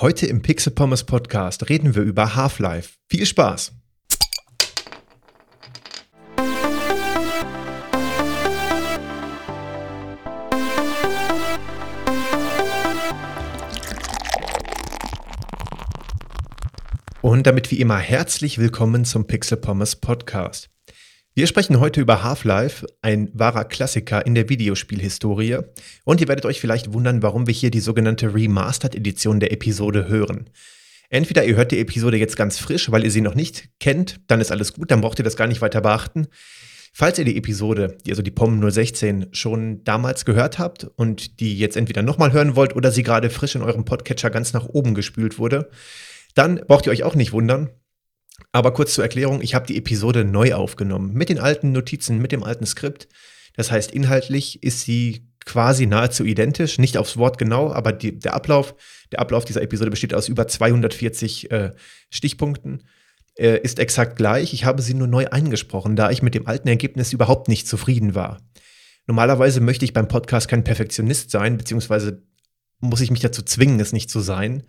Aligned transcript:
Heute 0.00 0.26
im 0.26 0.40
Pixel 0.40 0.72
Pommes 0.72 1.04
Podcast 1.04 1.68
reden 1.68 1.94
wir 1.94 2.02
über 2.02 2.34
Half-Life. 2.34 2.94
Viel 3.10 3.26
Spaß! 3.26 3.72
Und 17.20 17.46
damit 17.46 17.70
wie 17.70 17.78
immer 17.78 17.98
herzlich 17.98 18.58
willkommen 18.58 19.04
zum 19.04 19.26
Pixel 19.26 19.58
Pommes 19.58 19.96
Podcast. 19.96 20.71
Wir 21.34 21.46
sprechen 21.46 21.80
heute 21.80 22.02
über 22.02 22.22
Half-Life, 22.22 22.86
ein 23.00 23.30
wahrer 23.32 23.64
Klassiker 23.64 24.26
in 24.26 24.34
der 24.34 24.50
Videospielhistorie. 24.50 25.60
Und 26.04 26.20
ihr 26.20 26.28
werdet 26.28 26.44
euch 26.44 26.60
vielleicht 26.60 26.92
wundern, 26.92 27.22
warum 27.22 27.46
wir 27.46 27.54
hier 27.54 27.70
die 27.70 27.80
sogenannte 27.80 28.34
Remastered-Edition 28.34 29.40
der 29.40 29.50
Episode 29.50 30.08
hören. 30.08 30.50
Entweder 31.08 31.42
ihr 31.46 31.56
hört 31.56 31.72
die 31.72 31.78
Episode 31.78 32.18
jetzt 32.18 32.36
ganz 32.36 32.58
frisch, 32.58 32.90
weil 32.92 33.04
ihr 33.04 33.10
sie 33.10 33.22
noch 33.22 33.34
nicht 33.34 33.70
kennt, 33.80 34.20
dann 34.26 34.42
ist 34.42 34.52
alles 34.52 34.74
gut, 34.74 34.90
dann 34.90 35.00
braucht 35.00 35.20
ihr 35.20 35.24
das 35.24 35.36
gar 35.36 35.46
nicht 35.46 35.62
weiter 35.62 35.80
beachten. 35.80 36.26
Falls 36.92 37.18
ihr 37.18 37.24
die 37.24 37.38
Episode, 37.38 37.96
also 38.06 38.20
die 38.20 38.30
POM 38.30 38.70
016, 38.70 39.28
schon 39.32 39.84
damals 39.84 40.26
gehört 40.26 40.58
habt 40.58 40.84
und 40.96 41.40
die 41.40 41.58
jetzt 41.58 41.78
entweder 41.78 42.02
nochmal 42.02 42.34
hören 42.34 42.56
wollt 42.56 42.76
oder 42.76 42.92
sie 42.92 43.04
gerade 43.04 43.30
frisch 43.30 43.54
in 43.54 43.62
eurem 43.62 43.86
Podcatcher 43.86 44.28
ganz 44.28 44.52
nach 44.52 44.66
oben 44.66 44.94
gespült 44.94 45.38
wurde, 45.38 45.70
dann 46.34 46.56
braucht 46.66 46.84
ihr 46.84 46.92
euch 46.92 47.04
auch 47.04 47.14
nicht 47.14 47.32
wundern, 47.32 47.70
aber 48.50 48.72
kurz 48.72 48.94
zur 48.94 49.04
Erklärung, 49.04 49.40
ich 49.40 49.54
habe 49.54 49.66
die 49.66 49.76
Episode 49.76 50.24
neu 50.24 50.54
aufgenommen, 50.54 51.12
mit 51.12 51.28
den 51.28 51.38
alten 51.38 51.72
Notizen, 51.72 52.18
mit 52.18 52.32
dem 52.32 52.42
alten 52.42 52.66
Skript. 52.66 53.08
Das 53.54 53.70
heißt, 53.70 53.92
inhaltlich 53.92 54.62
ist 54.62 54.80
sie 54.80 55.28
quasi 55.44 55.86
nahezu 55.86 56.24
identisch, 56.24 56.78
nicht 56.78 56.98
aufs 56.98 57.16
Wort 57.16 57.38
genau, 57.38 57.72
aber 57.72 57.92
die, 57.92 58.18
der 58.18 58.34
Ablauf, 58.34 58.74
der 59.10 59.20
Ablauf 59.20 59.44
dieser 59.44 59.62
Episode 59.62 59.90
besteht 59.90 60.14
aus 60.14 60.28
über 60.28 60.46
240 60.46 61.50
äh, 61.50 61.70
Stichpunkten, 62.10 62.84
äh, 63.36 63.58
ist 63.60 63.78
exakt 63.78 64.16
gleich. 64.16 64.54
Ich 64.54 64.64
habe 64.64 64.82
sie 64.82 64.94
nur 64.94 65.08
neu 65.08 65.26
eingesprochen, 65.28 65.96
da 65.96 66.10
ich 66.10 66.22
mit 66.22 66.34
dem 66.34 66.46
alten 66.46 66.68
Ergebnis 66.68 67.12
überhaupt 67.12 67.48
nicht 67.48 67.66
zufrieden 67.66 68.14
war. 68.14 68.40
Normalerweise 69.06 69.60
möchte 69.60 69.84
ich 69.84 69.92
beim 69.92 70.08
Podcast 70.08 70.48
kein 70.48 70.64
Perfektionist 70.64 71.30
sein, 71.30 71.56
beziehungsweise 71.56 72.22
muss 72.78 73.00
ich 73.00 73.10
mich 73.10 73.20
dazu 73.20 73.42
zwingen, 73.42 73.80
es 73.80 73.92
nicht 73.92 74.10
zu 74.10 74.20
sein 74.20 74.64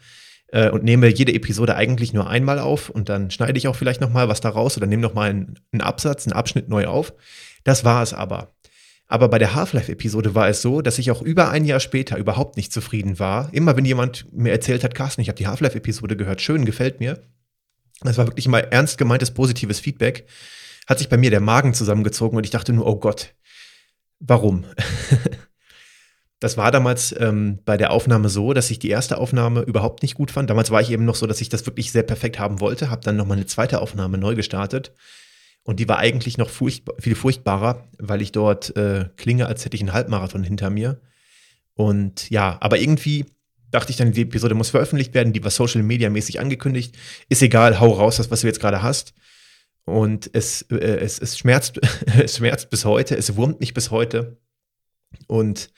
äh, 0.54 0.70
und 0.70 0.84
nehme 0.84 1.08
jede 1.08 1.34
Episode 1.34 1.76
eigentlich 1.76 2.14
nur 2.14 2.30
einmal 2.30 2.60
auf 2.60 2.90
und 2.90 3.10
dann 3.10 3.32
schneide 3.32 3.58
ich 3.58 3.68
auch 3.68 3.76
vielleicht 3.76 4.02
noch 4.02 4.12
mal 4.12 4.30
was 4.30 4.40
daraus 4.40 4.78
oder 4.78 4.86
nehme 4.86 5.02
noch 5.02 5.16
mal 5.16 5.30
einen, 5.30 5.60
einen 5.72 5.82
Absatz, 5.82 6.28
einen 6.28 6.34
Abschnitt 6.34 6.70
neu 6.70 6.86
auf. 6.86 7.14
Das 7.64 7.84
war 7.84 8.04
es 8.04 8.14
aber. 8.14 8.54
Aber 9.08 9.30
bei 9.30 9.40
der 9.40 9.56
Half-Life-Episode 9.56 10.36
war 10.36 10.48
es 10.48 10.62
so, 10.62 10.82
dass 10.82 11.00
ich 11.00 11.12
auch 11.12 11.22
über 11.22 11.50
ein 11.50 11.66
Jahr 11.66 11.80
später 11.80 12.18
überhaupt 12.18 12.56
nicht 12.56 12.72
zufrieden 12.72 13.20
war. 13.20 13.50
Immer 13.52 13.76
wenn 13.76 13.86
jemand 13.86 14.32
mir 14.32 14.52
erzählt 14.52 14.84
hat, 14.84 14.96
Carsten, 14.96 15.22
ich 15.22 15.28
habe 15.28 15.38
die 15.38 15.48
Half-Life-Episode 15.48 16.16
gehört, 16.16 16.42
schön, 16.42 16.66
gefällt 16.66 17.00
mir. 17.00 17.22
Das 18.02 18.18
war 18.18 18.28
wirklich 18.28 18.48
mal 18.48 18.68
ernst 18.72 18.98
gemeintes 18.98 19.32
positives 19.32 19.80
Feedback. 19.80 20.28
Hat 20.88 21.00
sich 21.00 21.10
bei 21.10 21.18
mir 21.18 21.32
der 21.32 21.42
Magen 21.42 21.74
zusammengezogen 21.74 22.38
und 22.38 22.44
ich 22.44 22.52
dachte 22.52 22.74
nur, 22.74 22.86
oh 22.86 22.98
Gott, 22.98 23.34
warum? 24.20 24.66
Das 26.44 26.58
war 26.58 26.72
damals 26.72 27.16
ähm, 27.18 27.60
bei 27.64 27.78
der 27.78 27.92
Aufnahme 27.92 28.28
so, 28.28 28.52
dass 28.52 28.70
ich 28.70 28.78
die 28.78 28.90
erste 28.90 29.18
Aufnahme 29.18 29.62
überhaupt 29.62 30.04
nicht 30.04 30.16
gut 30.16 30.30
fand. 30.30 30.50
Damals 30.50 30.72
war 30.72 30.82
ich 30.82 30.92
eben 30.92 31.06
noch 31.06 31.16
so, 31.16 31.26
dass 31.26 31.40
ich 31.40 31.48
das 31.48 31.66
wirklich 31.66 31.94
sehr 31.94 32.04
perfekt 32.04 32.38
haben 32.38 32.60
wollte. 32.60 32.90
Habe 32.90 33.02
dann 33.02 33.16
nochmal 33.16 33.38
eine 33.38 33.46
zweite 33.46 33.80
Aufnahme 33.80 34.18
neu 34.18 34.36
gestartet. 34.36 34.92
Und 35.64 35.80
die 35.80 35.88
war 35.88 36.00
eigentlich 36.00 36.38
noch 36.38 36.50
furchtbar, 36.50 36.96
viel 37.00 37.16
furchtbarer, 37.16 37.88
weil 37.98 38.22
ich 38.22 38.34
dort 38.34 38.76
äh, 38.76 39.06
klinge, 39.16 39.48
als 39.48 39.64
hätte 39.64 39.76
ich 39.76 39.82
einen 39.84 39.94
Halbmarathon 39.94 40.44
hinter 40.44 40.70
mir. 40.70 41.00
Und 41.76 42.30
ja, 42.30 42.58
aber 42.60 42.78
irgendwie 42.78 43.26
dachte 43.72 43.92
ich 43.92 43.96
dann, 43.96 44.12
die 44.12 44.24
Episode 44.24 44.54
muss 44.54 44.72
veröffentlicht 44.72 45.14
werden, 45.14 45.32
die 45.32 45.46
war 45.46 45.50
Social 45.50 45.82
Media 45.82 46.10
mäßig 46.10 46.42
angekündigt. 46.42 46.98
Ist 47.30 47.42
egal, 47.42 47.80
hau 47.80 47.92
raus, 47.92 48.18
das, 48.18 48.32
was 48.32 48.42
du 48.42 48.48
jetzt 48.48 48.60
gerade 48.60 48.84
hast. 48.84 49.14
Und 49.86 50.30
es, 50.34 50.64
äh, 50.64 50.76
es, 50.76 51.20
es, 51.20 51.38
schmerzt, 51.38 51.80
es 52.22 52.36
schmerzt 52.36 52.70
bis 52.70 52.84
heute, 52.84 53.16
es 53.16 53.38
wurmt 53.38 53.62
mich 53.62 53.74
bis 53.74 53.92
heute. 53.92 54.36
Und 55.28 55.70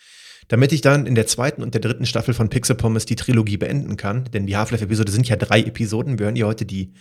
damit 0.48 0.72
ich 0.72 0.82
dann 0.82 1.06
in 1.06 1.16
der 1.16 1.28
zweiten 1.28 1.64
und 1.64 1.74
der 1.74 1.82
dritten 1.82 2.06
Staffel 2.06 2.34
von 2.34 2.50
Pixel 2.50 2.76
Pommes 2.76 3.06
die 3.06 3.16
Trilogie 3.16 3.58
beenden 3.58 3.98
kann. 3.98 4.26
Denn 4.26 4.46
die 4.46 4.58
Half-Life-Episode 4.58 5.12
sind 5.12 5.28
ja 5.28 5.36
drei 5.36 5.62
Episoden. 5.62 6.20
Wir 6.20 6.26
hören 6.26 6.36
hier 6.36 6.48
heute 6.48 6.66
die. 6.66 6.94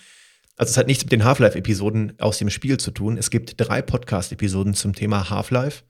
Also 0.57 0.71
es 0.71 0.77
hat 0.77 0.87
nichts 0.87 1.05
mit 1.05 1.13
den 1.13 1.25
Half-Life-Episoden 1.25 2.15
aus 2.19 2.39
dem 2.39 2.51
Spiel 2.51 2.79
zu 2.79 2.91
tun. 2.91 3.19
Es 3.19 3.31
gibt 3.31 3.55
drei 3.57 3.83
Podcast-Episoden 3.83 4.75
zum 4.75 4.95
Thema 4.95 5.29
Half-Life. 5.31 5.83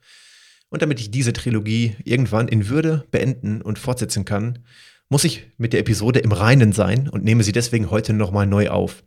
Und 0.69 0.81
damit 0.81 0.99
ich 0.99 1.11
diese 1.11 1.33
Trilogie 1.33 1.95
irgendwann 2.03 2.47
in 2.47 2.67
Würde 2.67 3.05
beenden 3.11 3.61
und 3.61 3.79
fortsetzen 3.79 4.25
kann, 4.25 4.59
muss 5.07 5.23
ich 5.23 5.47
mit 5.57 5.73
der 5.73 5.79
Episode 5.79 6.19
im 6.19 6.31
Reinen 6.31 6.73
sein 6.73 7.07
und 7.07 7.23
nehme 7.23 7.43
sie 7.43 7.51
deswegen 7.51 7.91
heute 7.91 8.13
nochmal 8.13 8.47
neu 8.47 8.69
auf. 8.69 9.03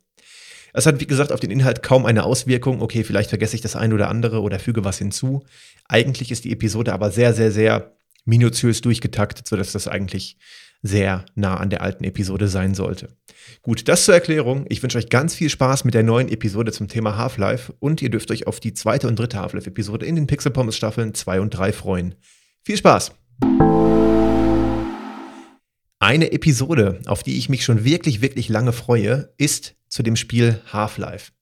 Es 0.72 0.86
hat, 0.86 1.00
wie 1.00 1.06
gesagt, 1.06 1.32
auf 1.32 1.40
den 1.40 1.50
Inhalt 1.50 1.82
kaum 1.82 2.06
eine 2.06 2.24
Auswirkung. 2.24 2.80
Okay, 2.80 3.02
vielleicht 3.02 3.30
vergesse 3.30 3.56
ich 3.56 3.62
das 3.62 3.74
eine 3.74 3.94
oder 3.94 4.08
andere 4.08 4.42
oder 4.42 4.58
füge 4.58 4.84
was 4.84 4.98
hinzu. 4.98 5.44
Eigentlich 5.88 6.30
ist 6.30 6.44
die 6.44 6.52
Episode 6.52 6.92
aber 6.92 7.10
sehr, 7.10 7.34
sehr, 7.34 7.50
sehr 7.50 7.97
minutiös 8.28 8.82
durchgetaktet, 8.82 9.48
sodass 9.48 9.72
das 9.72 9.88
eigentlich 9.88 10.36
sehr 10.82 11.24
nah 11.34 11.56
an 11.56 11.70
der 11.70 11.82
alten 11.82 12.04
Episode 12.04 12.46
sein 12.46 12.74
sollte. 12.74 13.16
Gut, 13.62 13.88
das 13.88 14.04
zur 14.04 14.14
Erklärung. 14.14 14.66
Ich 14.68 14.82
wünsche 14.82 14.98
euch 14.98 15.08
ganz 15.08 15.34
viel 15.34 15.50
Spaß 15.50 15.84
mit 15.84 15.94
der 15.94 16.04
neuen 16.04 16.28
Episode 16.28 16.70
zum 16.70 16.86
Thema 16.86 17.16
Half-Life 17.16 17.74
und 17.80 18.00
ihr 18.00 18.10
dürft 18.10 18.30
euch 18.30 18.46
auf 18.46 18.60
die 18.60 18.74
zweite 18.74 19.08
und 19.08 19.18
dritte 19.18 19.38
Half-Life-Episode 19.38 20.06
in 20.06 20.14
den 20.14 20.26
Pixel 20.26 20.52
Pommes 20.52 20.76
Staffeln 20.76 21.14
2 21.14 21.40
und 21.40 21.50
3 21.50 21.72
freuen. 21.72 22.14
Viel 22.62 22.76
Spaß! 22.76 23.12
Eine 26.00 26.30
Episode, 26.30 27.00
auf 27.06 27.24
die 27.24 27.38
ich 27.38 27.48
mich 27.48 27.64
schon 27.64 27.84
wirklich, 27.84 28.20
wirklich 28.20 28.48
lange 28.48 28.72
freue, 28.72 29.32
ist 29.36 29.74
zu 29.88 30.04
dem 30.04 30.14
Spiel 30.14 30.60
Half-Life. 30.72 31.32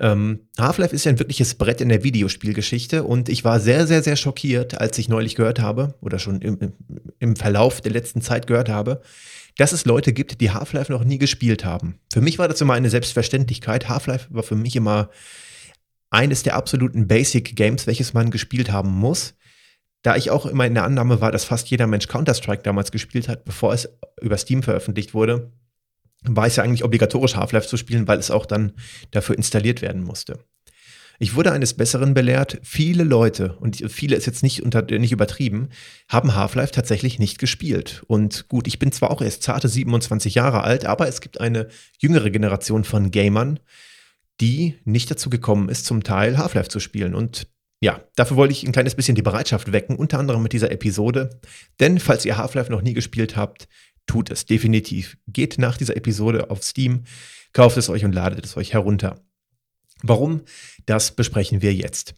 Ähm, 0.00 0.48
Half-Life 0.58 0.94
ist 0.94 1.04
ja 1.04 1.12
ein 1.12 1.18
wirkliches 1.18 1.54
Brett 1.56 1.82
in 1.82 1.90
der 1.90 2.02
Videospielgeschichte 2.02 3.04
und 3.04 3.28
ich 3.28 3.44
war 3.44 3.60
sehr, 3.60 3.86
sehr, 3.86 4.02
sehr 4.02 4.16
schockiert, 4.16 4.80
als 4.80 4.96
ich 4.96 5.10
neulich 5.10 5.34
gehört 5.34 5.60
habe 5.60 5.94
oder 6.00 6.18
schon 6.18 6.40
im, 6.40 6.72
im 7.18 7.36
Verlauf 7.36 7.82
der 7.82 7.92
letzten 7.92 8.22
Zeit 8.22 8.46
gehört 8.46 8.70
habe, 8.70 9.02
dass 9.58 9.72
es 9.72 9.84
Leute 9.84 10.14
gibt, 10.14 10.40
die 10.40 10.52
Half-Life 10.52 10.90
noch 10.90 11.04
nie 11.04 11.18
gespielt 11.18 11.66
haben. 11.66 12.00
Für 12.10 12.22
mich 12.22 12.38
war 12.38 12.48
das 12.48 12.62
immer 12.62 12.72
eine 12.72 12.88
Selbstverständlichkeit. 12.88 13.90
Half-Life 13.90 14.28
war 14.30 14.42
für 14.42 14.56
mich 14.56 14.74
immer 14.74 15.10
eines 16.08 16.42
der 16.42 16.56
absoluten 16.56 17.06
Basic 17.06 17.54
Games, 17.54 17.86
welches 17.86 18.14
man 18.14 18.30
gespielt 18.30 18.72
haben 18.72 18.90
muss. 18.90 19.34
Da 20.00 20.16
ich 20.16 20.30
auch 20.30 20.46
immer 20.46 20.66
in 20.66 20.72
der 20.72 20.84
Annahme 20.84 21.20
war, 21.20 21.30
dass 21.30 21.44
fast 21.44 21.68
jeder 21.68 21.86
Mensch 21.86 22.08
Counter-Strike 22.08 22.62
damals 22.62 22.90
gespielt 22.90 23.28
hat, 23.28 23.44
bevor 23.44 23.74
es 23.74 23.86
über 24.22 24.38
Steam 24.38 24.62
veröffentlicht 24.62 25.12
wurde, 25.12 25.52
war 26.22 26.46
es 26.46 26.56
ja 26.56 26.64
eigentlich 26.64 26.84
obligatorisch, 26.84 27.36
Half-Life 27.36 27.68
zu 27.68 27.76
spielen, 27.76 28.06
weil 28.08 28.18
es 28.18 28.30
auch 28.30 28.46
dann 28.46 28.72
dafür 29.10 29.36
installiert 29.36 29.82
werden 29.82 30.02
musste. 30.02 30.38
Ich 31.22 31.34
wurde 31.34 31.52
eines 31.52 31.74
Besseren 31.74 32.14
belehrt. 32.14 32.58
Viele 32.62 33.04
Leute, 33.04 33.54
und 33.60 33.76
viele 33.92 34.16
ist 34.16 34.24
jetzt 34.24 34.42
nicht, 34.42 34.62
unter, 34.62 34.80
nicht 34.80 35.12
übertrieben, 35.12 35.68
haben 36.08 36.34
Half-Life 36.34 36.72
tatsächlich 36.72 37.18
nicht 37.18 37.38
gespielt. 37.38 38.02
Und 38.06 38.48
gut, 38.48 38.66
ich 38.66 38.78
bin 38.78 38.90
zwar 38.90 39.10
auch 39.10 39.20
erst 39.20 39.42
zarte 39.42 39.68
27 39.68 40.34
Jahre 40.34 40.62
alt, 40.62 40.86
aber 40.86 41.08
es 41.08 41.20
gibt 41.20 41.38
eine 41.38 41.68
jüngere 41.98 42.30
Generation 42.30 42.84
von 42.84 43.10
Gamern, 43.10 43.60
die 44.40 44.78
nicht 44.84 45.10
dazu 45.10 45.28
gekommen 45.28 45.68
ist, 45.68 45.84
zum 45.84 46.02
Teil 46.02 46.38
Half-Life 46.38 46.70
zu 46.70 46.80
spielen. 46.80 47.14
Und 47.14 47.48
ja, 47.82 48.00
dafür 48.16 48.38
wollte 48.38 48.52
ich 48.52 48.66
ein 48.66 48.72
kleines 48.72 48.94
bisschen 48.94 49.14
die 49.14 49.22
Bereitschaft 49.22 49.72
wecken, 49.72 49.96
unter 49.96 50.18
anderem 50.18 50.42
mit 50.42 50.54
dieser 50.54 50.70
Episode. 50.70 51.40
Denn 51.80 51.98
falls 51.98 52.24
ihr 52.24 52.38
Half-Life 52.38 52.72
noch 52.72 52.80
nie 52.80 52.94
gespielt 52.94 53.36
habt, 53.36 53.68
tut 54.10 54.28
es 54.28 54.44
definitiv. 54.44 55.16
Geht 55.28 55.58
nach 55.58 55.76
dieser 55.76 55.96
Episode 55.96 56.50
auf 56.50 56.64
Steam, 56.64 57.04
kauft 57.52 57.76
es 57.76 57.88
euch 57.88 58.04
und 58.04 58.12
ladet 58.12 58.44
es 58.44 58.56
euch 58.56 58.72
herunter. 58.72 59.20
Warum? 60.02 60.40
Das 60.84 61.14
besprechen 61.14 61.62
wir 61.62 61.72
jetzt. 61.72 62.14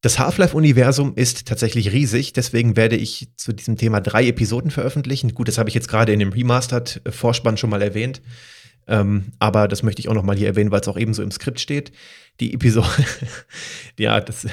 Das 0.00 0.18
Half-Life-Universum 0.18 1.14
ist 1.14 1.46
tatsächlich 1.46 1.92
riesig, 1.92 2.32
deswegen 2.32 2.74
werde 2.74 2.96
ich 2.96 3.28
zu 3.36 3.52
diesem 3.52 3.76
Thema 3.76 4.00
drei 4.00 4.26
Episoden 4.26 4.72
veröffentlichen. 4.72 5.34
Gut, 5.34 5.46
das 5.46 5.56
habe 5.56 5.68
ich 5.68 5.74
jetzt 5.76 5.86
gerade 5.86 6.12
in 6.12 6.18
dem 6.18 6.32
Remastered-Vorspann 6.32 7.56
schon 7.56 7.70
mal 7.70 7.82
erwähnt. 7.82 8.20
Ähm, 8.88 9.32
aber 9.38 9.68
das 9.68 9.82
möchte 9.82 10.00
ich 10.00 10.08
auch 10.08 10.14
noch 10.14 10.22
mal 10.22 10.36
hier 10.36 10.46
erwähnen, 10.46 10.70
weil 10.70 10.80
es 10.80 10.88
auch 10.88 10.96
ebenso 10.96 11.22
im 11.22 11.30
Skript 11.30 11.60
steht. 11.60 11.92
Die 12.38 12.54
Episode, 12.54 12.88
ja, 13.98 14.20
das, 14.20 14.46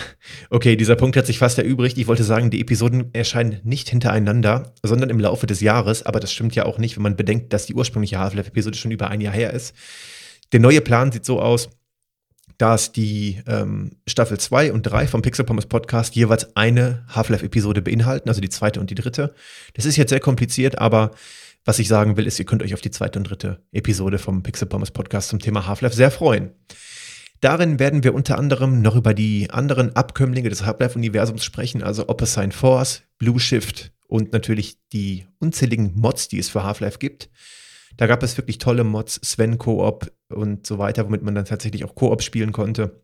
okay, 0.50 0.76
dieser 0.76 0.96
Punkt 0.96 1.18
hat 1.18 1.28
sich 1.28 1.38
fast 1.38 1.60
erübrigt. 1.60 1.98
Ich 1.98 2.08
wollte 2.08 2.24
sagen, 2.24 2.50
die 2.50 2.62
Episoden 2.62 3.14
erscheinen 3.14 3.60
nicht 3.64 3.90
hintereinander, 3.90 4.74
sondern 4.82 5.10
im 5.10 5.20
Laufe 5.20 5.46
des 5.46 5.62
Jahres. 5.62 6.04
Aber 6.04 6.20
das 6.20 6.32
stimmt 6.32 6.56
ja 6.56 6.66
auch 6.66 6.78
nicht, 6.78 6.96
wenn 6.96 7.04
man 7.04 7.16
bedenkt, 7.16 7.54
dass 7.54 7.66
die 7.66 7.76
ursprüngliche 7.76 8.20
Half-Life-Episode 8.20 8.78
schon 8.78 8.92
über 8.92 9.10
ein 9.10 9.22
Jahr 9.22 9.34
her 9.34 9.54
ist. 9.54 9.76
Der 10.52 10.60
neue 10.60 10.82
Plan 10.82 11.12
sieht 11.12 11.26
so 11.26 11.40
aus, 11.40 11.70
dass 12.58 12.92
die 12.92 13.42
ähm, 13.48 13.98
Staffel 14.08 14.40
2 14.40 14.72
und 14.72 14.84
3 14.84 15.08
vom 15.08 15.22
Pixel 15.22 15.46
Pommes 15.46 15.66
Podcast 15.66 16.16
jeweils 16.16 16.56
eine 16.56 17.06
Half-Life-Episode 17.10 17.82
beinhalten, 17.82 18.30
also 18.30 18.42
die 18.42 18.50
zweite 18.50 18.80
und 18.80 18.90
die 18.90 18.96
dritte. 18.96 19.34
Das 19.74 19.86
ist 19.86 19.98
jetzt 19.98 20.10
sehr 20.10 20.20
kompliziert, 20.20 20.80
aber 20.80 21.12
was 21.66 21.80
ich 21.80 21.88
sagen 21.88 22.18
will, 22.18 22.28
ist, 22.28 22.40
ihr 22.40 22.46
könnt 22.46 22.64
euch 22.64 22.74
auf 22.74 22.82
die 22.82 22.92
zweite 22.92 23.20
und 23.20 23.30
dritte 23.30 23.64
Episode 23.72 24.20
vom 24.20 24.44
Pixel 24.44 24.68
Pommes 24.68 24.92
Podcast 24.92 25.30
zum 25.30 25.40
Thema 25.40 25.66
Half-Life 25.66 25.96
sehr 25.96 26.12
freuen. 26.12 26.52
Darin 27.40 27.80
werden 27.80 28.04
wir 28.04 28.14
unter 28.14 28.38
anderem 28.38 28.82
noch 28.82 28.96
über 28.96 29.14
die 29.14 29.50
anderen 29.50 29.96
Abkömmlinge 29.96 30.50
des 30.50 30.66
Half-Life-Universums 30.66 31.44
sprechen, 31.44 31.84
also 31.84 32.08
Opposite 32.08 32.52
Force, 32.52 33.04
Blue 33.18 33.40
Shift 33.40 33.92
und 34.08 34.32
natürlich 34.32 34.78
die 34.92 35.26
unzähligen 35.40 35.94
Mods, 35.96 36.28
die 36.28 36.40
es 36.40 36.50
für 36.50 36.64
Half-Life 36.64 37.00
gibt. 37.00 37.30
Da 37.98 38.08
gab 38.08 38.24
es 38.24 38.38
wirklich 38.38 38.58
tolle 38.58 38.84
Mods, 38.84 39.20
Sven 39.24 39.58
Koop 39.58 40.12
und 40.30 40.66
so 40.66 40.80
weiter, 40.80 41.06
womit 41.06 41.22
man 41.22 41.36
dann 41.36 41.46
tatsächlich 41.46 41.84
auch 41.86 41.96
Koop 41.96 42.24
spielen 42.24 42.52
konnte. 42.52 43.04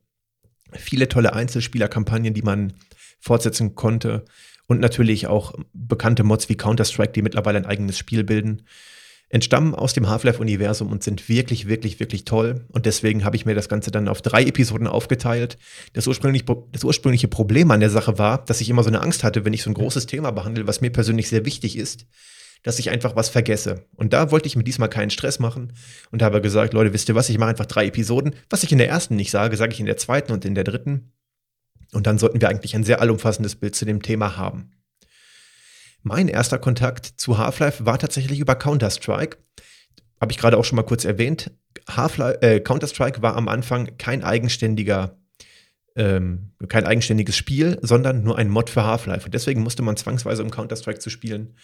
Viele 0.71 1.07
tolle 1.07 1.33
Einzelspielerkampagnen, 1.33 2.33
die 2.33 2.41
man 2.41 2.73
fortsetzen 3.19 3.75
konnte. 3.75 4.25
Und 4.69 4.79
natürlich 4.79 5.27
auch 5.27 5.53
bekannte 5.73 6.23
Mods 6.23 6.47
wie 6.47 6.55
Counter-Strike, 6.55 7.11
die 7.11 7.21
mittlerweile 7.21 7.57
ein 7.57 7.65
eigenes 7.65 7.97
Spiel 7.97 8.23
bilden 8.23 8.63
entstammen 9.29 9.75
aus 9.75 9.93
dem 9.93 10.09
Half-Life-Universum 10.09 10.91
und 10.91 11.03
sind 11.03 11.29
wirklich, 11.29 11.67
wirklich, 11.67 11.99
wirklich 11.99 12.25
toll. 12.25 12.65
Und 12.69 12.85
deswegen 12.87 13.23
habe 13.23 13.35
ich 13.35 13.45
mir 13.45 13.53
das 13.53 13.69
Ganze 13.69 13.91
dann 13.91 14.07
auf 14.07 14.21
drei 14.21 14.43
Episoden 14.43 14.87
aufgeteilt. 14.87 15.57
Das 15.93 16.07
ursprüngliche, 16.07 16.45
das 16.71 16.83
ursprüngliche 16.83 17.27
Problem 17.27 17.69
an 17.69 17.79
der 17.79 17.91
Sache 17.91 18.17
war, 18.17 18.43
dass 18.45 18.59
ich 18.59 18.69
immer 18.69 18.83
so 18.83 18.89
eine 18.89 19.01
Angst 19.01 19.23
hatte, 19.23 19.45
wenn 19.45 19.53
ich 19.53 19.61
so 19.61 19.69
ein 19.69 19.75
großes 19.75 20.07
Thema 20.07 20.31
behandle, 20.31 20.65
was 20.67 20.81
mir 20.81 20.89
persönlich 20.89 21.29
sehr 21.29 21.45
wichtig 21.45 21.77
ist, 21.77 22.07
dass 22.63 22.79
ich 22.79 22.89
einfach 22.89 23.15
was 23.15 23.29
vergesse. 23.29 23.85
Und 23.95 24.13
da 24.13 24.31
wollte 24.31 24.47
ich 24.47 24.55
mir 24.55 24.63
diesmal 24.63 24.89
keinen 24.89 25.11
Stress 25.11 25.37
machen 25.37 25.73
und 26.11 26.23
habe 26.23 26.41
gesagt, 26.41 26.73
Leute, 26.73 26.91
wisst 26.91 27.07
ihr 27.07 27.15
was, 27.15 27.29
ich 27.29 27.37
mache 27.37 27.51
einfach 27.51 27.67
drei 27.67 27.85
Episoden. 27.85 28.35
Was 28.49 28.63
ich 28.63 28.71
in 28.71 28.79
der 28.79 28.89
ersten 28.89 29.15
nicht 29.15 29.31
sage, 29.31 29.55
sage 29.57 29.73
ich 29.73 29.79
in 29.79 29.85
der 29.85 29.97
zweiten 29.97 30.31
und 30.31 30.43
in 30.43 30.55
der 30.55 30.63
dritten. 30.63 31.11
Und 31.93 32.07
dann 32.07 32.17
sollten 32.17 32.41
wir 32.41 32.49
eigentlich 32.49 32.75
ein 32.75 32.83
sehr 32.83 33.01
allumfassendes 33.01 33.55
Bild 33.55 33.75
zu 33.75 33.85
dem 33.85 34.01
Thema 34.01 34.37
haben. 34.37 34.71
Mein 36.01 36.27
erster 36.27 36.59
Kontakt 36.59 37.05
zu 37.05 37.37
Half-Life 37.37 37.85
war 37.85 37.99
tatsächlich 37.99 38.39
über 38.39 38.55
Counter-Strike. 38.55 39.37
Habe 40.21 40.31
ich 40.31 40.37
gerade 40.37 40.57
auch 40.57 40.65
schon 40.65 40.75
mal 40.75 40.83
kurz 40.83 41.05
erwähnt. 41.05 41.51
Äh, 42.41 42.59
Counter-Strike 42.59 43.21
war 43.21 43.35
am 43.35 43.47
Anfang 43.47 43.97
kein 43.97 44.23
eigenständiger 44.23 45.19
ähm, 45.95 46.51
kein 46.69 46.85
eigenständiges 46.85 47.35
Spiel, 47.35 47.77
sondern 47.81 48.23
nur 48.23 48.37
ein 48.37 48.49
Mod 48.49 48.69
für 48.69 48.83
Half-Life. 48.83 49.25
Und 49.25 49.33
deswegen 49.33 49.61
musste 49.61 49.83
man 49.83 49.97
zwangsweise, 49.97 50.43
um 50.43 50.49
Counter-Strike 50.49 50.99
zu 50.99 51.09
spielen, 51.09 51.55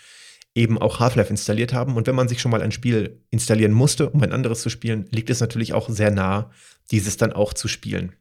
eben 0.53 0.77
auch 0.77 0.99
Half-Life 0.99 1.29
installiert 1.29 1.73
haben. 1.73 1.95
Und 1.95 2.07
wenn 2.07 2.15
man 2.15 2.27
sich 2.27 2.41
schon 2.41 2.51
mal 2.51 2.61
ein 2.61 2.71
Spiel 2.71 3.23
installieren 3.29 3.71
musste, 3.71 4.09
um 4.09 4.21
ein 4.23 4.33
anderes 4.33 4.61
zu 4.61 4.69
spielen, 4.69 5.05
liegt 5.09 5.29
es 5.29 5.39
natürlich 5.39 5.73
auch 5.73 5.89
sehr 5.89 6.11
nah, 6.11 6.51
dieses 6.91 7.17
dann 7.17 7.33
auch 7.33 7.53
zu 7.53 7.67
spielen. 7.67 8.13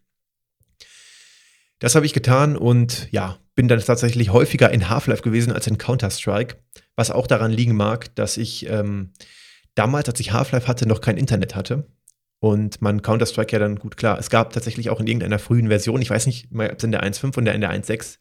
Das 1.79 1.94
habe 1.94 2.06
ich 2.06 2.12
getan 2.12 2.56
und 2.56 3.09
ja, 3.11 3.38
bin 3.55 3.69
dann 3.69 3.81
tatsächlich 3.81 4.31
häufiger 4.31 4.71
in 4.71 4.88
Half-Life 4.88 5.23
gewesen 5.23 5.53
als 5.53 5.67
in 5.67 5.79
Counter-Strike, 5.79 6.56
was 6.97 7.11
auch 7.11 7.26
daran 7.26 7.53
liegen 7.53 7.76
mag, 7.76 8.15
dass 8.15 8.37
ich 8.37 8.69
ähm, 8.69 9.12
damals, 9.75 10.09
als 10.09 10.21
ich 10.21 10.32
Half-Life 10.32 10.67
hatte, 10.67 10.87
noch 10.87 11.00
kein 11.00 11.17
Internet 11.17 11.55
hatte. 11.55 11.87
Und 12.41 12.82
man 12.82 13.00
Counter-Strike 13.00 13.53
ja 13.53 13.59
dann 13.59 13.76
gut 13.76 13.97
klar. 13.97 14.19
Es 14.19 14.29
gab 14.29 14.53
tatsächlich 14.53 14.91
auch 14.91 15.00
in 15.00 15.06
irgendeiner 15.06 15.38
frühen 15.38 15.69
Version, 15.69 16.03
ich 16.03 16.11
weiß 16.11 16.26
nicht, 16.26 16.49
ob 16.53 16.76
es 16.76 16.85
in 16.85 16.93
der 16.93 17.03
1.5 17.03 17.38
oder 17.38 17.55
in 17.55 17.61
der 17.61 17.73
1.6 17.73 18.19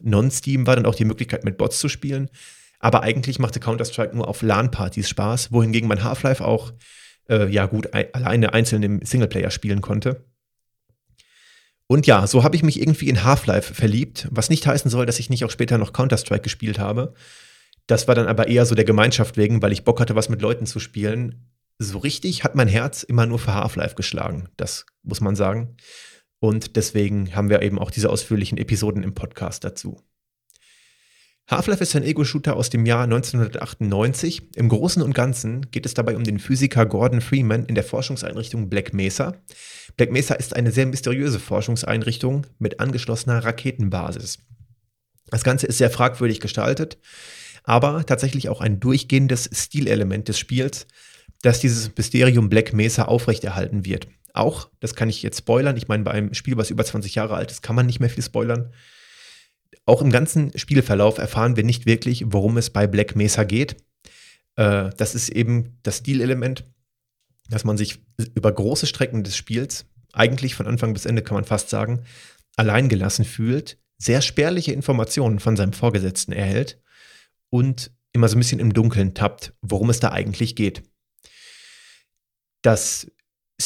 Non-Steam 0.00 0.66
war, 0.66 0.76
dann 0.76 0.86
auch 0.86 0.94
die 0.94 1.04
Möglichkeit 1.04 1.44
mit 1.44 1.56
Bots 1.56 1.78
zu 1.78 1.88
spielen. 1.88 2.30
Aber 2.78 3.02
eigentlich 3.02 3.38
machte 3.38 3.60
Counter-Strike 3.60 4.14
nur 4.14 4.28
auf 4.28 4.42
LAN-Partys 4.42 5.08
Spaß, 5.08 5.50
wohingegen 5.52 5.88
man 5.88 6.04
Half-Life 6.04 6.44
auch 6.44 6.72
äh, 7.28 7.48
ja 7.48 7.66
gut 7.66 7.92
alleine 7.94 8.52
einzeln 8.52 8.82
im 8.82 9.04
Singleplayer 9.04 9.50
spielen 9.50 9.80
konnte. 9.80 10.24
Und 11.86 12.06
ja, 12.06 12.26
so 12.26 12.42
habe 12.42 12.56
ich 12.56 12.62
mich 12.62 12.80
irgendwie 12.80 13.08
in 13.08 13.24
Half-Life 13.24 13.74
verliebt, 13.74 14.28
was 14.30 14.48
nicht 14.48 14.66
heißen 14.66 14.90
soll, 14.90 15.06
dass 15.06 15.18
ich 15.18 15.30
nicht 15.30 15.44
auch 15.44 15.50
später 15.50 15.78
noch 15.78 15.92
Counter-Strike 15.92 16.42
gespielt 16.42 16.78
habe. 16.78 17.14
Das 17.86 18.08
war 18.08 18.14
dann 18.14 18.26
aber 18.26 18.48
eher 18.48 18.64
so 18.64 18.74
der 18.74 18.86
Gemeinschaft 18.86 19.36
wegen, 19.36 19.60
weil 19.60 19.72
ich 19.72 19.84
Bock 19.84 20.00
hatte, 20.00 20.16
was 20.16 20.30
mit 20.30 20.40
Leuten 20.40 20.64
zu 20.64 20.80
spielen. 20.80 21.50
So 21.78 21.98
richtig 21.98 22.44
hat 22.44 22.54
mein 22.54 22.68
Herz 22.68 23.02
immer 23.02 23.26
nur 23.26 23.38
für 23.38 23.54
Half-Life 23.54 23.96
geschlagen, 23.96 24.48
das 24.56 24.86
muss 25.02 25.20
man 25.20 25.36
sagen. 25.36 25.76
Und 26.40 26.76
deswegen 26.76 27.34
haben 27.34 27.50
wir 27.50 27.62
eben 27.62 27.78
auch 27.78 27.90
diese 27.90 28.10
ausführlichen 28.10 28.58
Episoden 28.58 29.02
im 29.02 29.14
Podcast 29.14 29.64
dazu. 29.64 30.00
Half-Life 31.50 31.82
ist 31.82 31.94
ein 31.94 32.04
Ego-Shooter 32.04 32.56
aus 32.56 32.70
dem 32.70 32.86
Jahr 32.86 33.04
1998. 33.04 34.56
Im 34.56 34.70
Großen 34.70 35.02
und 35.02 35.14
Ganzen 35.14 35.70
geht 35.70 35.84
es 35.84 35.92
dabei 35.92 36.16
um 36.16 36.24
den 36.24 36.38
Physiker 36.38 36.86
Gordon 36.86 37.20
Freeman 37.20 37.66
in 37.66 37.74
der 37.74 37.84
Forschungseinrichtung 37.84 38.70
Black 38.70 38.94
Mesa. 38.94 39.34
Black 39.98 40.10
Mesa 40.10 40.34
ist 40.34 40.56
eine 40.56 40.72
sehr 40.72 40.86
mysteriöse 40.86 41.38
Forschungseinrichtung 41.38 42.46
mit 42.58 42.80
angeschlossener 42.80 43.44
Raketenbasis. 43.44 44.38
Das 45.26 45.44
Ganze 45.44 45.66
ist 45.66 45.76
sehr 45.76 45.90
fragwürdig 45.90 46.40
gestaltet, 46.40 46.96
aber 47.62 48.06
tatsächlich 48.06 48.48
auch 48.48 48.62
ein 48.62 48.80
durchgehendes 48.80 49.50
Stilelement 49.52 50.28
des 50.28 50.38
Spiels, 50.38 50.86
dass 51.42 51.60
dieses 51.60 51.94
Mysterium 51.94 52.48
Black 52.48 52.72
Mesa 52.72 53.04
aufrechterhalten 53.04 53.84
wird. 53.84 54.08
Auch, 54.32 54.70
das 54.80 54.94
kann 54.94 55.10
ich 55.10 55.22
jetzt 55.22 55.38
spoilern, 55.38 55.76
ich 55.76 55.88
meine, 55.88 56.04
bei 56.04 56.12
einem 56.12 56.32
Spiel, 56.32 56.56
was 56.56 56.70
über 56.70 56.86
20 56.86 57.14
Jahre 57.14 57.34
alt 57.34 57.50
ist, 57.50 57.62
kann 57.62 57.76
man 57.76 57.84
nicht 57.84 58.00
mehr 58.00 58.08
viel 58.08 58.24
spoilern. 58.24 58.72
Auch 59.86 60.02
im 60.02 60.10
ganzen 60.10 60.56
Spielverlauf 60.58 61.18
erfahren 61.18 61.56
wir 61.56 61.64
nicht 61.64 61.86
wirklich, 61.86 62.24
worum 62.26 62.56
es 62.56 62.70
bei 62.70 62.86
Black 62.86 63.16
Mesa 63.16 63.44
geht. 63.44 63.76
Äh, 64.56 64.90
das 64.96 65.14
ist 65.14 65.28
eben 65.28 65.78
das 65.82 65.98
Stilelement, 65.98 66.64
dass 67.48 67.64
man 67.64 67.76
sich 67.76 68.00
über 68.34 68.52
große 68.52 68.86
Strecken 68.86 69.24
des 69.24 69.36
Spiels, 69.36 69.86
eigentlich 70.12 70.54
von 70.54 70.66
Anfang 70.66 70.92
bis 70.92 71.06
Ende 71.06 71.22
kann 71.22 71.34
man 71.34 71.44
fast 71.44 71.70
sagen, 71.70 72.04
alleingelassen 72.56 73.24
fühlt, 73.24 73.78
sehr 73.98 74.22
spärliche 74.22 74.72
Informationen 74.72 75.40
von 75.40 75.56
seinem 75.56 75.72
Vorgesetzten 75.72 76.32
erhält 76.32 76.80
und 77.50 77.90
immer 78.12 78.28
so 78.28 78.36
ein 78.36 78.40
bisschen 78.40 78.60
im 78.60 78.72
Dunkeln 78.72 79.14
tappt, 79.14 79.54
worum 79.60 79.90
es 79.90 80.00
da 80.00 80.12
eigentlich 80.12 80.56
geht. 80.56 80.82
Das 82.62 83.10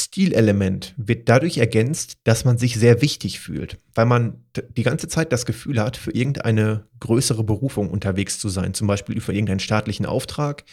Stilelement 0.05 0.95
wird 0.97 1.29
dadurch 1.29 1.59
ergänzt, 1.59 2.19
dass 2.25 2.45
man 2.45 2.59
sich 2.59 2.77
sehr 2.77 3.03
wichtig 3.03 3.41
fühlt, 3.41 3.79
weil 3.95 4.07
man 4.07 4.45
die 4.77 4.83
ganze 4.83 5.09
Zeit 5.09 5.33
das 5.33 5.47
Gefühl 5.47 5.81
hat, 5.81 5.97
für 5.97 6.13
irgendeine 6.13 6.87
größere 7.01 7.45
Berufung 7.45 7.91
unterwegs 7.91 8.39
zu 8.39 8.49
sein, 8.49 8.75
zum 8.75 8.87
Beispiel 8.87 9.21
für 9.21 9.33
irgendeinen 9.33 9.61
staatlichen 9.61 10.07
Auftrag. 10.07 10.65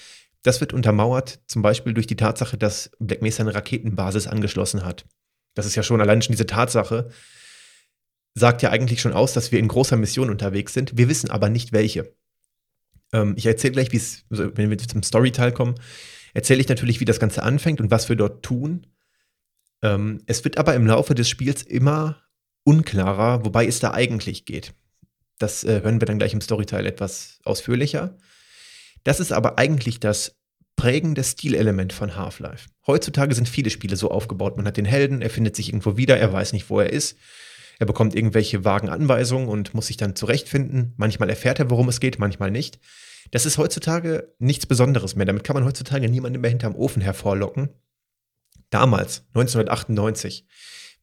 Das 0.44 0.62
wird 0.62 0.74
untermauert, 0.74 1.39
zum 1.48 1.62
Beispiel 1.62 1.94
durch 1.94 2.07
die 2.07 2.16
Tatsache, 2.16 2.57
dass 2.57 2.92
Black 3.00 3.22
Mesa 3.22 3.42
eine 3.42 3.56
Raketenbasis 3.56 4.27
angeschlossen 4.27 4.86
hat. 4.86 5.06
Das 5.56 5.66
ist 5.66 5.75
ja 5.75 5.83
schon 5.83 6.01
allein 6.01 6.22
schon 6.22 6.33
diese 6.33 6.45
Tatsache, 6.45 7.10
sagt 8.36 8.62
ja 8.62 8.69
eigentlich 8.69 9.01
schon 9.01 9.13
aus, 9.13 9.33
dass 9.33 9.51
wir 9.51 9.60
in 9.60 9.68
großer 9.68 9.98
Mission 9.98 10.30
unterwegs 10.30 10.74
sind. 10.74 10.98
Wir 10.98 11.10
wissen 11.10 11.31
aber 11.31 11.50
nicht 11.50 11.72
welche. 11.72 12.13
Ähm, 13.13 13.33
ich 13.38 13.45
erzähle 13.45 13.74
gleich, 13.74 13.92
wie 13.92 13.98
es, 13.98 14.25
wenn 14.30 14.69
wir 14.69 14.77
zum 14.77 15.04
Storyteil 15.04 15.51
kommen, 15.51 15.75
erzähle 16.33 16.62
ich 16.62 16.68
natürlich, 16.68 17.00
wie 17.00 17.06
das 17.06 17.19
Ganze 17.19 17.44
anfängt 17.44 17.81
und 17.81 17.89
was 17.89 18.10
wir 18.10 18.16
dort 18.16 18.44
tun. 18.44 18.86
Ähm, 19.81 20.22
es 20.25 20.44
wird 20.44 20.57
aber 20.57 20.75
im 20.75 20.88
Laufe 20.88 21.16
des 21.16 21.30
Spiels 21.30 21.63
immer 21.63 22.22
unklarer, 22.63 23.45
wobei 23.45 23.66
es 23.66 23.80
da 23.80 23.92
eigentlich 23.92 24.45
geht. 24.45 24.74
Das 25.38 25.63
äh, 25.63 25.81
hören 25.83 26.01
wir 26.01 26.06
dann 26.06 26.18
gleich 26.18 26.33
im 26.33 26.42
Storyteil 26.42 26.86
etwas 26.86 27.39
ausführlicher. 27.44 28.18
Das 29.04 29.19
ist 29.19 29.31
aber 29.31 29.57
eigentlich 29.57 30.00
das 30.00 30.36
prägende 30.75 31.24
Stilelement 31.24 31.94
von 31.94 32.15
Half-Life. 32.15 32.70
Heutzutage 32.88 33.36
sind 33.36 33.48
viele 33.48 33.70
Spiele 33.70 33.96
so 33.96 34.12
aufgebaut. 34.12 34.58
Man 34.58 34.65
hat 34.65 34.77
den 34.77 34.86
Helden, 34.86 35.22
er 35.22 35.29
findet 35.29 35.55
sich 35.55 35.70
irgendwo 35.70 35.98
wieder, 35.98 36.17
er 36.17 36.34
weiß 36.34 36.53
nicht, 36.53 36.70
wo 36.70 36.79
er 36.79 36.91
ist. 36.91 37.17
Er 37.79 37.86
bekommt 37.86 38.15
irgendwelche 38.15 38.63
vagen 38.63 38.89
Anweisungen 38.89 39.48
und 39.48 39.74
muss 39.74 39.88
sich 39.88 39.98
dann 39.98 40.15
zurechtfinden. 40.15 40.94
Manchmal 40.98 41.29
erfährt 41.29 41.60
er, 41.60 41.70
worum 41.70 41.89
es 41.89 42.00
geht, 42.00 42.20
manchmal 42.20 42.51
nicht. 42.51 42.79
Das 43.32 43.46
ist 43.46 43.58
heutzutage 43.58 44.34
nichts 44.39 44.65
Besonderes 44.65 45.15
mehr. 45.15 45.25
Damit 45.25 45.44
kann 45.44 45.55
man 45.55 45.65
heutzutage 45.65 46.10
niemanden 46.10 46.41
mehr 46.41 46.50
hinterm 46.50 46.75
Ofen 46.75 47.01
hervorlocken. 47.01 47.70
Damals, 48.69 49.24
1998, 49.29 50.45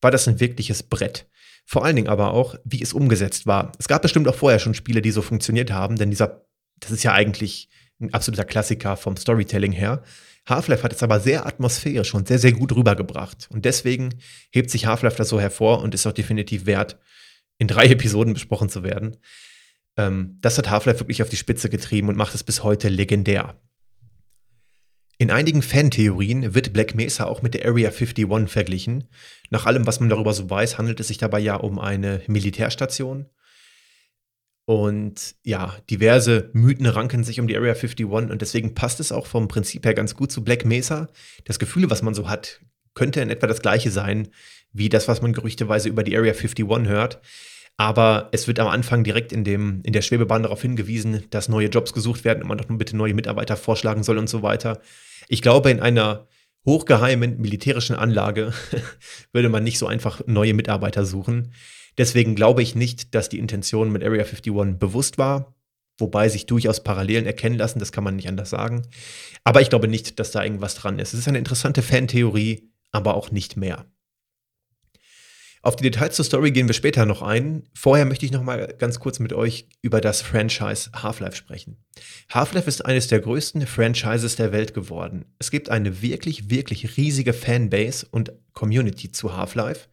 war 0.00 0.10
das 0.10 0.28
ein 0.28 0.40
wirkliches 0.40 0.82
Brett. 0.82 1.28
Vor 1.64 1.84
allen 1.84 1.96
Dingen 1.96 2.08
aber 2.08 2.32
auch, 2.32 2.56
wie 2.64 2.82
es 2.82 2.92
umgesetzt 2.92 3.46
war. 3.46 3.72
Es 3.78 3.88
gab 3.88 4.02
bestimmt 4.02 4.28
auch 4.28 4.34
vorher 4.34 4.58
schon 4.58 4.74
Spiele, 4.74 5.00
die 5.00 5.12
so 5.12 5.22
funktioniert 5.22 5.70
haben, 5.70 5.96
denn 5.96 6.10
dieser, 6.10 6.44
das 6.80 6.90
ist 6.90 7.02
ja 7.04 7.12
eigentlich 7.12 7.68
ein 8.00 8.12
absoluter 8.12 8.44
Klassiker 8.44 8.96
vom 8.96 9.16
Storytelling 9.16 9.72
her. 9.72 10.02
Half-Life 10.48 10.82
hat 10.82 10.92
es 10.92 11.02
aber 11.04 11.20
sehr 11.20 11.46
atmosphärisch 11.46 12.14
und 12.14 12.26
sehr, 12.26 12.40
sehr 12.40 12.52
gut 12.52 12.74
rübergebracht. 12.74 13.48
Und 13.50 13.64
deswegen 13.64 14.16
hebt 14.50 14.70
sich 14.70 14.86
Half-Life 14.86 15.16
da 15.16 15.24
so 15.24 15.40
hervor 15.40 15.82
und 15.82 15.94
ist 15.94 16.06
auch 16.06 16.12
definitiv 16.12 16.66
wert, 16.66 16.98
in 17.58 17.68
drei 17.68 17.86
Episoden 17.90 18.34
besprochen 18.34 18.68
zu 18.68 18.82
werden. 18.82 19.16
Ähm, 19.96 20.38
das 20.40 20.58
hat 20.58 20.68
Half-Life 20.68 21.00
wirklich 21.00 21.22
auf 21.22 21.28
die 21.28 21.36
Spitze 21.36 21.70
getrieben 21.70 22.08
und 22.08 22.16
macht 22.16 22.34
es 22.34 22.42
bis 22.42 22.64
heute 22.64 22.88
legendär. 22.88 23.56
In 25.22 25.30
einigen 25.30 25.62
Fantheorien 25.62 26.52
wird 26.52 26.72
Black 26.72 26.96
Mesa 26.96 27.26
auch 27.26 27.42
mit 27.42 27.54
der 27.54 27.64
Area 27.64 27.90
51 27.90 28.26
verglichen. 28.48 29.04
Nach 29.50 29.66
allem, 29.66 29.86
was 29.86 30.00
man 30.00 30.08
darüber 30.08 30.32
so 30.32 30.50
weiß, 30.50 30.78
handelt 30.78 30.98
es 30.98 31.06
sich 31.06 31.18
dabei 31.18 31.38
ja 31.38 31.54
um 31.54 31.78
eine 31.78 32.22
Militärstation. 32.26 33.26
Und 34.64 35.36
ja, 35.44 35.76
diverse 35.88 36.50
Mythen 36.54 36.86
ranken 36.86 37.22
sich 37.22 37.38
um 37.38 37.46
die 37.46 37.56
Area 37.56 37.74
51 37.74 38.04
und 38.04 38.42
deswegen 38.42 38.74
passt 38.74 38.98
es 38.98 39.12
auch 39.12 39.28
vom 39.28 39.46
Prinzip 39.46 39.86
her 39.86 39.94
ganz 39.94 40.16
gut 40.16 40.32
zu 40.32 40.42
Black 40.42 40.64
Mesa. 40.64 41.08
Das 41.44 41.60
Gefühl, 41.60 41.88
was 41.88 42.02
man 42.02 42.14
so 42.14 42.28
hat, 42.28 42.60
könnte 42.94 43.20
in 43.20 43.30
etwa 43.30 43.46
das 43.46 43.62
gleiche 43.62 43.92
sein 43.92 44.26
wie 44.72 44.88
das, 44.88 45.06
was 45.06 45.22
man 45.22 45.34
gerüchteweise 45.34 45.88
über 45.88 46.02
die 46.02 46.16
Area 46.16 46.32
51 46.32 46.88
hört. 46.88 47.20
Aber 47.76 48.28
es 48.32 48.46
wird 48.46 48.60
am 48.60 48.68
Anfang 48.68 49.02
direkt 49.02 49.32
in, 49.32 49.44
dem, 49.44 49.80
in 49.82 49.92
der 49.92 50.02
Schwebebahn 50.02 50.42
darauf 50.42 50.62
hingewiesen, 50.62 51.24
dass 51.30 51.48
neue 51.48 51.68
Jobs 51.68 51.92
gesucht 51.92 52.24
werden 52.24 52.42
und 52.42 52.48
man 52.48 52.58
doch 52.58 52.68
nur 52.68 52.78
bitte 52.78 52.96
neue 52.96 53.14
Mitarbeiter 53.14 53.56
vorschlagen 53.56 54.02
soll 54.02 54.18
und 54.18 54.28
so 54.28 54.42
weiter. 54.42 54.80
Ich 55.28 55.42
glaube, 55.42 55.70
in 55.70 55.80
einer 55.80 56.28
hochgeheimen 56.64 57.40
militärischen 57.40 57.96
Anlage 57.96 58.52
würde 59.32 59.48
man 59.48 59.64
nicht 59.64 59.78
so 59.78 59.86
einfach 59.86 60.22
neue 60.26 60.54
Mitarbeiter 60.54 61.04
suchen. 61.04 61.52
Deswegen 61.98 62.34
glaube 62.34 62.62
ich 62.62 62.74
nicht, 62.74 63.14
dass 63.14 63.28
die 63.28 63.38
Intention 63.38 63.90
mit 63.90 64.02
Area 64.02 64.24
51 64.24 64.78
bewusst 64.78 65.18
war. 65.18 65.54
wobei 65.98 66.28
sich 66.28 66.46
durchaus 66.46 66.82
Parallelen 66.82 67.26
erkennen 67.26 67.56
lassen, 67.56 67.78
das 67.78 67.92
kann 67.92 68.02
man 68.02 68.16
nicht 68.16 68.26
anders 68.28 68.50
sagen. 68.50 68.82
Aber 69.44 69.60
ich 69.60 69.68
glaube 69.68 69.88
nicht, 69.88 70.18
dass 70.18 70.30
da 70.30 70.42
irgendwas 70.42 70.74
dran 70.74 70.98
ist. 70.98 71.12
Es 71.12 71.20
ist 71.20 71.28
eine 71.28 71.38
interessante 71.38 71.82
Fantheorie, 71.82 72.70
aber 72.92 73.14
auch 73.14 73.30
nicht 73.30 73.56
mehr. 73.56 73.84
Auf 75.64 75.76
die 75.76 75.84
Details 75.84 76.16
zur 76.16 76.24
Story 76.24 76.50
gehen 76.50 76.66
wir 76.66 76.74
später 76.74 77.06
noch 77.06 77.22
ein. 77.22 77.62
Vorher 77.72 78.04
möchte 78.04 78.26
ich 78.26 78.32
noch 78.32 78.42
mal 78.42 78.74
ganz 78.78 78.98
kurz 78.98 79.20
mit 79.20 79.32
euch 79.32 79.68
über 79.80 80.00
das 80.00 80.20
Franchise 80.20 80.90
Half-Life 80.92 81.36
sprechen. 81.36 81.76
Half-Life 82.30 82.66
ist 82.66 82.84
eines 82.84 83.06
der 83.06 83.20
größten 83.20 83.64
Franchises 83.68 84.34
der 84.34 84.50
Welt 84.50 84.74
geworden. 84.74 85.24
Es 85.38 85.52
gibt 85.52 85.70
eine 85.70 86.02
wirklich, 86.02 86.50
wirklich 86.50 86.96
riesige 86.96 87.32
Fanbase 87.32 88.04
und 88.10 88.32
Community 88.54 89.12
zu 89.12 89.36
Half-Life. 89.36 89.86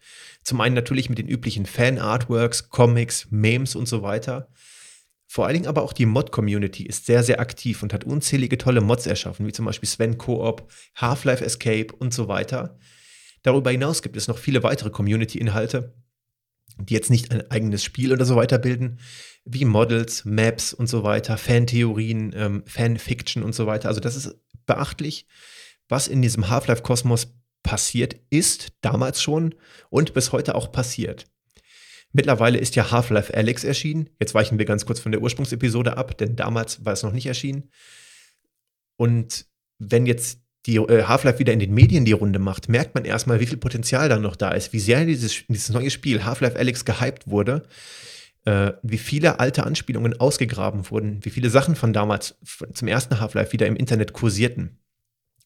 Zum 0.44 0.60
einen 0.60 0.74
natürlich 0.74 1.08
mit 1.08 1.20
den 1.20 1.28
üblichen 1.28 1.68
Fan-Artworks, 1.68 2.70
Comics, 2.70 3.28
Memes 3.30 3.76
und 3.76 3.88
so 3.88 4.02
weiter. 4.02 4.50
Vor 5.28 5.46
allen 5.46 5.54
Dingen 5.54 5.68
aber 5.68 5.84
auch 5.84 5.94
die 5.94 6.08
Mod-Community 6.08 6.84
ist 6.84 7.06
sehr, 7.06 7.22
sehr 7.22 7.40
aktiv 7.40 7.84
und 7.84 7.94
hat 7.94 8.06
unzählige 8.06 8.58
tolle 8.58 8.82
Mods 8.82 9.06
erschaffen, 9.06 9.46
wie 9.46 9.52
zum 9.52 9.66
Beispiel 9.66 9.88
Sven 9.88 10.18
Co-op, 10.18 10.68
Half-Life 10.96 11.46
Escape 11.46 11.94
und 12.00 12.12
so 12.12 12.28
weiter. 12.28 12.80
Darüber 13.42 13.72
hinaus 13.72 14.02
gibt 14.02 14.18
es 14.18 14.28
noch 14.28 14.38
viele 14.38 14.64
weitere 14.64 14.90
Community-Inhalte, 14.90 15.94
die 16.78 16.94
jetzt 16.94 17.10
nicht 17.10 17.32
ein 17.32 17.50
eigenes 17.52 17.84
Spiel 17.84 18.14
oder 18.14 18.26
so 18.26 18.36
weiter 18.36 18.58
bilden, 18.58 19.00
wie 19.46 19.66
Models, 19.66 20.26
Maps 20.26 20.74
und 20.74 20.88
so 20.88 21.04
weiter, 21.04 21.38
Fantheorien, 21.38 22.34
ähm, 22.36 22.64
Fanfiction 22.66 23.44
und 23.44 23.54
so 23.54 23.66
weiter. 23.66 23.88
Also 23.88 24.00
das 24.00 24.16
ist 24.16 24.36
beachtlich, 24.66 25.26
was 25.88 26.08
in 26.08 26.22
diesem 26.22 26.50
Half-Life-Kosmos 26.50 27.34
passiert 27.64 28.16
ist, 28.30 28.74
damals 28.82 29.22
schon 29.22 29.56
und 29.90 30.14
bis 30.14 30.32
heute 30.32 30.56
auch 30.56 30.72
passiert. 30.72 31.26
Mittlerweile 32.12 32.58
ist 32.58 32.76
ja 32.76 32.92
Half-Life 32.92 33.34
Alex 33.36 33.64
erschienen. 33.64 34.10
Jetzt 34.20 34.34
weichen 34.34 34.58
wir 34.58 34.66
ganz 34.66 34.86
kurz 34.86 35.00
von 35.00 35.12
der 35.12 35.22
Ursprungsepisode 35.22 35.98
ab, 35.98 36.18
denn 36.18 36.36
damals 36.36 36.84
war 36.86 36.94
es 36.94 37.04
noch 37.04 37.12
nicht 37.12 37.28
erschienen. 37.28 37.70
Und 38.96 39.46
wenn 39.78 40.06
jetzt 40.06 40.42
die 40.66 40.78
äh, 40.78 41.04
Half-Life 41.04 41.40
wieder 41.40 41.54
in 41.54 41.60
den 41.60 41.74
Medien 41.74 42.06
die 42.06 42.12
Runde 42.12 42.40
macht, 42.40 42.70
merkt 42.70 42.96
man 42.96 43.06
erstmal, 43.06 43.40
wie 43.40 43.46
viel 43.46 43.58
Potenzial 43.58 44.10
da 44.10 44.18
noch 44.20 44.36
da 44.36 44.52
ist, 44.52 44.74
wie 44.74 44.80
sehr 44.80 45.06
dieses, 45.06 45.46
dieses 45.48 45.70
neue 45.70 45.90
Spiel 45.90 46.26
Half-Life 46.26 46.58
Alex 46.58 46.86
gehypt 46.86 47.28
wurde, 47.28 47.64
äh, 48.46 48.74
wie 48.84 48.98
viele 48.98 49.40
alte 49.40 49.64
Anspielungen 49.66 50.20
ausgegraben 50.20 50.90
wurden, 50.90 51.20
wie 51.24 51.30
viele 51.30 51.50
Sachen 51.50 51.76
von 51.76 51.94
damals 51.94 52.36
zum 52.74 52.88
ersten 52.88 53.20
Half-Life 53.20 53.54
wieder 53.54 53.68
im 53.68 53.76
Internet 53.76 54.14
kursierten, 54.14 54.78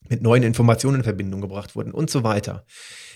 mit 0.10 0.22
neuen 0.22 0.44
Informationen 0.44 0.98
in 0.98 1.04
Verbindung 1.04 1.42
gebracht 1.42 1.76
wurden 1.76 1.92
und 1.92 2.10
so 2.10 2.24
weiter. 2.24 2.66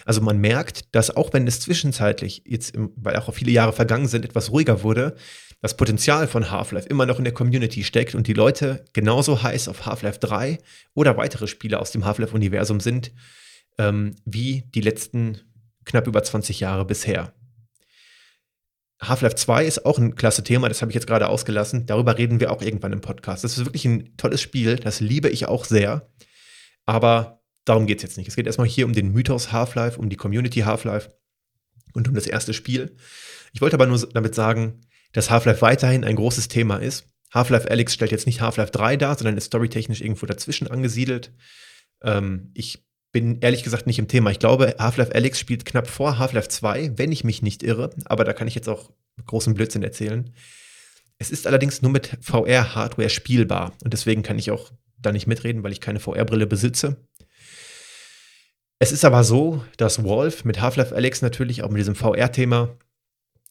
Also 0.06 0.22
man 0.22 0.38
merkt, 0.38 0.96
dass 0.96 1.16
auch 1.16 1.34
wenn 1.34 1.46
es 1.48 1.60
zwischenzeitlich, 1.60 2.44
jetzt, 2.46 2.74
weil 2.96 3.18
auch 3.18 3.34
viele 3.34 3.52
Jahre 3.52 3.74
vergangen 3.74 4.08
sind, 4.08 4.24
etwas 4.24 4.52
ruhiger 4.52 4.82
wurde, 4.84 5.16
das 5.62 5.76
Potenzial 5.76 6.28
von 6.28 6.52
Half-Life 6.52 6.88
immer 6.88 7.06
noch 7.06 7.18
in 7.18 7.24
der 7.24 7.34
Community 7.34 7.84
steckt 7.84 8.16
und 8.16 8.28
die 8.28 8.34
Leute 8.34 8.86
genauso 8.94 9.42
heiß 9.42 9.68
auf 9.68 9.86
Half-Life 9.86 10.20
3 10.20 10.60
oder 10.94 11.18
weitere 11.18 11.48
Spiele 11.48 11.80
aus 11.80 11.92
dem 11.92 12.06
Half-Life-Universum 12.06 12.80
sind, 12.80 13.12
ähm, 13.78 14.16
wie 14.26 14.64
die 14.74 14.82
letzten 14.82 15.40
knapp 15.86 16.08
über 16.08 16.22
20 16.22 16.60
Jahre 16.60 16.86
bisher. 16.86 17.34
Half-Life 19.02 19.36
2 19.36 19.66
ist 19.66 19.86
auch 19.86 19.98
ein 19.98 20.16
klasse 20.16 20.44
Thema, 20.44 20.70
das 20.70 20.82
habe 20.82 20.92
ich 20.92 20.96
jetzt 20.96 21.08
gerade 21.08 21.28
ausgelassen. 21.28 21.86
Darüber 21.86 22.18
reden 22.18 22.40
wir 22.40 22.52
auch 22.52 22.62
irgendwann 22.62 22.94
im 22.94 23.02
Podcast. 23.02 23.44
Das 23.44 23.58
ist 23.58 23.66
wirklich 23.66 23.86
ein 23.86 24.16
tolles 24.18 24.42
Spiel, 24.42 24.78
das 24.78 25.00
liebe 25.00 25.30
ich 25.30 25.48
auch 25.48 25.66
sehr. 25.66 26.10
Aber 26.86 27.42
darum 27.66 27.86
geht 27.86 27.98
es 27.98 28.04
jetzt 28.04 28.18
nicht. 28.18 28.28
Es 28.28 28.36
geht 28.36 28.48
erstmal 28.48 28.68
hier 28.68 28.86
um 28.86 28.94
den 28.94 29.12
Mythos 29.12 29.52
Half-Life, 29.52 30.00
um 30.00 30.10
die 30.10 30.16
Community 30.16 30.62
Half-Life 30.62 31.12
und 31.94 32.08
um 32.08 32.16
das 32.16 32.28
erste 32.28 32.54
Spiel. 32.54 32.96
Ich 33.54 33.62
wollte 33.62 33.76
aber 33.76 33.86
nur 33.86 34.00
damit 34.14 34.34
sagen, 34.34 34.82
dass 35.18 35.32
Half-Life 35.32 35.64
weiterhin 35.64 36.04
ein 36.04 36.16
großes 36.16 36.48
Thema 36.48 36.78
ist. 36.78 37.08
Half-Life 37.34 37.72
Alyx 37.72 37.96
stellt 37.96 38.12
jetzt 38.12 38.28
nicht 38.28 38.40
Half-Life 38.40 38.72
3 38.72 38.98
dar, 38.98 39.18
sondern 39.18 39.36
ist 39.36 39.46
storytechnisch 39.46 40.00
irgendwo 40.00 40.28
dazwischen 40.28 40.68
angesiedelt. 40.68 41.32
Ähm, 42.04 42.52
ich 42.54 42.86
bin 43.12 43.40
ehrlich 43.40 43.64
gesagt 43.64 43.88
nicht 43.88 43.98
im 43.98 44.08
Thema. 44.08 44.30
Ich 44.30 44.38
glaube, 44.38 44.76
Half-Life 44.78 45.16
Alyx 45.16 45.40
spielt 45.40 45.66
knapp 45.66 45.88
vor 45.88 46.20
Half-Life 46.20 46.50
2, 46.50 47.00
wenn 47.00 47.12
ich 47.12 47.24
mich 47.24 47.42
nicht 47.42 47.64
irre. 47.64 47.90
Aber 48.06 48.26
da 48.26 48.34
kann 48.34 48.48
ich 48.48 48.54
jetzt 48.54 48.70
auch 48.70 48.92
großen 49.26 49.56
Blödsinn 49.56 49.82
erzählen. 49.82 50.32
Es 51.18 51.32
ist 51.32 51.48
allerdings 51.48 51.82
nur 51.82 51.90
mit 51.90 52.16
VR-Hardware 52.22 53.10
spielbar. 53.10 53.74
Und 53.84 53.94
deswegen 53.94 54.22
kann 54.22 54.38
ich 54.38 54.52
auch 54.52 54.72
da 55.00 55.12
nicht 55.12 55.26
mitreden, 55.26 55.64
weil 55.64 55.72
ich 55.72 55.82
keine 55.82 56.00
VR-Brille 56.00 56.46
besitze. 56.46 56.96
Es 58.78 58.92
ist 58.92 59.04
aber 59.04 59.24
so, 59.24 59.66
dass 59.78 60.04
Wolf 60.04 60.46
mit 60.46 60.62
Half-Life 60.62 60.96
Alyx 60.96 61.24
natürlich 61.24 61.64
auch 61.64 61.70
mit 61.70 61.80
diesem 61.80 61.96
VR-Thema 61.96 62.78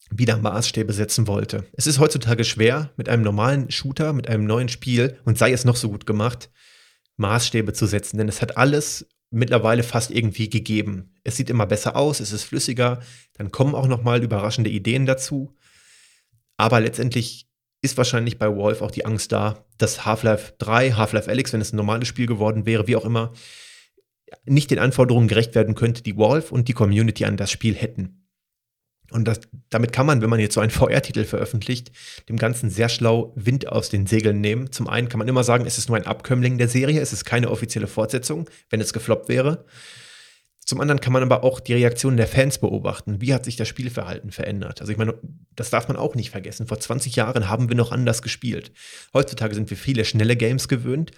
wieder 0.09 0.37
Maßstäbe 0.37 0.93
setzen 0.93 1.27
wollte. 1.27 1.65
Es 1.73 1.87
ist 1.87 1.99
heutzutage 1.99 2.43
schwer, 2.43 2.91
mit 2.97 3.09
einem 3.09 3.23
normalen 3.23 3.69
Shooter, 3.71 4.13
mit 4.13 4.27
einem 4.29 4.45
neuen 4.45 4.69
Spiel, 4.69 5.19
und 5.25 5.37
sei 5.37 5.51
es 5.51 5.65
noch 5.65 5.75
so 5.75 5.89
gut 5.89 6.05
gemacht, 6.05 6.49
Maßstäbe 7.17 7.73
zu 7.73 7.85
setzen, 7.85 8.17
denn 8.17 8.29
es 8.29 8.41
hat 8.41 8.57
alles 8.57 9.07
mittlerweile 9.29 9.83
fast 9.83 10.11
irgendwie 10.11 10.49
gegeben. 10.49 11.15
Es 11.23 11.35
sieht 11.35 11.49
immer 11.49 11.65
besser 11.65 11.95
aus, 11.95 12.19
es 12.19 12.31
ist 12.31 12.43
flüssiger, 12.43 13.01
dann 13.33 13.51
kommen 13.51 13.75
auch 13.75 13.87
noch 13.87 14.03
mal 14.03 14.23
überraschende 14.23 14.69
Ideen 14.69 15.05
dazu. 15.05 15.55
Aber 16.55 16.79
letztendlich 16.79 17.47
ist 17.81 17.97
wahrscheinlich 17.97 18.37
bei 18.37 18.55
Wolf 18.55 18.81
auch 18.81 18.91
die 18.91 19.05
Angst 19.05 19.31
da, 19.31 19.65
dass 19.77 20.05
Half-Life 20.05 20.53
3, 20.59 20.91
Half-Life 20.91 21.29
Alyx, 21.29 21.53
wenn 21.53 21.61
es 21.61 21.73
ein 21.73 21.77
normales 21.77 22.07
Spiel 22.07 22.25
geworden 22.25 22.65
wäre, 22.65 22.87
wie 22.87 22.95
auch 22.95 23.05
immer, 23.05 23.33
nicht 24.45 24.71
den 24.71 24.79
Anforderungen 24.79 25.27
gerecht 25.27 25.55
werden 25.55 25.75
könnte, 25.75 26.03
die 26.03 26.17
Wolf 26.17 26.51
und 26.51 26.67
die 26.67 26.73
Community 26.73 27.25
an 27.25 27.37
das 27.37 27.51
Spiel 27.51 27.75
hätten. 27.75 28.26
Und 29.11 29.25
das, 29.25 29.39
damit 29.69 29.93
kann 29.93 30.05
man, 30.05 30.21
wenn 30.21 30.29
man 30.29 30.39
jetzt 30.39 30.53
so 30.53 30.61
einen 30.61 30.71
VR-Titel 30.71 31.23
veröffentlicht, 31.23 31.91
dem 32.29 32.37
Ganzen 32.37 32.69
sehr 32.69 32.89
schlau 32.89 33.33
Wind 33.35 33.67
aus 33.67 33.89
den 33.89 34.05
Segeln 34.05 34.41
nehmen. 34.41 34.71
Zum 34.71 34.87
einen 34.87 35.09
kann 35.09 35.19
man 35.19 35.27
immer 35.27 35.43
sagen, 35.43 35.65
es 35.65 35.77
ist 35.77 35.87
nur 35.87 35.97
ein 35.97 36.05
Abkömmling 36.05 36.57
der 36.57 36.67
Serie, 36.67 37.01
es 37.01 37.13
ist 37.13 37.25
keine 37.25 37.49
offizielle 37.49 37.87
Fortsetzung, 37.87 38.49
wenn 38.69 38.81
es 38.81 38.93
gefloppt 38.93 39.29
wäre. 39.29 39.65
Zum 40.67 40.81
anderen 40.81 40.99
kann 40.99 41.13
man 41.13 41.23
aber 41.23 41.45
auch 41.45 41.61
die 41.61 41.73
Reaktionen 41.73 42.17
der 42.17 42.27
Fans 42.27 42.57
beobachten. 42.57 43.21
Wie 43.21 43.33
hat 43.33 43.45
sich 43.45 43.55
das 43.55 43.69
Spielverhalten 43.69 44.31
verändert? 44.31 44.81
Also 44.81 44.91
ich 44.91 44.97
meine, 44.97 45.17
das 45.55 45.69
darf 45.69 45.87
man 45.87 45.95
auch 45.95 46.13
nicht 46.13 46.29
vergessen. 46.29 46.67
Vor 46.67 46.77
20 46.77 47.15
Jahren 47.15 47.47
haben 47.47 47.69
wir 47.69 47.77
noch 47.77 47.93
anders 47.93 48.21
gespielt. 48.21 48.73
Heutzutage 49.13 49.55
sind 49.55 49.69
wir 49.69 49.77
viele 49.77 50.03
schnelle 50.03 50.35
Games 50.35 50.67
gewöhnt. 50.67 51.11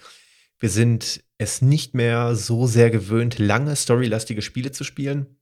Wir 0.60 0.70
sind 0.70 1.24
es 1.36 1.62
nicht 1.62 1.94
mehr 1.94 2.36
so 2.36 2.68
sehr 2.68 2.90
gewöhnt, 2.90 3.40
lange 3.40 3.74
storylastige 3.74 4.40
Spiele 4.40 4.70
zu 4.70 4.84
spielen. 4.84 5.39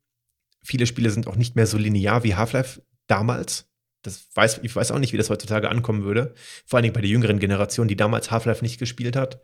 Viele 0.69 0.85
Spiele 0.85 1.09
sind 1.09 1.27
auch 1.27 1.37
nicht 1.37 1.57
mehr 1.57 1.67
so 1.67 1.79
linear 1.79 2.25
wie 2.25 2.35
Half-Life 2.35 2.83
damals. 3.07 3.71
Das 4.03 4.29
weiß, 4.35 4.61
ich 4.63 4.77
weiß 4.77 4.91
auch 4.91 4.99
nicht, 4.99 5.15
wie 5.15 5.17
das 5.17 5.31
heutzutage 5.31 5.71
ankommen 5.71 6.05
würde. 6.05 6.35
Vor 6.67 6.77
allen 6.77 6.83
Dingen 6.83 6.93
bei 6.93 7.01
der 7.01 7.09
jüngeren 7.09 7.39
Generation, 7.39 7.89
die 7.89 7.97
damals 7.97 8.31
Half-Life 8.31 8.63
nicht 8.63 8.79
gespielt 8.79 9.17
hat. 9.17 9.41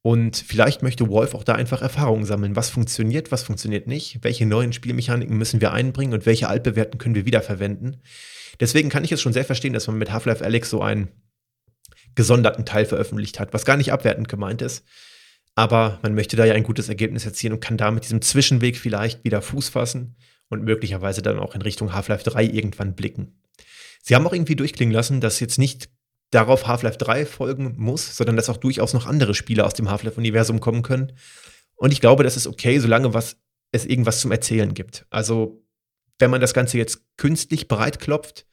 Und 0.00 0.36
vielleicht 0.36 0.80
möchte 0.80 1.08
Wolf 1.08 1.34
auch 1.34 1.42
da 1.42 1.56
einfach 1.56 1.82
Erfahrungen 1.82 2.24
sammeln. 2.24 2.54
Was 2.54 2.70
funktioniert, 2.70 3.32
was 3.32 3.42
funktioniert 3.42 3.88
nicht? 3.88 4.20
Welche 4.22 4.46
neuen 4.46 4.72
Spielmechaniken 4.72 5.36
müssen 5.36 5.60
wir 5.60 5.72
einbringen 5.72 6.14
und 6.14 6.24
welche 6.24 6.48
altbewährten 6.48 6.98
können 6.98 7.16
wir 7.16 7.26
wiederverwenden? 7.26 8.00
Deswegen 8.60 8.90
kann 8.90 9.02
ich 9.02 9.10
es 9.10 9.20
schon 9.20 9.32
sehr 9.32 9.44
verstehen, 9.44 9.72
dass 9.72 9.88
man 9.88 9.98
mit 9.98 10.12
Half-Life 10.12 10.44
Alex 10.44 10.70
so 10.70 10.80
einen 10.80 11.08
gesonderten 12.14 12.64
Teil 12.64 12.86
veröffentlicht 12.86 13.40
hat, 13.40 13.52
was 13.52 13.64
gar 13.64 13.76
nicht 13.76 13.92
abwertend 13.92 14.28
gemeint 14.28 14.62
ist. 14.62 14.84
Aber 15.58 15.98
man 16.02 16.14
möchte 16.14 16.36
da 16.36 16.44
ja 16.44 16.54
ein 16.54 16.62
gutes 16.62 16.88
Ergebnis 16.88 17.24
erzielen 17.24 17.54
und 17.54 17.58
kann 17.58 17.76
da 17.76 17.90
mit 17.90 18.04
diesem 18.04 18.22
Zwischenweg 18.22 18.76
vielleicht 18.76 19.24
wieder 19.24 19.42
Fuß 19.42 19.70
fassen 19.70 20.14
und 20.48 20.62
möglicherweise 20.62 21.20
dann 21.20 21.40
auch 21.40 21.56
in 21.56 21.62
Richtung 21.62 21.92
Half-Life 21.92 22.22
3 22.22 22.44
irgendwann 22.44 22.94
blicken. 22.94 23.42
Sie 24.00 24.14
haben 24.14 24.24
auch 24.24 24.32
irgendwie 24.32 24.54
durchklingen 24.54 24.94
lassen, 24.94 25.20
dass 25.20 25.40
jetzt 25.40 25.58
nicht 25.58 25.90
darauf 26.30 26.68
Half-Life 26.68 26.98
3 26.98 27.26
folgen 27.26 27.74
muss, 27.76 28.16
sondern 28.16 28.36
dass 28.36 28.48
auch 28.48 28.56
durchaus 28.56 28.94
noch 28.94 29.06
andere 29.06 29.34
Spiele 29.34 29.66
aus 29.66 29.74
dem 29.74 29.90
Half-Life-Universum 29.90 30.60
kommen 30.60 30.82
können. 30.82 31.14
Und 31.74 31.92
ich 31.92 32.00
glaube, 32.00 32.22
das 32.22 32.36
ist 32.36 32.46
okay, 32.46 32.78
solange 32.78 33.12
was, 33.12 33.36
es 33.72 33.84
irgendwas 33.84 34.20
zum 34.20 34.30
Erzählen 34.30 34.74
gibt. 34.74 35.06
Also, 35.10 35.66
wenn 36.20 36.30
man 36.30 36.40
das 36.40 36.54
Ganze 36.54 36.78
jetzt 36.78 37.02
künstlich 37.16 37.66
breitklopft, 37.66 38.46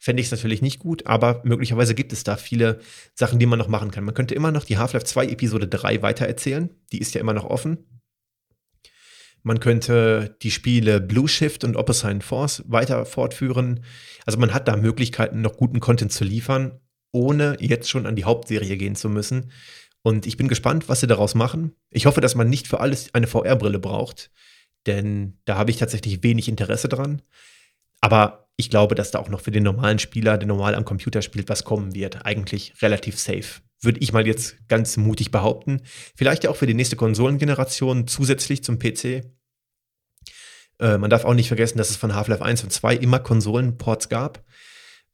fände 0.00 0.20
ich 0.20 0.26
es 0.26 0.32
natürlich 0.32 0.62
nicht 0.62 0.78
gut, 0.78 1.06
aber 1.06 1.42
möglicherweise 1.44 1.94
gibt 1.94 2.12
es 2.12 2.24
da 2.24 2.36
viele 2.36 2.80
Sachen, 3.14 3.38
die 3.38 3.46
man 3.46 3.58
noch 3.58 3.68
machen 3.68 3.90
kann. 3.90 4.02
Man 4.02 4.14
könnte 4.14 4.34
immer 4.34 4.50
noch 4.50 4.64
die 4.64 4.78
Half-Life 4.78 5.04
2 5.04 5.26
Episode 5.26 5.68
3 5.68 6.02
weitererzählen, 6.02 6.70
die 6.90 6.98
ist 6.98 7.14
ja 7.14 7.20
immer 7.20 7.34
noch 7.34 7.44
offen. 7.44 7.78
Man 9.42 9.60
könnte 9.60 10.36
die 10.42 10.50
Spiele 10.50 11.00
Blue 11.00 11.28
Shift 11.28 11.64
und 11.64 11.76
Opposite 11.76 12.20
Force 12.20 12.62
weiter 12.66 13.06
fortführen. 13.06 13.84
Also 14.26 14.38
man 14.38 14.52
hat 14.52 14.68
da 14.68 14.76
Möglichkeiten, 14.76 15.40
noch 15.40 15.56
guten 15.56 15.80
Content 15.80 16.12
zu 16.12 16.24
liefern, 16.24 16.80
ohne 17.12 17.56
jetzt 17.60 17.88
schon 17.88 18.06
an 18.06 18.16
die 18.16 18.24
Hauptserie 18.24 18.76
gehen 18.76 18.96
zu 18.96 19.08
müssen. 19.08 19.50
Und 20.02 20.26
ich 20.26 20.36
bin 20.36 20.48
gespannt, 20.48 20.88
was 20.88 21.00
sie 21.00 21.06
daraus 21.06 21.34
machen. 21.34 21.74
Ich 21.90 22.06
hoffe, 22.06 22.20
dass 22.20 22.34
man 22.34 22.48
nicht 22.48 22.68
für 22.68 22.80
alles 22.80 23.14
eine 23.14 23.26
VR-Brille 23.26 23.78
braucht, 23.78 24.30
denn 24.86 25.38
da 25.44 25.56
habe 25.56 25.70
ich 25.70 25.76
tatsächlich 25.76 26.22
wenig 26.22 26.48
Interesse 26.48 26.88
dran. 26.88 27.22
Aber 28.00 28.49
ich 28.60 28.70
glaube, 28.70 28.94
dass 28.94 29.10
da 29.10 29.18
auch 29.18 29.30
noch 29.30 29.40
für 29.40 29.50
den 29.50 29.64
normalen 29.64 29.98
Spieler, 29.98 30.38
der 30.38 30.46
normal 30.46 30.74
am 30.74 30.84
Computer 30.84 31.22
spielt, 31.22 31.48
was 31.48 31.64
kommen 31.64 31.94
wird. 31.94 32.24
Eigentlich 32.26 32.74
relativ 32.82 33.18
safe. 33.18 33.62
Würde 33.80 34.00
ich 34.00 34.12
mal 34.12 34.26
jetzt 34.26 34.68
ganz 34.68 34.98
mutig 34.98 35.30
behaupten. 35.30 35.80
Vielleicht 36.14 36.44
ja 36.44 36.50
auch 36.50 36.56
für 36.56 36.66
die 36.66 36.74
nächste 36.74 36.96
Konsolengeneration 36.96 38.06
zusätzlich 38.06 38.62
zum 38.62 38.78
PC. 38.78 39.24
Äh, 40.78 40.98
man 40.98 41.08
darf 41.08 41.24
auch 41.24 41.34
nicht 41.34 41.48
vergessen, 41.48 41.78
dass 41.78 41.88
es 41.88 41.96
von 41.96 42.14
Half-Life 42.14 42.44
1 42.44 42.62
und 42.62 42.70
2 42.70 42.96
immer 42.96 43.18
Konsolenports 43.18 44.10
gab. 44.10 44.44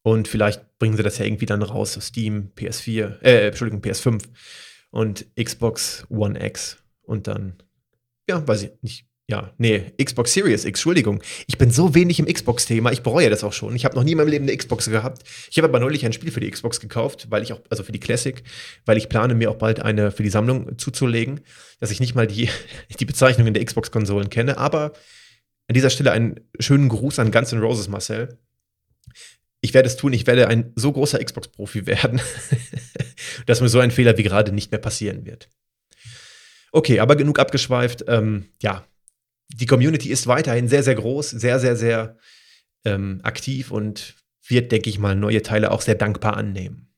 Und 0.02 0.26
vielleicht 0.26 0.78
bringen 0.78 0.96
sie 0.96 1.04
das 1.04 1.18
ja 1.18 1.24
irgendwie 1.24 1.46
dann 1.46 1.62
raus, 1.62 1.96
Steam, 2.00 2.50
PS4, 2.56 3.22
äh, 3.22 3.46
Entschuldigung, 3.48 3.80
PS5 3.80 4.24
und 4.90 5.26
Xbox 5.40 6.04
One 6.10 6.44
X. 6.44 6.78
Und 7.02 7.28
dann, 7.28 7.62
ja, 8.28 8.46
weiß 8.46 8.64
ich 8.64 8.70
nicht, 8.82 9.06
ja, 9.28 9.52
nee, 9.59 9.92
Xbox 10.00 10.33
Series 10.33 10.64
X, 10.64 10.66
Entschuldigung. 10.66 11.21
Ich 11.49 11.59
bin 11.59 11.73
so 11.73 11.97
wenig 11.97 12.21
im 12.21 12.26
Xbox-Thema, 12.26 12.92
ich 12.92 13.02
bereue 13.02 13.28
das 13.28 13.42
auch 13.42 13.52
schon. 13.52 13.75
Ich 13.75 13.85
habe 13.85 13.97
noch 13.97 14.04
nie 14.04 14.12
in 14.12 14.18
meinem 14.18 14.28
Leben 14.28 14.45
eine 14.45 14.56
Xbox 14.56 14.88
gehabt. 14.88 15.25
Ich 15.50 15.59
habe 15.59 15.66
aber 15.66 15.80
neulich 15.80 16.06
ein 16.06 16.12
Spiel 16.12 16.30
für 16.30 16.38
die 16.38 16.49
Xbox 16.49 16.78
gekauft, 16.78 17.26
weil 17.28 17.42
ich 17.42 17.52
auch, 17.52 17.61
also 17.68 17.83
für 17.83 17.90
die 17.90 17.99
Classic, 17.99 18.40
weil 18.85 18.97
ich 18.97 19.09
plane, 19.09 19.35
mir 19.35 19.50
auch 19.50 19.56
bald 19.56 19.80
eine 19.80 20.12
für 20.12 20.23
die 20.23 20.30
Sammlung 20.30 20.78
zuzulegen, 20.78 21.40
dass 21.80 21.90
ich 21.90 21.99
nicht 21.99 22.14
mal 22.14 22.28
die, 22.28 22.49
die 23.00 23.04
Bezeichnungen 23.04 23.52
der 23.52 23.64
Xbox-Konsolen 23.64 24.30
kenne. 24.30 24.59
Aber 24.59 24.92
an 25.66 25.75
dieser 25.75 25.90
Stelle 25.90 26.12
einen 26.12 26.38
schönen 26.61 26.88
Gruß 26.88 27.18
an 27.18 27.33
Guns 27.33 27.52
N' 27.52 27.59
Roses, 27.59 27.88
Marcel. 27.88 28.38
Ich 29.61 29.75
werde 29.75 29.88
es 29.88 29.97
tun, 29.97 30.12
ich 30.12 30.28
werde 30.28 30.47
ein 30.47 30.73
so 30.76 30.92
großer 30.92 31.18
Xbox-Profi 31.18 31.87
werden, 31.87 32.21
dass 33.47 33.61
mir 33.61 33.68
so 33.68 33.80
ein 33.80 33.90
Fehler 33.90 34.16
wie 34.18 34.23
gerade 34.23 34.52
nicht 34.52 34.71
mehr 34.71 34.80
passieren 34.80 35.26
wird. 35.26 35.49
Okay, 36.71 37.00
aber 37.00 37.16
genug 37.16 37.40
abgeschweift. 37.40 38.04
Ähm, 38.06 38.47
ja, 38.62 38.87
die 39.48 39.66
Community 39.66 40.10
ist 40.10 40.26
weiterhin 40.26 40.68
sehr, 40.68 40.82
sehr 40.82 40.94
groß, 40.94 41.30
sehr, 41.30 41.58
sehr, 41.60 41.76
sehr 41.76 42.16
ähm, 42.84 43.20
aktiv 43.22 43.70
und 43.70 44.14
wird, 44.48 44.72
denke 44.72 44.90
ich 44.90 44.98
mal, 44.98 45.16
neue 45.16 45.42
Teile 45.42 45.70
auch 45.70 45.80
sehr 45.80 45.94
dankbar 45.94 46.36
annehmen. 46.36 46.92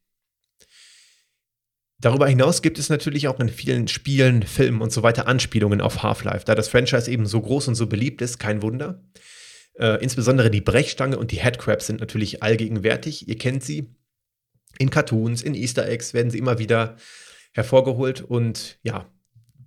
Darüber 2.01 2.29
hinaus 2.29 2.63
gibt 2.63 2.79
es 2.79 2.91
natürlich 2.91 3.27
auch 3.27 3.41
in 3.41 3.49
vielen 3.49 3.89
Spielen, 3.89 4.45
Filmen 4.45 4.83
und 4.83 4.93
so 4.93 5.03
weiter 5.03 5.27
Anspielungen 5.27 5.81
auf 5.81 6.03
Half-Life. 6.03 6.45
Da 6.45 6.55
das 6.55 6.69
Franchise 6.69 7.11
eben 7.11 7.27
so 7.27 7.41
groß 7.41 7.69
und 7.69 7.75
so 7.75 7.89
beliebt 7.89 8.23
ist, 8.23 8.39
kein 8.39 8.63
Wunder. 8.63 9.03
Äh, 9.75 10.03
insbesondere 10.03 10.51
die 10.51 10.61
Brechstange 10.61 11.19
und 11.19 11.33
die 11.33 11.41
Headcrabs 11.41 11.89
sind 11.89 12.01
natürlich 12.01 12.43
allgegenwärtig. 12.43 13.29
Ihr 13.29 13.37
kennt 13.37 13.65
sie. 13.65 13.95
In 14.79 14.91
Cartoons, 14.91 15.43
in 15.43 15.55
Easter 15.55 15.89
Eggs 15.89 16.15
werden 16.15 16.31
sie 16.31 16.39
immer 16.39 16.61
wieder 16.61 16.97
hervorgeholt 17.53 18.21
und 18.21 18.79
ja, 18.83 19.11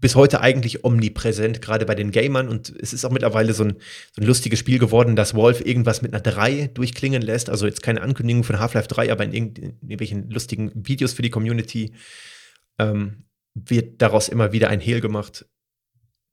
bis 0.02 0.16
heute 0.16 0.42
eigentlich 0.42 0.84
omnipräsent, 0.84 1.62
gerade 1.62 1.86
bei 1.86 1.94
den 1.96 2.12
Gamern. 2.12 2.50
Und 2.50 2.74
es 2.82 2.92
ist 2.92 3.06
auch 3.06 3.12
mittlerweile 3.12 3.54
so 3.54 3.64
ein, 3.64 3.78
so 4.14 4.22
ein 4.22 4.26
lustiges 4.26 4.60
Spiel 4.60 4.80
geworden, 4.80 5.16
dass 5.16 5.36
Wolf 5.36 5.64
irgendwas 5.64 6.02
mit 6.02 6.14
einer 6.14 6.22
3 6.22 6.72
durchklingen 6.74 7.22
lässt. 7.22 7.50
Also 7.50 7.68
jetzt 7.68 7.84
keine 7.84 8.02
Ankündigung 8.02 8.44
von 8.44 8.60
Half-Life 8.60 8.88
3, 8.88 9.12
aber 9.12 9.24
in, 9.24 9.34
irgendwelchen 9.34 10.30
lustigen 10.30 10.72
Videos 10.74 11.14
für 11.14 11.22
die 11.22 11.30
Community 11.30 11.94
ähm, 12.80 13.26
wird 13.54 14.02
daraus 14.02 14.28
immer 14.28 14.52
wieder 14.52 14.70
ein 14.70 14.80
Hehl 14.80 15.02
gemacht, 15.02 15.46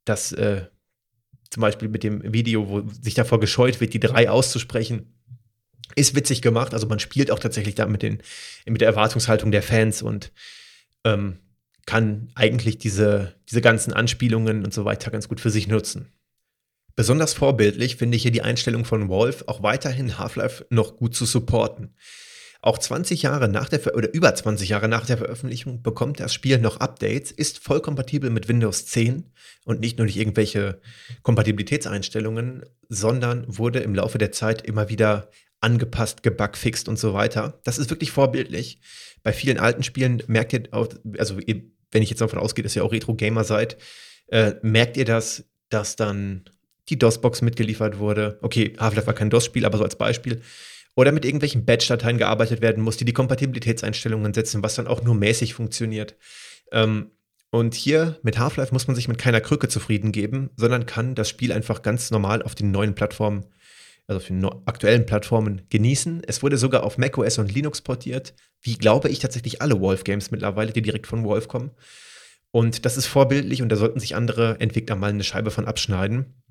dass 0.07 0.33
äh, 0.33 0.67
zum 1.51 1.61
Beispiel 1.61 1.89
mit 1.89 2.03
dem 2.03 2.33
Video, 2.33 2.69
wo 2.69 2.89
sich 2.89 3.15
davor 3.15 3.39
gescheut 3.39 3.81
wird, 3.81 3.93
die 3.93 4.01
3 4.01 4.31
auszusprechen. 4.31 5.15
Ist 5.95 6.15
witzig 6.15 6.43
gemacht, 6.43 6.75
also 6.75 6.87
man 6.87 7.01
spielt 7.01 7.31
auch 7.31 7.39
tatsächlich 7.39 7.75
da 7.75 7.87
mit, 7.87 8.03
den, 8.03 8.23
mit 8.67 8.81
der 8.81 8.89
Erwartungshaltung 8.89 9.51
der 9.51 9.63
Fans 9.63 10.03
und 10.03 10.33
ähm, 11.05 11.39
kann 11.88 12.28
eigentlich 12.35 12.76
diese, 12.76 13.33
diese 13.49 13.62
ganzen 13.62 13.95
Anspielungen 13.95 14.62
und 14.62 14.75
so 14.75 14.85
weiter 14.85 15.11
ganz 15.11 15.26
gut 15.26 15.40
für 15.40 15.49
sich 15.49 15.68
nutzen. 15.68 16.12
Besonders 16.97 17.33
vorbildlich 17.33 17.97
finde 17.97 18.16
ich 18.16 18.23
hier 18.25 18.30
die 18.30 18.42
Einstellung 18.42 18.85
von 18.85 19.09
Wolf, 19.09 19.45
auch 19.47 19.62
weiterhin 19.62 20.18
Half-Life 20.18 20.66
noch 20.68 20.99
gut 20.99 21.14
zu 21.14 21.25
supporten. 21.25 21.95
Auch 22.61 22.76
20 22.76 23.23
Jahre 23.23 23.49
nach 23.49 23.71
der 23.71 23.80
Ver 23.80 23.95
oder 23.95 24.12
über 24.12 24.35
20 24.35 24.68
Jahre 24.68 24.87
nach 24.87 25.07
der 25.07 25.16
Veröffentlichung 25.16 25.83
bekommt 25.83 26.21
das 26.21 26.35
Spiel 26.35 26.59
noch 26.59 26.76
Updates, 26.76 27.30
ist 27.30 27.59
voll 27.59 27.80
kompatibel 27.80 28.28
mit 28.28 28.49
Windows 28.49 28.85
10 28.85 29.25
und 29.64 29.80
nicht 29.80 29.97
nur 29.97 30.09
durch 30.09 30.18
irgendwelche 30.18 30.83
Kompatibilitätseinstellungen, 31.23 32.66
sondern 32.90 33.47
wurde 33.49 33.78
im 33.78 33.95
Laufe 33.95 34.18
der 34.18 34.33
Zeit 34.33 34.61
immer 34.61 34.90
wieder 34.90 35.30
angepasst, 35.62 36.23
gebugfixt 36.23 36.87
und 36.87 36.99
so 36.99 37.14
weiter. 37.14 37.59
Das 37.64 37.78
ist 37.78 37.88
wirklich 37.88 38.11
vorbildlich. 38.11 38.78
Bei 39.23 39.33
vielen 39.33 39.59
alten 39.59 39.83
Spielen 39.83 40.23
merkt 40.26 40.52
ihr 40.52 40.64
also 41.16 41.38
ihr 41.38 41.62
wenn 41.90 42.02
ich 42.02 42.11
jetzt 42.11 42.21
davon 42.21 42.38
ausgehe, 42.38 42.62
dass 42.62 42.76
ihr 42.76 42.85
auch 42.85 42.92
Retro-Gamer 42.92 43.45
seid, 43.45 43.76
äh, 44.28 44.54
merkt 44.62 44.97
ihr 44.97 45.04
das, 45.04 45.45
dass 45.68 45.97
dann 45.97 46.44
die 46.88 46.98
DOS-Box 46.98 47.42
mitgeliefert 47.42 47.98
wurde? 47.98 48.38
Okay, 48.42 48.74
Half-Life 48.79 49.07
war 49.07 49.14
kein 49.14 49.31
DOS-Spiel, 49.31 49.64
aber 49.64 49.79
so 49.79 49.85
als 49.85 49.96
Beispiel. 49.96 50.42
Oder 50.94 51.12
mit 51.12 51.24
irgendwelchen 51.24 51.64
Batch-Dateien 51.64 52.18
gearbeitet 52.18 52.61
werden 52.61 52.83
muss, 52.83 52.96
die 52.96 53.05
die 53.05 53.12
Kompatibilitätseinstellungen 53.12 54.35
setzen, 54.35 54.62
was 54.62 54.74
dann 54.74 54.87
auch 54.87 55.03
nur 55.03 55.14
mäßig 55.14 55.55
funktioniert. 55.55 56.16
Ähm, 56.72 57.11
und 57.51 57.74
hier 57.74 58.18
mit 58.22 58.38
Half-Life 58.38 58.72
muss 58.72 58.88
man 58.88 58.96
sich 58.96 59.09
mit 59.09 59.18
keiner 59.18 59.40
Krücke 59.40 59.68
zufrieden 59.68 60.12
geben, 60.12 60.51
sondern 60.57 60.87
kann 60.87 61.14
das 61.14 61.29
Spiel 61.29 61.53
einfach 61.53 61.83
ganz 61.83 62.11
normal 62.11 62.42
auf 62.42 62.55
den 62.55 62.70
neuen 62.70 62.94
Plattformen, 62.94 63.46
also 64.09 64.18
auf 64.18 64.27
den 64.27 64.44
aktuellen 64.66 65.07
Plattformen 65.07 65.62
genießen. 65.71 66.23
Es 66.27 66.42
wurde 66.42 66.59
sogar 66.59 66.83
auf 66.83 66.99
macOS 66.99 67.38
und 67.38 67.55
Linux 67.55 67.81
portiert 67.81 68.35
wie 68.62 68.77
glaube 68.77 69.09
ich 69.09 69.18
tatsächlich 69.18 69.62
alle 69.62 69.81
Wolf-Games 69.81 70.31
mittlerweile, 70.31 70.73
die 70.73 70.83
direkt 70.83 71.07
von 71.07 71.25
Wolf 71.25 71.49
kommen. 71.49 71.71
Und 72.51 72.85
das 72.85 72.97
ist 72.97 73.07
vorbildlich 73.07 73.62
und 73.62 73.68
da 73.68 73.77
sollten 73.77 74.01
sich 74.01 74.16
andere 74.16 74.59
Entwickler 74.61 74.97
mal 74.97 75.11
eine 75.11 75.25
Scheibe 75.25 75.51
von 75.51 75.66
abschneiden. 75.66 76.42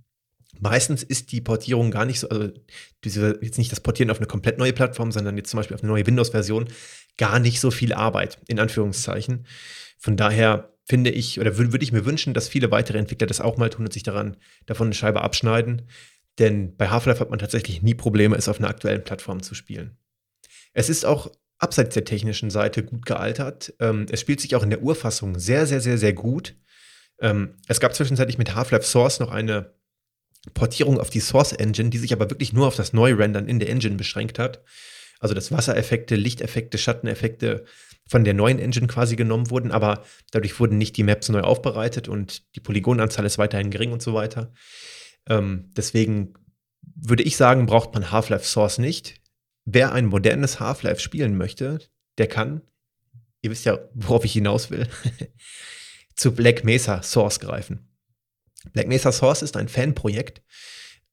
Meistens 0.59 1.03
ist 1.03 1.31
die 1.31 1.41
Portierung 1.41 1.91
gar 1.91 2.05
nicht 2.05 2.19
so, 2.19 2.29
also 2.29 2.49
jetzt 3.03 3.57
nicht 3.57 3.71
das 3.71 3.81
Portieren 3.81 4.09
auf 4.09 4.17
eine 4.17 4.27
komplett 4.27 4.57
neue 4.57 4.73
Plattform, 4.73 5.11
sondern 5.11 5.37
jetzt 5.37 5.49
zum 5.49 5.57
Beispiel 5.57 5.75
auf 5.75 5.83
eine 5.83 5.91
neue 5.91 6.07
Windows-Version, 6.07 6.67
gar 7.17 7.39
nicht 7.39 7.59
so 7.59 7.71
viel 7.71 7.93
Arbeit, 7.93 8.39
in 8.47 8.59
Anführungszeichen. 8.59 9.45
Von 9.97 10.17
daher 10.17 10.73
finde 10.85 11.09
ich, 11.09 11.39
oder 11.39 11.57
würde 11.57 11.73
würd 11.73 11.83
ich 11.83 11.91
mir 11.91 12.05
wünschen, 12.05 12.33
dass 12.33 12.47
viele 12.47 12.71
weitere 12.71 12.97
Entwickler 12.97 13.27
das 13.27 13.41
auch 13.41 13.57
mal 13.57 13.69
tun 13.69 13.85
und 13.85 13.93
sich 13.93 14.03
daran, 14.03 14.37
davon 14.65 14.87
eine 14.87 14.95
Scheibe 14.95 15.21
abschneiden. 15.21 15.83
Denn 16.39 16.75
bei 16.75 16.89
Half-Life 16.89 17.19
hat 17.19 17.29
man 17.29 17.39
tatsächlich 17.39 17.81
nie 17.81 17.95
Probleme, 17.95 18.35
es 18.35 18.47
auf 18.47 18.59
einer 18.59 18.69
aktuellen 18.69 19.03
Plattform 19.03 19.41
zu 19.41 19.55
spielen. 19.55 19.97
Es 20.73 20.89
ist 20.89 21.05
auch 21.05 21.31
abseits 21.57 21.95
der 21.95 22.05
technischen 22.05 22.51
Seite 22.51 22.83
gut 22.83 23.05
gealtert. 23.05 23.73
Ähm, 23.79 24.05
es 24.11 24.21
spielt 24.21 24.41
sich 24.41 24.55
auch 24.55 24.63
in 24.63 24.69
der 24.69 24.83
Urfassung 24.83 25.39
sehr, 25.39 25.65
sehr, 25.65 25.81
sehr, 25.81 25.97
sehr 25.97 26.13
gut. 26.13 26.55
Ähm, 27.19 27.55
es 27.67 27.79
gab 27.79 27.95
zwischenzeitlich 27.95 28.37
mit 28.37 28.53
Half-Life 28.53 28.85
Source 28.85 29.19
noch 29.19 29.31
eine 29.31 29.73
Portierung 30.53 30.99
auf 30.99 31.09
die 31.09 31.19
Source 31.19 31.53
Engine, 31.53 31.89
die 31.89 31.97
sich 31.97 32.13
aber 32.13 32.29
wirklich 32.29 32.53
nur 32.53 32.67
auf 32.67 32.75
das 32.75 32.93
Neurendern 32.93 33.47
in 33.47 33.59
der 33.59 33.69
Engine 33.69 33.95
beschränkt 33.95 34.39
hat. 34.39 34.63
Also 35.19 35.33
dass 35.33 35.51
Wassereffekte, 35.51 36.15
Lichteffekte, 36.15 36.77
Schatteneffekte 36.77 37.65
von 38.07 38.23
der 38.23 38.35
neuen 38.35 38.59
Engine 38.59 38.87
quasi 38.87 39.15
genommen 39.15 39.49
wurden, 39.49 39.71
aber 39.71 40.03
dadurch 40.31 40.59
wurden 40.59 40.77
nicht 40.77 40.95
die 40.95 41.03
Maps 41.03 41.27
neu 41.29 41.41
aufbereitet 41.41 42.07
und 42.07 42.55
die 42.55 42.59
Polygonanzahl 42.59 43.25
ist 43.25 43.37
weiterhin 43.37 43.71
gering 43.71 43.91
und 43.91 44.01
so 44.01 44.13
weiter. 44.13 44.53
Ähm, 45.29 45.71
deswegen 45.75 46.33
würde 46.81 47.23
ich 47.23 47.37
sagen, 47.37 47.65
braucht 47.65 47.93
man 47.93 48.11
Half-Life 48.11 48.45
Source 48.45 48.77
nicht 48.77 49.21
wer 49.67 49.91
ein 49.91 50.05
modernes 50.05 50.59
Half-Life 50.59 51.01
spielen 51.01 51.37
möchte, 51.37 51.79
der 52.17 52.27
kann, 52.27 52.61
ihr 53.41 53.51
wisst 53.51 53.65
ja, 53.65 53.77
worauf 53.93 54.25
ich 54.25 54.31
hinaus 54.33 54.71
will, 54.71 54.87
zu 56.15 56.33
Black 56.33 56.63
Mesa 56.63 57.03
Source 57.03 57.39
greifen. 57.39 57.93
Black 58.71 58.87
Mesa 58.87 59.11
Source 59.11 59.43
ist 59.43 59.57
ein 59.57 59.67
Fanprojekt, 59.67 60.41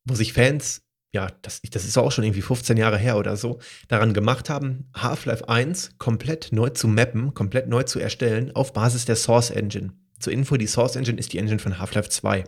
wo 0.04 0.14
sich 0.14 0.32
Fans, 0.32 0.82
ja, 1.12 1.30
das, 1.42 1.62
das 1.62 1.84
ist 1.84 1.98
auch 1.98 2.12
schon 2.12 2.24
irgendwie 2.24 2.42
15 2.42 2.76
Jahre 2.76 2.96
her 2.96 3.18
oder 3.18 3.36
so, 3.36 3.58
daran 3.88 4.14
gemacht 4.14 4.48
haben, 4.48 4.88
Half-Life 4.94 5.48
1 5.48 5.98
komplett 5.98 6.52
neu 6.52 6.70
zu 6.70 6.86
mappen, 6.86 7.34
komplett 7.34 7.68
neu 7.68 7.82
zu 7.82 7.98
erstellen 7.98 8.54
auf 8.54 8.72
Basis 8.72 9.04
der 9.04 9.16
Source 9.16 9.50
Engine. 9.50 9.92
Zur 10.20 10.32
Info, 10.32 10.56
die 10.56 10.68
Source 10.68 10.94
Engine 10.94 11.18
ist 11.18 11.32
die 11.32 11.38
Engine 11.38 11.58
von 11.58 11.78
Half-Life 11.80 12.08
2. 12.08 12.44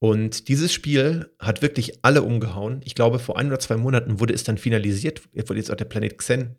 Und 0.00 0.48
dieses 0.48 0.72
Spiel 0.72 1.30
hat 1.38 1.60
wirklich 1.60 2.04
alle 2.04 2.22
umgehauen. 2.22 2.80
Ich 2.84 2.94
glaube, 2.94 3.18
vor 3.18 3.36
ein 3.36 3.48
oder 3.48 3.58
zwei 3.58 3.76
Monaten 3.76 4.20
wurde 4.20 4.34
es 4.34 4.44
dann 4.44 4.58
finalisiert. 4.58 5.22
Jetzt 5.32 5.48
wurde 5.48 5.58
jetzt 5.58 5.70
auch 5.70 5.76
der 5.76 5.86
Planet 5.86 6.18
Xen 6.18 6.56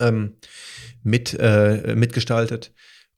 ähm, 0.00 0.34
mit, 1.02 1.34
äh, 1.38 1.94
mitgestaltet. 1.94 2.72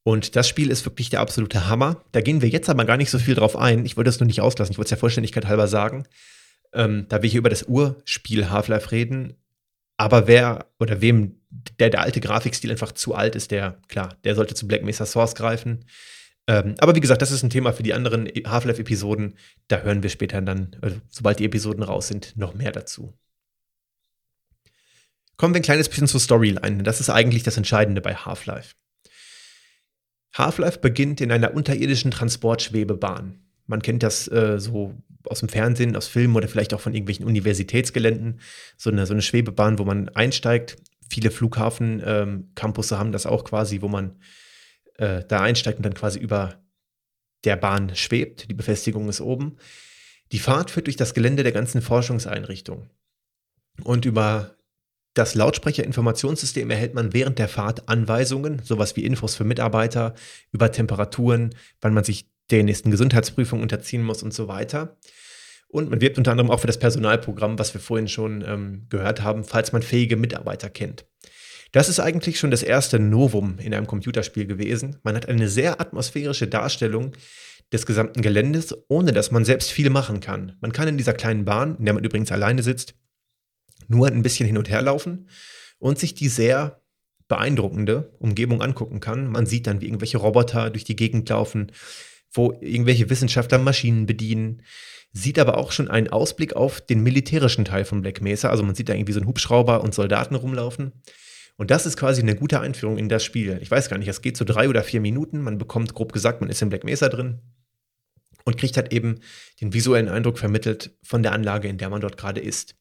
Und 0.05 0.37
das 0.37 0.49
Spiel 0.49 0.71
ist 0.71 0.87
wirklich 0.87 1.11
der 1.11 1.21
absolute 1.21 1.69
Hammer. 1.69 2.03
Da 2.13 2.21
gehen 2.21 2.41
wir 2.43 2.49
jetzt 2.49 2.71
aber 2.71 2.85
gar 2.85 2.97
nicht 2.97 3.11
so 3.11 3.19
viel 3.19 3.35
drauf 3.35 3.57
ein. 3.57 3.85
Ich 3.85 3.97
wollte 3.97 4.09
das 4.09 4.21
nur 4.21 4.27
nicht 4.27 4.41
auslassen. 4.41 4.73
Ich 4.73 4.79
wollte 4.79 4.87
es 4.87 4.91
der 4.91 4.99
Vollständigkeit 4.99 5.47
halber 5.47 5.67
sagen. 5.67 6.07
Ähm, 6.73 7.07
da 7.09 7.23
wir 7.23 7.29
hier 7.29 7.41
über 7.41 7.51
das 7.51 7.65
Urspiel 7.65 8.51
Half-Life 8.51 8.93
reden. 8.93 9.35
Aber 9.97 10.29
wer 10.29 10.67
oder 10.79 11.01
wem 11.01 11.41
der, 11.79 11.91
der 11.91 12.03
alte 12.03 12.21
Grafikstil 12.21 12.71
einfach 12.71 12.93
zu 12.93 13.15
alt 13.15 13.35
ist, 13.35 13.51
der, 13.51 13.81
klar, 13.89 14.17
der 14.25 14.35
sollte 14.35 14.55
zu 14.55 14.69
Black 14.69 14.85
Mesa 14.85 15.07
Source 15.07 15.35
greifen. 15.35 15.85
Ähm, 16.49 16.75
aber 16.79 16.97
wie 16.97 17.01
gesagt, 17.01 17.21
das 17.21 17.31
ist 17.31 17.43
ein 17.43 17.51
Thema 17.51 17.73
für 17.73 17.83
die 17.83 17.93
anderen 17.93 18.27
Half-Life-Episoden. 18.27 19.35
Da 19.69 19.83
hören 19.83 20.03
wir 20.03 20.09
später 20.09 20.41
dann, 20.41 20.75
also 20.81 20.97
sobald 21.11 21.39
die 21.39 21.45
Episoden 21.45 21.83
raus 21.83 22.09
sind, 22.09 22.37
noch 22.37 22.55
mehr 22.55 22.73
dazu. 22.73 23.13
Kommen 25.37 25.53
wir 25.55 25.61
ein 25.61 25.65
kleines 25.65 25.91
bisschen 25.91 26.09
zur 26.09 26.21
Storyline. 26.21 26.83
Das 26.83 27.01
ist 27.01 27.11
eigentlich 27.11 27.43
das 27.43 27.59
Entscheidende 27.59 28.01
bei 28.01 28.15
Half-Life. 28.15 28.75
Half-Life 30.35 30.79
beginnt 30.79 31.21
in 31.21 31.31
einer 31.31 31.53
unterirdischen 31.53 32.11
Transportschwebebahn. 32.11 33.41
Man 33.67 33.83
kennt 33.83 34.03
das 34.03 34.27
äh, 34.29 34.59
so 34.59 34.95
aus 35.25 35.41
dem 35.41 35.51
Fernsehen, 35.51 35.97
aus 35.97 36.09
Filmen 36.09 36.35
oder 36.35 36.49
vielleicht 36.49 36.73
auch 36.73 36.81
von 36.81 36.95
irgendwelchen 36.95 37.27
Universitätsgeländen. 37.27 38.41
So 38.79 38.89
eine, 38.91 39.05
so 39.05 39.13
eine 39.13 39.21
Schwebebahn, 39.21 39.79
wo 39.79 39.85
man 39.85 40.09
einsteigt. 40.09 40.77
Viele 41.11 41.31
Flughafen-Campusse 41.31 42.95
ähm, 42.95 42.99
haben 42.99 43.13
das 43.13 43.27
auch 43.27 43.45
quasi, 43.45 43.83
wo 43.83 43.89
man 43.89 44.17
äh, 44.99 45.25
da 45.27 45.41
einsteigt 45.41 45.79
und 45.79 45.85
dann 45.85 45.95
quasi 45.95 46.19
über 46.19 46.63
der 47.45 47.57
Bahn 47.57 47.95
schwebt. 47.95 48.51
Die 48.51 48.55
Befestigung 48.55 49.09
ist 49.09 49.21
oben. 49.21 49.57
Die 50.33 50.39
Fahrt 50.39 50.71
führt 50.71 50.87
durch 50.87 50.97
das 50.97 51.15
Gelände 51.15 51.43
der 51.43 51.53
ganzen 51.53 51.81
Forschungseinrichtung. 51.81 52.91
Und 53.85 54.05
über 54.05 54.57
das 55.15 55.35
Lautsprecherinformationssystem 55.35 56.71
erhält 56.71 56.95
man 56.95 57.13
während 57.13 57.39
der 57.39 57.49
Fahrt 57.49 57.89
Anweisungen, 57.89 58.61
sowas 58.63 58.95
wie 58.97 59.05
Infos 59.05 59.35
für 59.35 59.45
Mitarbeiter 59.45 60.15
über 60.53 60.71
Temperaturen, 60.71 61.55
wann 61.81 61.95
man 61.95 62.05
sich 62.05 62.31
der 62.51 62.63
nächsten 62.63 62.91
Gesundheitsprüfung 62.91 63.63
unterziehen 63.63 64.03
muss 64.03 64.23
und 64.23 64.35
so 64.35 64.49
weiter. 64.49 64.97
Und 65.69 65.91
man 65.91 66.01
wirbt 66.01 66.19
unter 66.19 66.31
anderem 66.31 66.51
auch 66.51 66.61
für 66.61 66.67
das 66.67 66.79
Personalprogramm, 66.79 67.59
was 67.59 67.75
wir 67.75 67.81
vorhin 67.81 68.09
schon 68.09 68.43
ähm, 68.47 68.87
gehört 68.89 69.23
haben, 69.23 69.45
falls 69.45 69.73
man 69.73 69.83
fähige 69.83 70.17
Mitarbeiter 70.17 70.71
kennt. 70.71 71.05
Das 71.73 71.89
ist 71.89 72.01
eigentlich 72.01 72.39
schon 72.39 72.51
das 72.51 72.63
erste 72.63 72.99
Novum 72.99 73.59
in 73.59 73.75
einem 73.75 73.87
Computerspiel 73.87 74.47
gewesen. 74.47 74.97
Man 75.03 75.15
hat 75.15 75.29
eine 75.29 75.49
sehr 75.49 75.81
atmosphärische 75.81 76.49
Darstellung 76.49 77.13
des 77.73 77.85
gesamten 77.85 78.23
Geländes, 78.23 78.75
ohne 78.89 79.13
dass 79.13 79.31
man 79.31 79.45
selbst 79.45 79.71
viel 79.71 79.91
machen 79.91 80.21
kann. 80.21 80.57
Man 80.61 80.73
kann 80.73 80.89
in 80.89 80.97
dieser 80.97 81.13
kleinen 81.13 81.45
Bahn, 81.45 81.77
in 81.79 81.85
der 81.85 81.95
man 81.95 82.05
übrigens 82.05 82.33
alleine 82.33 82.63
sitzt, 82.63 82.95
nur 83.89 84.07
ein 84.07 84.23
bisschen 84.23 84.47
hin 84.47 84.59
und 84.59 84.71
her 84.71 84.83
laufen 84.83 85.29
und 85.79 85.99
sich 85.99 86.15
die 86.15 86.29
sehr 86.29 86.81
beeindruckende 87.29 88.15
Umgebung 88.19 88.63
angucken 88.63 89.01
kann. 89.01 89.29
Man 89.29 89.45
sieht 89.45 89.67
dann, 89.67 89.81
wie 89.83 89.87
irgendwelche 89.87 90.17
Roboter 90.17 90.71
durch 90.71 90.85
die 90.85 90.97
Gegend 90.97 91.29
laufen, 91.29 91.73
wo 92.33 92.57
irgendwelche 92.61 93.11
Wissenschaftler 93.11 93.59
Maschinen 93.59 94.07
bedienen. 94.07 94.63
Sieht 95.13 95.39
aber 95.39 95.59
auch 95.59 95.73
schon 95.73 95.89
einen 95.89 96.09
Ausblick 96.09 96.55
auf 96.55 96.81
den 96.81 97.03
militärischen 97.03 97.67
Teil 97.67 97.85
von 97.85 98.01
Black 98.01 98.23
Mesa. 98.23 98.49
Also 98.49 98.63
man 98.63 98.75
sieht 98.75 98.89
da 98.89 98.95
irgendwie 98.95 99.13
so 99.13 99.21
einen 99.21 99.29
Hubschrauber 99.29 99.83
und 99.83 99.95
Soldaten 99.95 100.35
rumlaufen. 100.35 100.93
Und 101.59 101.73
das 101.73 101.87
ist 101.87 101.97
quasi 101.97 102.23
eine 102.23 102.37
gute 102.37 102.61
Einführung 102.61 102.99
in 102.99 103.09
das 103.09 103.25
Spiel. 103.25 103.59
Ich 103.61 103.71
weiß 103.71 103.91
gar 103.91 103.99
nicht, 103.99 104.09
es 104.09 104.23
geht 104.23 104.37
so 104.37 104.45
drei 104.45 104.69
oder 104.69 104.85
vier 104.85 105.01
Minuten. 105.01 105.43
Man 105.43 105.59
bekommt 105.59 105.93
grob 105.93 106.13
gesagt, 106.13 106.41
man 106.41 106.49
ist 106.49 106.63
in 106.63 106.69
Black 106.69 106.85
Mesa 106.85 107.09
drin 107.09 107.41
und 108.45 108.57
kriegt 108.57 108.77
halt 108.77 108.93
eben 108.93 109.21
den 109.61 109.75
visuellen 109.75 110.09
Eindruck 110.09 110.39
vermittelt 110.39 110.97
von 111.03 111.25
der 111.25 111.33
Anlage, 111.33 111.67
in 111.67 111.77
der 111.77 111.91
man 111.91 112.01
dort 112.01 112.17
gerade 112.17 112.41
ist. 112.41 112.77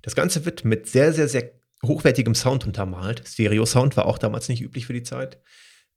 Das 0.00 0.14
Ganze 0.14 0.46
wird 0.46 0.64
mit 0.64 0.88
sehr, 0.88 1.12
sehr, 1.12 1.28
sehr 1.28 1.52
hochwertigem 1.84 2.34
Sound 2.34 2.66
untermalt. 2.66 3.22
Stereo-Sound 3.28 3.98
war 3.98 4.06
auch 4.06 4.18
damals 4.18 4.48
nicht 4.48 4.62
üblich 4.62 4.86
für 4.86 4.94
die 4.94 5.02
Zeit. 5.02 5.38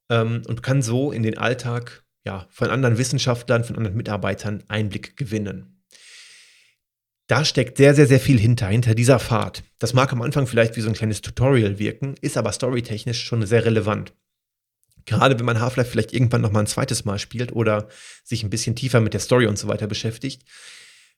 Ähm, 0.09 0.41
und 0.47 0.61
kann 0.61 0.81
so 0.81 1.13
in 1.13 1.23
den 1.23 1.37
Alltag 1.37 2.03
ja, 2.25 2.47
von 2.49 2.69
anderen 2.69 2.97
Wissenschaftlern, 2.97 3.63
von 3.63 3.77
anderen 3.77 3.95
Mitarbeitern 3.95 4.63
Einblick 4.67 5.15
gewinnen. 5.15 5.72
Da 7.27 7.45
steckt 7.45 7.77
sehr, 7.77 7.95
sehr, 7.95 8.07
sehr 8.07 8.19
viel 8.19 8.39
hinter, 8.39 8.67
hinter 8.67 8.95
dieser 8.95 9.19
Fahrt. 9.19 9.63
Das 9.79 9.93
mag 9.93 10.11
am 10.11 10.21
Anfang 10.21 10.45
vielleicht 10.45 10.75
wie 10.75 10.81
so 10.81 10.89
ein 10.89 10.95
kleines 10.95 11.21
Tutorial 11.21 11.79
wirken, 11.79 12.15
ist 12.21 12.37
aber 12.37 12.51
storytechnisch 12.51 13.23
schon 13.23 13.45
sehr 13.45 13.65
relevant. 13.65 14.13
Gerade 15.05 15.37
wenn 15.37 15.45
man 15.45 15.59
Half-Life 15.59 15.91
vielleicht 15.91 16.13
irgendwann 16.13 16.41
noch 16.41 16.51
mal 16.51 16.61
ein 16.61 16.67
zweites 16.67 17.05
Mal 17.05 17.19
spielt 17.19 17.51
oder 17.53 17.87
sich 18.23 18.43
ein 18.43 18.49
bisschen 18.49 18.75
tiefer 18.75 18.99
mit 18.99 19.13
der 19.13 19.19
Story 19.19 19.47
und 19.47 19.57
so 19.57 19.67
weiter 19.67 19.87
beschäftigt. 19.87 20.43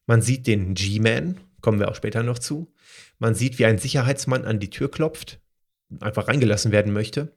Man 0.06 0.22
sieht 0.22 0.46
den 0.46 0.74
G-Man, 0.74 1.40
kommen 1.60 1.80
wir 1.80 1.88
auch 1.88 1.96
später 1.96 2.22
noch 2.22 2.38
zu. 2.38 2.72
Man 3.18 3.34
sieht, 3.34 3.58
wie 3.58 3.66
ein 3.66 3.78
Sicherheitsmann 3.78 4.44
an 4.44 4.60
die 4.60 4.70
Tür 4.70 4.90
klopft, 4.90 5.40
einfach 6.00 6.28
reingelassen 6.28 6.72
werden 6.72 6.92
möchte. 6.92 7.36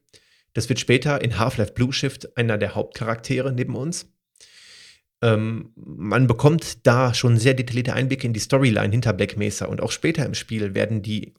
Das 0.54 0.70
wird 0.70 0.80
später 0.80 1.22
in 1.22 1.38
Half-Life 1.38 1.74
Blue 1.74 1.94
Shift 1.94 2.38
einer 2.38 2.58
der 2.58 2.76
Hauptcharaktere 2.76 3.52
neben 3.52 3.76
uns. 3.76 4.08
Ähm, 5.22 5.72
man 5.76 6.28
bekommt 6.28 6.86
da 6.88 7.14
schon 7.14 7.38
sehr 7.38 7.54
detaillierte 7.54 7.94
Einblicke 7.94 8.26
in 8.26 8.34
die 8.34 8.40
Storyline 8.40 8.92
hinter 8.92 9.14
Black 9.14 9.38
Mesa 9.38 9.66
und 9.66 9.82
auch 9.82 9.92
später 9.92 10.26
im 10.26 10.34
Spiel 10.34 10.74
werden 10.76 11.02
die 11.02 11.34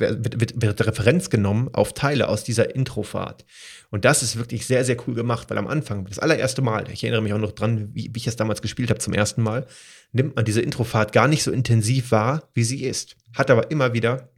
wird, 0.00 0.40
wird, 0.40 0.62
wird 0.62 0.86
Referenz 0.86 1.30
genommen 1.30 1.70
auf 1.72 1.92
Teile 1.92 2.28
aus 2.28 2.44
dieser 2.44 2.74
Introfahrt. 2.74 3.44
Und 3.90 4.04
das 4.04 4.22
ist 4.22 4.36
wirklich 4.36 4.66
sehr, 4.66 4.84
sehr 4.84 4.96
cool 5.06 5.14
gemacht, 5.14 5.50
weil 5.50 5.58
am 5.58 5.66
Anfang, 5.66 6.04
das 6.06 6.18
allererste 6.18 6.62
Mal, 6.62 6.90
ich 6.90 7.02
erinnere 7.02 7.22
mich 7.22 7.32
auch 7.32 7.38
noch 7.38 7.52
dran, 7.52 7.94
wie, 7.94 8.10
wie 8.12 8.18
ich 8.18 8.26
es 8.26 8.36
damals 8.36 8.62
gespielt 8.62 8.90
habe 8.90 9.00
zum 9.00 9.14
ersten 9.14 9.42
Mal, 9.42 9.66
nimmt 10.12 10.36
man 10.36 10.44
diese 10.44 10.60
Introfahrt 10.60 11.12
gar 11.12 11.28
nicht 11.28 11.42
so 11.42 11.50
intensiv 11.50 12.10
wahr, 12.10 12.48
wie 12.54 12.64
sie 12.64 12.84
ist. 12.84 13.16
Hat 13.34 13.50
aber 13.50 13.70
immer 13.70 13.92
wieder 13.92 14.30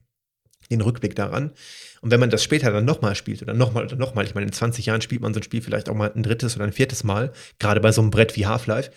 den 0.71 0.81
Rückblick 0.81 1.17
daran. 1.17 1.53
Und 2.01 2.11
wenn 2.11 2.21
man 2.21 2.31
das 2.31 2.43
später 2.43 2.71
dann 2.73 2.85
nochmal 2.85 3.15
spielt 3.15 3.43
oder 3.43 3.53
nochmal 3.53 3.85
oder 3.85 3.97
nochmal, 3.97 4.25
ich 4.25 4.35
meine, 4.35 4.47
in 4.47 4.53
20 4.53 4.87
Jahren 4.87 5.03
spielt 5.03 5.21
man 5.21 5.35
so 5.35 5.41
ein 5.41 5.43
Spiel 5.43 5.61
vielleicht 5.61 5.89
auch 5.89 5.95
mal 5.95 6.11
ein 6.15 6.23
drittes 6.23 6.57
oder 6.57 6.65
ein 6.65 6.73
viertes 6.73 7.05
Mal, 7.05 7.33
gerade 7.59 7.81
bei 7.81 7.93
so 7.93 8.01
einem 8.01 8.11
Brett 8.11 8.37
wie 8.37 8.47
Half-Life, 8.47 8.91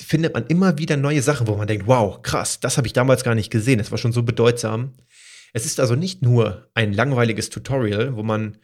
findet 0.00 0.34
man 0.34 0.46
immer 0.46 0.78
wieder 0.78 0.96
neue 0.96 1.22
Sachen, 1.22 1.48
wo 1.48 1.56
man 1.56 1.66
denkt, 1.66 1.86
wow, 1.86 2.22
krass, 2.22 2.60
das 2.60 2.76
habe 2.76 2.86
ich 2.86 2.92
damals 2.92 3.24
gar 3.24 3.34
nicht 3.34 3.50
gesehen, 3.50 3.78
das 3.78 3.90
war 3.90 3.98
schon 3.98 4.12
so 4.12 4.22
bedeutsam. 4.22 4.94
Es 5.52 5.66
ist 5.66 5.80
also 5.80 5.96
nicht 5.96 6.22
nur 6.22 6.68
ein 6.74 6.92
langweiliges 6.92 7.50
Tutorial, 7.50 8.14
wo 8.14 8.22
man 8.22 8.58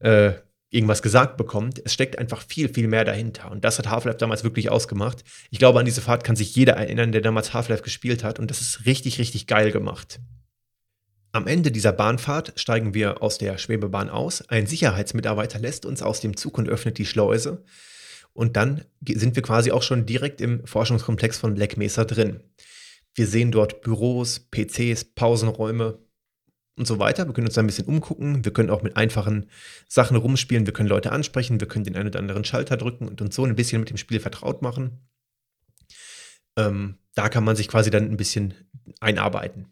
äh, 0.00 0.32
irgendwas 0.70 1.02
gesagt 1.02 1.36
bekommt. 1.36 1.80
Es 1.84 1.92
steckt 1.92 2.18
einfach 2.18 2.42
viel, 2.42 2.72
viel 2.72 2.88
mehr 2.88 3.04
dahinter. 3.04 3.50
Und 3.50 3.64
das 3.64 3.78
hat 3.78 3.90
Half-Life 3.90 4.18
damals 4.18 4.42
wirklich 4.42 4.70
ausgemacht. 4.70 5.22
Ich 5.50 5.58
glaube, 5.58 5.78
an 5.78 5.84
diese 5.84 6.00
Fahrt 6.00 6.24
kann 6.24 6.36
sich 6.36 6.54
jeder 6.54 6.74
erinnern, 6.74 7.12
der 7.12 7.20
damals 7.20 7.52
Half-Life 7.52 7.82
gespielt 7.82 8.24
hat. 8.24 8.38
Und 8.38 8.50
das 8.50 8.60
ist 8.60 8.86
richtig, 8.86 9.18
richtig 9.18 9.46
geil 9.46 9.72
gemacht. 9.72 10.20
Am 11.32 11.46
Ende 11.46 11.70
dieser 11.70 11.92
Bahnfahrt 11.92 12.52
steigen 12.56 12.94
wir 12.94 13.22
aus 13.22 13.38
der 13.38 13.56
Schwebebahn 13.58 14.10
aus. 14.10 14.48
Ein 14.48 14.66
Sicherheitsmitarbeiter 14.66 15.58
lässt 15.58 15.86
uns 15.86 16.02
aus 16.02 16.20
dem 16.20 16.36
Zug 16.36 16.58
und 16.58 16.68
öffnet 16.68 16.98
die 16.98 17.06
Schleuse. 17.06 17.62
Und 18.32 18.56
dann 18.56 18.84
sind 19.06 19.36
wir 19.36 19.42
quasi 19.42 19.70
auch 19.70 19.82
schon 19.82 20.06
direkt 20.06 20.40
im 20.40 20.66
Forschungskomplex 20.66 21.38
von 21.38 21.54
Black 21.54 21.76
Mesa 21.76 22.04
drin. 22.04 22.40
Wir 23.14 23.26
sehen 23.26 23.52
dort 23.52 23.82
Büros, 23.82 24.40
PCs, 24.50 25.04
Pausenräume, 25.04 25.98
und 26.80 26.86
so 26.86 26.98
weiter. 26.98 27.26
Wir 27.26 27.34
können 27.34 27.46
uns 27.46 27.54
da 27.54 27.62
ein 27.62 27.66
bisschen 27.66 27.86
umgucken. 27.86 28.44
Wir 28.44 28.52
können 28.52 28.70
auch 28.70 28.82
mit 28.82 28.96
einfachen 28.96 29.46
Sachen 29.86 30.16
rumspielen. 30.16 30.66
Wir 30.66 30.72
können 30.72 30.88
Leute 30.88 31.12
ansprechen. 31.12 31.60
Wir 31.60 31.68
können 31.68 31.84
den 31.84 31.94
einen 31.94 32.08
oder 32.08 32.18
anderen 32.18 32.44
Schalter 32.44 32.76
drücken 32.76 33.06
und 33.06 33.20
uns 33.20 33.36
so 33.36 33.44
ein 33.44 33.54
bisschen 33.54 33.80
mit 33.80 33.90
dem 33.90 33.98
Spiel 33.98 34.18
vertraut 34.18 34.62
machen. 34.62 34.98
Ähm, 36.56 36.96
da 37.14 37.28
kann 37.28 37.44
man 37.44 37.54
sich 37.54 37.68
quasi 37.68 37.90
dann 37.90 38.10
ein 38.10 38.16
bisschen 38.16 38.54
einarbeiten. 39.00 39.66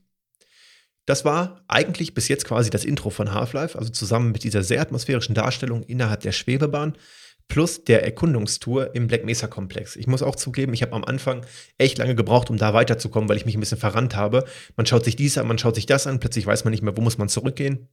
Das 1.08 1.24
war 1.24 1.64
eigentlich 1.68 2.12
bis 2.12 2.28
jetzt 2.28 2.44
quasi 2.44 2.68
das 2.68 2.84
Intro 2.84 3.08
von 3.08 3.32
Half-Life, 3.32 3.78
also 3.78 3.90
zusammen 3.90 4.30
mit 4.30 4.44
dieser 4.44 4.62
sehr 4.62 4.82
atmosphärischen 4.82 5.34
Darstellung 5.34 5.82
innerhalb 5.84 6.20
der 6.20 6.32
Schwebebahn 6.32 6.98
plus 7.48 7.82
der 7.82 8.04
Erkundungstour 8.04 8.94
im 8.94 9.06
Black 9.06 9.24
Mesa 9.24 9.46
Komplex. 9.46 9.96
Ich 9.96 10.06
muss 10.06 10.22
auch 10.22 10.36
zugeben, 10.36 10.74
ich 10.74 10.82
habe 10.82 10.92
am 10.92 11.06
Anfang 11.06 11.46
echt 11.78 11.96
lange 11.96 12.14
gebraucht, 12.14 12.50
um 12.50 12.58
da 12.58 12.74
weiterzukommen, 12.74 13.26
weil 13.30 13.38
ich 13.38 13.46
mich 13.46 13.56
ein 13.56 13.60
bisschen 13.60 13.78
verrannt 13.78 14.16
habe. 14.16 14.44
Man 14.76 14.84
schaut 14.84 15.06
sich 15.06 15.16
dies 15.16 15.38
an, 15.38 15.46
man 15.46 15.56
schaut 15.56 15.76
sich 15.76 15.86
das 15.86 16.06
an, 16.06 16.20
plötzlich 16.20 16.44
weiß 16.44 16.64
man 16.64 16.72
nicht 16.72 16.82
mehr, 16.82 16.94
wo 16.94 17.00
muss 17.00 17.16
man 17.16 17.30
zurückgehen. 17.30 17.88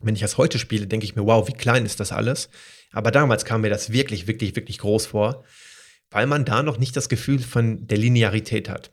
Wenn 0.00 0.16
ich 0.16 0.20
das 0.22 0.36
heute 0.36 0.58
spiele, 0.58 0.88
denke 0.88 1.04
ich 1.04 1.14
mir, 1.14 1.24
wow, 1.24 1.46
wie 1.46 1.52
klein 1.52 1.86
ist 1.86 2.00
das 2.00 2.10
alles. 2.10 2.48
Aber 2.90 3.12
damals 3.12 3.44
kam 3.44 3.60
mir 3.60 3.70
das 3.70 3.92
wirklich, 3.92 4.26
wirklich, 4.26 4.56
wirklich 4.56 4.78
groß 4.78 5.06
vor, 5.06 5.44
weil 6.10 6.26
man 6.26 6.44
da 6.44 6.64
noch 6.64 6.78
nicht 6.78 6.96
das 6.96 7.08
Gefühl 7.08 7.38
von 7.38 7.86
der 7.86 7.98
Linearität 7.98 8.68
hat. 8.68 8.90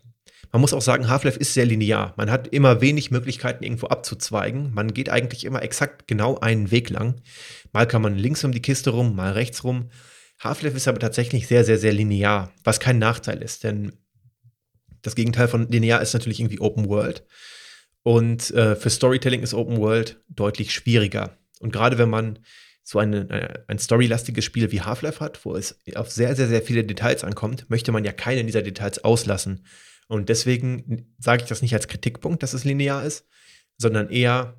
Man 0.52 0.62
muss 0.62 0.74
auch 0.74 0.82
sagen, 0.82 1.10
Half-Life 1.10 1.40
ist 1.40 1.54
sehr 1.54 1.66
linear. 1.66 2.14
Man 2.18 2.32
hat 2.32 2.48
immer 2.48 2.82
wenig 2.82 3.12
Möglichkeiten, 3.12 3.64
irgendwo 3.64 3.88
abzuzweigen. 3.88 4.74
Man 4.74 4.94
geht 4.94 5.10
eigentlich 5.10 5.46
immer 5.46 5.62
exakt 5.62 6.08
genau 6.08 6.40
einen 6.40 6.72
Weg 6.72 6.90
lang. 6.90 7.22
Mal 7.72 7.88
kann 7.88 8.02
man 8.02 8.16
links 8.16 8.44
um 8.44 8.52
die 8.52 8.62
Kiste 8.62 8.90
rum, 8.90 9.16
mal 9.16 9.34
rechts 9.34 9.64
rum. 9.64 9.90
Half-Life 10.40 10.76
ist 10.76 10.88
aber 10.88 11.00
tatsächlich 11.00 11.48
sehr, 11.48 11.64
sehr, 11.64 11.78
sehr 11.78 11.94
linear, 11.94 12.52
was 12.64 12.80
kein 12.80 12.98
Nachteil 12.98 13.44
ist, 13.44 13.64
denn 13.64 13.94
das 15.02 15.16
Gegenteil 15.16 15.48
von 15.48 15.70
linear 15.70 16.02
ist 16.02 16.14
natürlich 16.14 16.40
irgendwie 16.40 16.60
Open 16.60 16.88
World. 16.88 17.26
Und 18.04 18.52
äh, 18.52 18.76
für 18.76 18.90
Storytelling 18.90 19.44
ist 19.44 19.54
Open 19.54 19.78
World 19.78 20.22
deutlich 20.30 20.74
schwieriger. 20.74 21.38
Und 21.60 21.72
gerade 21.72 21.98
wenn 21.98 22.10
man 22.10 22.40
so 22.84 23.00
eine, 23.00 23.30
äh, 23.30 23.60
ein 23.68 23.78
storylastiges 23.78 24.44
Spiel 24.44 24.72
wie 24.72 24.82
Half-Life 24.82 25.20
hat, 25.20 25.46
wo 25.46 25.56
es 25.56 25.80
auf 25.96 26.10
sehr, 26.10 26.36
sehr, 26.36 26.48
sehr 26.48 26.62
viele 26.62 26.84
Details 26.84 27.24
ankommt, 27.24 27.70
möchte 27.70 27.92
man 27.92 28.04
ja 28.04 28.12
keine 28.12 28.44
dieser 28.44 28.62
Details 28.62 29.04
auslassen. 29.04 29.66
Und 30.10 30.30
deswegen 30.30 31.14
sage 31.20 31.44
ich 31.44 31.50
das 31.50 31.62
nicht 31.62 31.76
als 31.76 31.88
Kritikpunkt, 31.88 32.42
dass 32.42 32.54
es 32.54 32.66
linear 32.66 33.06
ist, 33.06 33.28
sondern 33.78 34.10
eher 34.10 34.58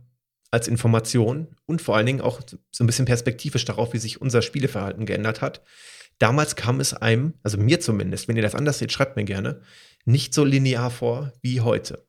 als 0.53 0.69
Information 0.69 1.57
und 1.67 1.83
vor 1.83 1.97
allen 1.97 2.07
Dingen 2.07 2.21
auch 2.21 2.41
so 2.71 2.85
ein 2.85 2.87
bisschen 2.87 3.05
perspektivisch 3.05 3.65
darauf, 3.65 3.93
wie 3.93 3.99
sich 3.99 4.21
unser 4.21 4.43
Spieleverhalten 4.43 5.07
geändert 5.07 5.43
hat. 5.43 5.63
Damals 6.19 6.55
kam 6.55 6.81
es 6.81 6.95
einem, 6.95 7.35
also 7.43 7.59
mir 7.59 7.81
zumindest, 7.81 8.29
wenn 8.29 8.37
ihr 8.37 8.43
das 8.43 8.55
anders 8.55 8.79
seht, 8.79 8.93
schreibt 8.93 9.17
mir 9.17 9.25
gerne, 9.25 9.61
nicht 10.05 10.35
so 10.35 10.45
linear 10.45 10.91
vor 10.91 11.33
wie 11.43 11.61
heute. 11.61 12.07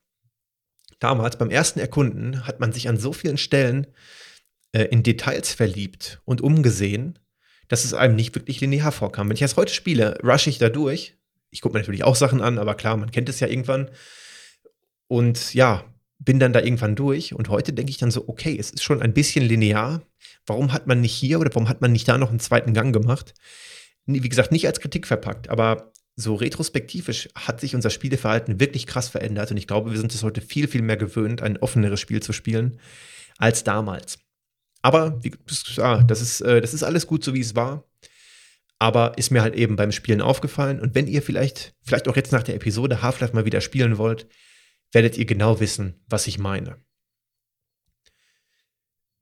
Damals 1.00 1.38
beim 1.38 1.50
ersten 1.50 1.80
Erkunden 1.80 2.46
hat 2.46 2.60
man 2.60 2.72
sich 2.74 2.90
an 2.90 2.98
so 2.98 3.12
vielen 3.12 3.38
Stellen 3.38 3.88
äh, 4.72 4.84
in 4.84 5.02
Details 5.02 5.52
verliebt 5.54 6.22
und 6.26 6.42
umgesehen, 6.42 7.18
dass 7.70 7.86
es 7.86 7.96
einem 7.96 8.16
nicht 8.16 8.36
wirklich 8.36 8.62
linear 8.62 8.92
vorkam. 8.92 9.30
Wenn 9.30 9.36
ich 9.36 9.42
das 9.42 9.58
heute 9.58 9.74
spiele, 9.74 10.20
rushe 10.24 10.50
ich 10.50 10.60
da 10.60 10.70
durch 10.70 11.18
ich 11.52 11.62
gucke 11.62 11.74
mir 11.74 11.80
natürlich 11.80 12.04
auch 12.04 12.16
Sachen 12.16 12.42
an, 12.42 12.58
aber 12.58 12.76
klar, 12.76 12.98
man 12.98 13.12
kennt 13.12 13.30
es 13.30 13.40
ja 13.40 13.48
irgendwann. 13.48 13.92
Und 15.08 15.54
ja, 15.54 15.84
bin 16.18 16.40
dann 16.40 16.54
da 16.54 16.62
irgendwann 16.62 16.96
durch. 16.96 17.34
Und 17.34 17.50
heute 17.50 17.74
denke 17.74 17.90
ich 17.90 17.98
dann 17.98 18.12
so, 18.12 18.28
okay, 18.28 18.56
es 18.58 18.72
ist 18.72 18.84
schon 18.84 19.02
ein 19.02 19.14
bisschen 19.14 19.44
linear. 19.44 20.02
Warum 20.46 20.72
hat 20.72 20.88
man 20.88 21.02
nicht 21.02 21.14
hier 21.14 21.40
oder 21.40 21.54
warum 21.54 21.68
hat 21.68 21.82
man 21.82 21.92
nicht 21.92 22.08
da 22.08 22.18
noch 22.18 22.30
einen 22.30 22.40
zweiten 22.40 22.74
Gang 22.74 22.94
gemacht? 22.94 23.34
Wie 24.06 24.20
gesagt, 24.22 24.52
nicht 24.52 24.66
als 24.66 24.80
Kritik 24.80 25.06
verpackt, 25.06 25.50
aber 25.50 25.92
so 26.16 26.36
retrospektivisch 26.36 27.30
hat 27.36 27.60
sich 27.60 27.76
unser 27.76 27.90
Spieleverhalten 27.90 28.60
wirklich 28.60 28.88
krass 28.88 29.10
verändert. 29.10 29.52
Und 29.52 29.58
ich 29.58 29.68
glaube, 29.68 29.92
wir 29.92 30.00
sind 30.00 30.14
es 30.14 30.24
heute 30.24 30.42
viel, 30.42 30.68
viel 30.68 30.82
mehr 30.82 30.98
gewöhnt, 30.98 31.42
ein 31.42 31.58
offeneres 31.58 32.00
Spiel 32.00 32.22
zu 32.22 32.34
spielen 32.34 32.80
als 33.38 33.64
damals. 33.64 34.20
Aber 34.82 35.24
wie, 35.24 35.32
das, 35.46 36.22
ist, 36.22 36.42
äh, 36.42 36.62
das 36.62 36.74
ist 36.74 36.84
alles 36.84 37.08
gut, 37.08 37.24
so 37.24 37.34
wie 37.34 37.40
es 37.40 37.56
war 37.56 37.84
aber 38.82 39.16
ist 39.20 39.30
mir 39.30 39.44
halt 39.44 39.54
eben 39.54 39.76
beim 39.76 39.92
Spielen 39.92 40.22
aufgefallen. 40.22 40.80
Und 40.80 40.96
wenn 40.96 41.06
ihr 41.06 41.22
vielleicht, 41.22 41.76
vielleicht 41.84 42.08
auch 42.08 42.16
jetzt 42.16 42.32
nach 42.32 42.42
der 42.42 42.56
Episode 42.56 43.04
Half-Life 43.04 43.36
mal 43.36 43.46
wieder 43.46 43.62
spielen 43.62 44.00
wollt, 44.00 44.28
werdet 44.92 45.20
ihr 45.20 45.26
genau 45.26 45.60
wissen, 45.60 46.04
was 46.08 46.26
ich 46.26 46.40
meine. 46.40 46.78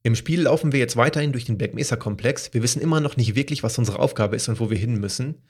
Im 0.02 0.16
Spiel 0.16 0.44
laufen 0.44 0.72
wir 0.72 0.80
jetzt 0.80 0.96
weiterhin 0.96 1.34
durch 1.34 1.44
den 1.44 1.58
Black 1.58 1.74
Mesa-Komplex. 1.74 2.54
Wir 2.54 2.64
wissen 2.64 2.82
immer 2.82 3.02
noch 3.02 3.18
nicht 3.18 3.36
wirklich, 3.36 3.62
was 3.62 3.78
unsere 3.78 4.00
Aufgabe 4.00 4.38
ist 4.38 4.48
und 4.48 4.62
wo 4.62 4.70
wir 4.70 4.78
hin 4.78 4.98
müssen. 4.98 5.44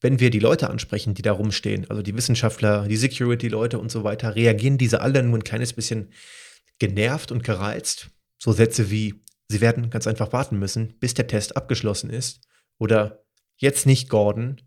Wenn 0.00 0.20
wir 0.20 0.30
die 0.30 0.38
Leute 0.38 0.70
ansprechen, 0.70 1.12
die 1.12 1.20
da 1.20 1.32
rumstehen, 1.32 1.84
also 1.90 2.00
die 2.00 2.16
Wissenschaftler, 2.16 2.88
die 2.88 2.96
Security-Leute 2.96 3.78
und 3.78 3.92
so 3.92 4.04
weiter, 4.04 4.36
reagieren 4.36 4.78
diese 4.78 5.02
alle 5.02 5.22
nur 5.22 5.36
ein 5.36 5.44
kleines 5.44 5.74
bisschen 5.74 6.14
genervt 6.78 7.30
und 7.30 7.44
gereizt. 7.44 8.08
So 8.38 8.52
Sätze 8.52 8.90
wie, 8.90 9.22
sie 9.48 9.60
werden 9.60 9.90
ganz 9.90 10.06
einfach 10.06 10.32
warten 10.32 10.58
müssen, 10.58 10.98
bis 10.98 11.12
der 11.12 11.26
Test 11.26 11.58
abgeschlossen 11.58 12.08
ist. 12.08 12.40
Oder 12.78 13.22
jetzt 13.60 13.86
nicht, 13.86 14.08
Gordon. 14.08 14.60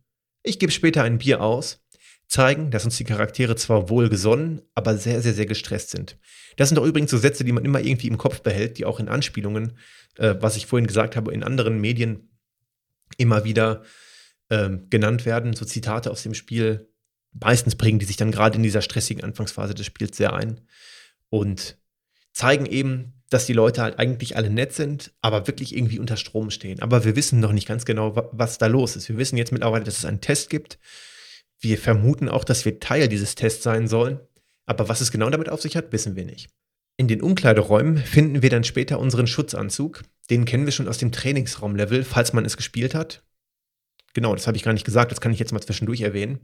Ich 0.43 0.59
gebe 0.59 0.71
später 0.71 1.03
ein 1.03 1.17
Bier 1.17 1.41
aus 1.41 1.83
zeigen, 2.27 2.71
dass 2.71 2.85
uns 2.85 2.97
die 2.97 3.03
Charaktere 3.03 3.55
zwar 3.55 3.89
wohlgesonnen, 3.89 4.61
aber 4.73 4.97
sehr, 4.97 5.21
sehr, 5.21 5.33
sehr 5.33 5.45
gestresst 5.45 5.91
sind. 5.91 6.17
Das 6.57 6.69
sind 6.69 6.77
doch 6.77 6.85
übrigens 6.85 7.11
so 7.11 7.17
Sätze, 7.17 7.43
die 7.43 7.51
man 7.51 7.65
immer 7.65 7.81
irgendwie 7.81 8.07
im 8.07 8.17
Kopf 8.17 8.41
behält, 8.41 8.77
die 8.77 8.85
auch 8.85 8.99
in 8.99 9.07
Anspielungen, 9.07 9.77
äh, 10.17 10.35
was 10.39 10.55
ich 10.55 10.65
vorhin 10.65 10.87
gesagt 10.87 11.15
habe, 11.15 11.33
in 11.33 11.43
anderen 11.43 11.79
Medien 11.79 12.29
immer 13.17 13.43
wieder 13.43 13.83
ähm, 14.49 14.87
genannt 14.89 15.25
werden. 15.25 15.53
So 15.53 15.65
Zitate 15.65 16.09
aus 16.09 16.23
dem 16.23 16.33
Spiel. 16.33 16.89
Meistens 17.33 17.75
bringen 17.75 17.99
die 17.99 18.05
sich 18.05 18.17
dann 18.17 18.31
gerade 18.31 18.57
in 18.57 18.63
dieser 18.63 18.81
stressigen 18.81 19.23
Anfangsphase 19.23 19.75
des 19.75 19.85
Spiels 19.85 20.17
sehr 20.17 20.33
ein 20.33 20.61
und 21.29 21.77
zeigen 22.31 22.65
eben, 22.65 23.22
dass 23.33 23.45
die 23.45 23.53
Leute 23.53 23.81
halt 23.81 23.99
eigentlich 23.99 24.37
alle 24.37 24.49
nett 24.49 24.73
sind, 24.73 25.11
aber 25.21 25.47
wirklich 25.47 25.75
irgendwie 25.75 25.99
unter 25.99 26.17
Strom 26.17 26.51
stehen. 26.51 26.81
Aber 26.81 27.03
wir 27.05 27.15
wissen 27.15 27.39
noch 27.39 27.51
nicht 27.51 27.67
ganz 27.67 27.85
genau, 27.85 28.29
was 28.31 28.57
da 28.57 28.67
los 28.67 28.95
ist. 28.95 29.09
Wir 29.09 29.17
wissen 29.17 29.37
jetzt 29.37 29.51
mittlerweile, 29.51 29.83
dass 29.83 29.97
es 29.97 30.05
einen 30.05 30.21
Test 30.21 30.49
gibt 30.49 30.77
wir 31.63 31.77
vermuten 31.77 32.27
auch, 32.27 32.43
dass 32.43 32.65
wir 32.65 32.79
Teil 32.79 33.07
dieses 33.07 33.35
Tests 33.35 33.63
sein 33.63 33.87
sollen, 33.87 34.19
aber 34.65 34.89
was 34.89 34.99
es 34.99 35.11
genau 35.11 35.29
damit 35.29 35.49
auf 35.49 35.61
sich 35.61 35.77
hat, 35.77 35.93
wissen 35.93 36.15
wir 36.15 36.25
nicht. 36.25 36.49
In 36.97 37.07
den 37.07 37.21
Umkleideräumen 37.21 37.97
finden 37.97 38.41
wir 38.41 38.49
dann 38.49 38.65
später 38.65 38.99
unseren 38.99 39.27
Schutzanzug. 39.27 40.03
Den 40.29 40.45
kennen 40.45 40.65
wir 40.65 40.73
schon 40.73 40.87
aus 40.87 40.97
dem 40.97 41.11
Trainingsraumlevel, 41.11 42.03
falls 42.03 42.33
man 42.33 42.45
es 42.45 42.57
gespielt 42.57 42.93
hat. 42.93 43.23
Genau, 44.13 44.35
das 44.35 44.45
habe 44.45 44.57
ich 44.57 44.63
gar 44.63 44.73
nicht 44.73 44.85
gesagt, 44.85 45.11
das 45.11 45.21
kann 45.21 45.31
ich 45.31 45.39
jetzt 45.39 45.53
mal 45.53 45.61
zwischendurch 45.61 46.01
erwähnen. 46.01 46.39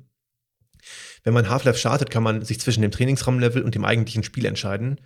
Wenn 1.23 1.33
man 1.33 1.49
Half-Life 1.49 1.79
startet, 1.79 2.09
kann 2.09 2.23
man 2.23 2.43
sich 2.43 2.59
zwischen 2.59 2.81
dem 2.81 2.91
Trainingsraumlevel 2.91 3.63
und 3.63 3.75
dem 3.75 3.85
eigentlichen 3.85 4.23
Spiel 4.23 4.45
entscheiden. 4.45 5.01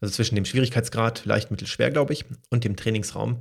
Also 0.00 0.14
zwischen 0.14 0.34
dem 0.34 0.44
Schwierigkeitsgrad, 0.44 1.24
leicht, 1.24 1.50
mittel, 1.50 1.66
schwer, 1.66 1.90
glaube 1.90 2.12
ich, 2.12 2.24
und 2.50 2.64
dem 2.64 2.76
Trainingsraum 2.76 3.40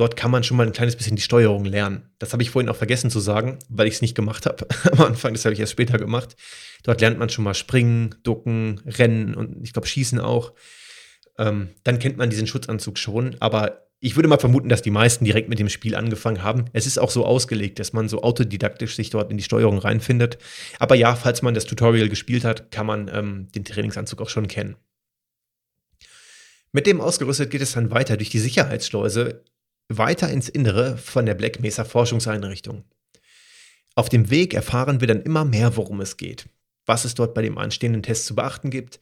dort 0.00 0.16
kann 0.16 0.30
man 0.30 0.42
schon 0.42 0.56
mal 0.56 0.66
ein 0.66 0.72
kleines 0.72 0.96
bisschen 0.96 1.16
die 1.16 1.22
Steuerung 1.22 1.64
lernen. 1.66 2.10
Das 2.18 2.32
habe 2.32 2.42
ich 2.42 2.50
vorhin 2.50 2.70
auch 2.70 2.76
vergessen 2.76 3.10
zu 3.10 3.20
sagen, 3.20 3.58
weil 3.68 3.86
ich 3.86 3.94
es 3.94 4.02
nicht 4.02 4.14
gemacht 4.14 4.46
habe 4.46 4.66
am 4.92 5.00
Anfang. 5.02 5.34
Das 5.34 5.44
habe 5.44 5.52
ich 5.52 5.60
erst 5.60 5.72
später 5.72 5.98
gemacht. 5.98 6.36
Dort 6.82 7.00
lernt 7.00 7.18
man 7.18 7.28
schon 7.28 7.44
mal 7.44 7.54
springen, 7.54 8.14
ducken, 8.22 8.80
rennen 8.86 9.34
und 9.34 9.62
ich 9.62 9.72
glaube 9.72 9.88
schießen 9.88 10.18
auch. 10.18 10.54
Ähm, 11.38 11.70
dann 11.84 11.98
kennt 11.98 12.16
man 12.16 12.30
diesen 12.30 12.46
Schutzanzug 12.46 12.98
schon, 12.98 13.36
aber 13.40 13.89
ich 14.02 14.16
würde 14.16 14.28
mal 14.28 14.38
vermuten, 14.38 14.70
dass 14.70 14.80
die 14.80 14.90
meisten 14.90 15.26
direkt 15.26 15.50
mit 15.50 15.58
dem 15.58 15.68
Spiel 15.68 15.94
angefangen 15.94 16.42
haben. 16.42 16.64
Es 16.72 16.86
ist 16.86 16.98
auch 16.98 17.10
so 17.10 17.26
ausgelegt, 17.26 17.78
dass 17.78 17.92
man 17.92 18.08
so 18.08 18.22
autodidaktisch 18.22 18.96
sich 18.96 19.10
dort 19.10 19.30
in 19.30 19.36
die 19.36 19.44
Steuerung 19.44 19.78
reinfindet. 19.78 20.38
Aber 20.78 20.94
ja, 20.94 21.14
falls 21.14 21.42
man 21.42 21.52
das 21.52 21.66
Tutorial 21.66 22.08
gespielt 22.08 22.44
hat, 22.44 22.70
kann 22.70 22.86
man 22.86 23.10
ähm, 23.12 23.48
den 23.54 23.64
Trainingsanzug 23.64 24.22
auch 24.22 24.30
schon 24.30 24.48
kennen. 24.48 24.76
Mit 26.72 26.86
dem 26.86 27.00
ausgerüstet 27.00 27.50
geht 27.50 27.60
es 27.60 27.72
dann 27.72 27.90
weiter 27.90 28.16
durch 28.16 28.30
die 28.30 28.38
Sicherheitsschleuse 28.38 29.44
weiter 29.88 30.30
ins 30.30 30.48
Innere 30.48 30.96
von 30.96 31.26
der 31.26 31.34
Black 31.34 31.60
Mesa 31.60 31.84
Forschungseinrichtung. 31.84 32.84
Auf 33.96 34.08
dem 34.08 34.30
Weg 34.30 34.54
erfahren 34.54 35.00
wir 35.00 35.08
dann 35.08 35.22
immer 35.22 35.44
mehr, 35.44 35.76
worum 35.76 36.00
es 36.00 36.16
geht, 36.16 36.48
was 36.86 37.04
es 37.04 37.14
dort 37.14 37.34
bei 37.34 37.42
dem 37.42 37.58
anstehenden 37.58 38.02
Test 38.02 38.24
zu 38.26 38.34
beachten 38.34 38.70
gibt. 38.70 39.00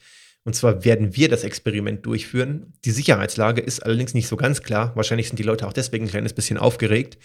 Und 0.48 0.54
zwar 0.54 0.82
werden 0.82 1.14
wir 1.14 1.28
das 1.28 1.44
Experiment 1.44 2.06
durchführen. 2.06 2.72
Die 2.86 2.90
Sicherheitslage 2.90 3.60
ist 3.60 3.80
allerdings 3.80 4.14
nicht 4.14 4.28
so 4.28 4.36
ganz 4.36 4.62
klar. 4.62 4.96
Wahrscheinlich 4.96 5.28
sind 5.28 5.38
die 5.38 5.42
Leute 5.42 5.66
auch 5.66 5.74
deswegen 5.74 6.06
ein 6.06 6.10
kleines 6.10 6.32
bisschen 6.32 6.56
aufgeregt. 6.56 7.18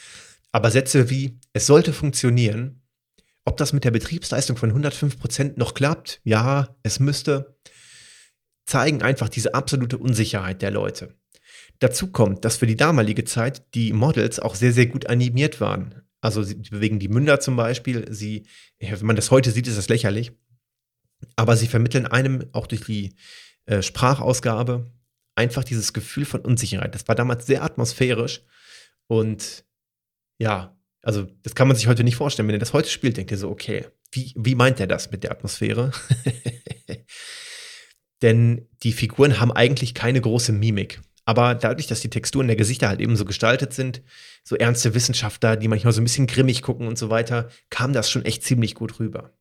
Aber 0.51 0.69
Sätze 0.69 1.09
wie, 1.09 1.39
es 1.53 1.65
sollte 1.65 1.93
funktionieren, 1.93 2.81
ob 3.45 3.55
das 3.55 3.71
mit 3.71 3.85
der 3.85 3.91
Betriebsleistung 3.91 4.57
von 4.57 4.71
105 4.71 5.17
Prozent 5.17 5.57
noch 5.57 5.73
klappt, 5.73 6.19
ja, 6.25 6.75
es 6.83 6.99
müsste, 6.99 7.55
zeigen 8.65 9.01
einfach 9.01 9.29
diese 9.29 9.53
absolute 9.53 9.99
Unsicherheit 9.99 10.61
der 10.61 10.71
Leute. 10.71 11.15
Dazu 11.79 12.11
kommt, 12.11 12.43
dass 12.43 12.57
für 12.57 12.67
die 12.67 12.75
damalige 12.75 13.23
Zeit 13.23 13.73
die 13.73 13.93
Models 13.93 14.41
auch 14.41 14.55
sehr, 14.55 14.73
sehr 14.73 14.87
gut 14.87 15.07
animiert 15.07 15.61
waren. 15.61 16.01
Also 16.19 16.43
sie 16.43 16.55
bewegen 16.55 16.99
die 16.99 17.07
Münder 17.07 17.39
zum 17.39 17.55
Beispiel. 17.55 18.05
Sie, 18.11 18.47
wenn 18.79 19.05
man 19.05 19.15
das 19.15 19.31
heute 19.31 19.51
sieht, 19.51 19.69
ist 19.69 19.77
das 19.77 19.87
lächerlich. 19.87 20.33
Aber 21.35 21.57
sie 21.57 21.67
vermitteln 21.67 22.05
einem 22.05 22.45
auch 22.51 22.67
durch 22.67 22.81
die 22.81 23.15
äh, 23.65 23.81
Sprachausgabe 23.81 24.91
einfach 25.35 25.63
dieses 25.63 25.93
Gefühl 25.93 26.25
von 26.25 26.41
Unsicherheit. 26.41 26.93
Das 26.93 27.07
war 27.07 27.15
damals 27.15 27.45
sehr 27.45 27.63
atmosphärisch. 27.63 28.41
Und 29.07 29.65
ja, 30.37 30.75
also 31.01 31.27
das 31.43 31.55
kann 31.55 31.67
man 31.67 31.77
sich 31.77 31.87
heute 31.87 32.03
nicht 32.03 32.15
vorstellen. 32.15 32.47
Wenn 32.47 32.55
ihr 32.55 32.59
das 32.59 32.73
heute 32.73 32.89
spielt, 32.89 33.17
denkt 33.17 33.31
ihr 33.31 33.37
so, 33.37 33.49
okay, 33.49 33.85
wie, 34.11 34.33
wie 34.35 34.55
meint 34.55 34.79
er 34.79 34.87
das 34.87 35.11
mit 35.11 35.23
der 35.23 35.31
Atmosphäre? 35.31 35.91
Denn 38.21 38.67
die 38.83 38.93
Figuren 38.93 39.39
haben 39.39 39.51
eigentlich 39.51 39.93
keine 39.93 40.21
große 40.21 40.53
Mimik. 40.53 41.01
Aber 41.25 41.55
dadurch, 41.55 41.87
dass 41.87 42.01
die 42.01 42.09
Texturen 42.09 42.47
der 42.47 42.55
Gesichter 42.55 42.89
halt 42.89 42.99
eben 42.99 43.15
so 43.15 43.25
gestaltet 43.25 43.73
sind, 43.73 44.01
so 44.43 44.55
ernste 44.55 44.93
Wissenschaftler, 44.93 45.55
die 45.55 45.67
manchmal 45.67 45.93
so 45.93 46.01
ein 46.01 46.05
bisschen 46.05 46.27
grimmig 46.27 46.61
gucken 46.61 46.87
und 46.87 46.97
so 46.97 47.09
weiter, 47.09 47.49
kam 47.69 47.93
das 47.93 48.09
schon 48.09 48.25
echt 48.25 48.43
ziemlich 48.43 48.75
gut 48.75 48.99
rüber. 48.99 49.33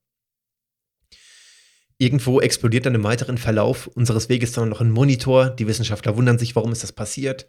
Irgendwo 2.02 2.40
explodiert 2.40 2.84
dann 2.84 2.96
im 2.96 3.04
weiteren 3.04 3.38
Verlauf 3.38 3.86
unseres 3.86 4.28
Weges 4.28 4.50
dann 4.50 4.70
noch 4.70 4.80
ein 4.80 4.90
Monitor. 4.90 5.50
Die 5.50 5.68
Wissenschaftler 5.68 6.16
wundern 6.16 6.36
sich, 6.36 6.56
warum 6.56 6.72
ist 6.72 6.82
das 6.82 6.90
passiert. 6.90 7.46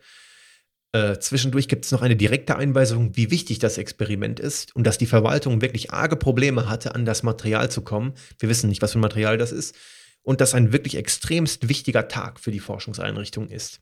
Äh, 0.92 1.18
zwischendurch 1.18 1.68
gibt 1.68 1.86
es 1.86 1.92
noch 1.92 2.04
eine 2.04 2.16
direkte 2.16 2.56
Einweisung, 2.56 3.18
wie 3.18 3.32
wichtig 3.32 3.58
das 3.58 3.80
Experiment 3.80 4.40
ist 4.40 4.76
und 4.76 4.86
dass 4.86 5.00
die 5.00 5.08
Verwaltung 5.08 5.64
wirklich 5.64 5.90
arge 5.90 6.18
Probleme 6.18 6.70
hatte, 6.70 6.94
an 6.94 7.04
das 7.04 7.24
Material 7.24 7.72
zu 7.72 7.82
kommen. 7.82 8.14
Wir 8.38 8.48
wissen 8.48 8.70
nicht, 8.70 8.84
was 8.84 8.92
für 8.92 9.00
ein 9.00 9.02
Material 9.02 9.40
das 9.40 9.52
ist. 9.52 9.74
Und 10.22 10.40
dass 10.40 10.54
ein 10.54 10.72
wirklich 10.72 10.98
extremst 10.98 11.68
wichtiger 11.68 12.08
Tag 12.08 12.40
für 12.40 12.52
die 12.52 12.60
Forschungseinrichtung 12.60 13.50
ist 13.50 13.82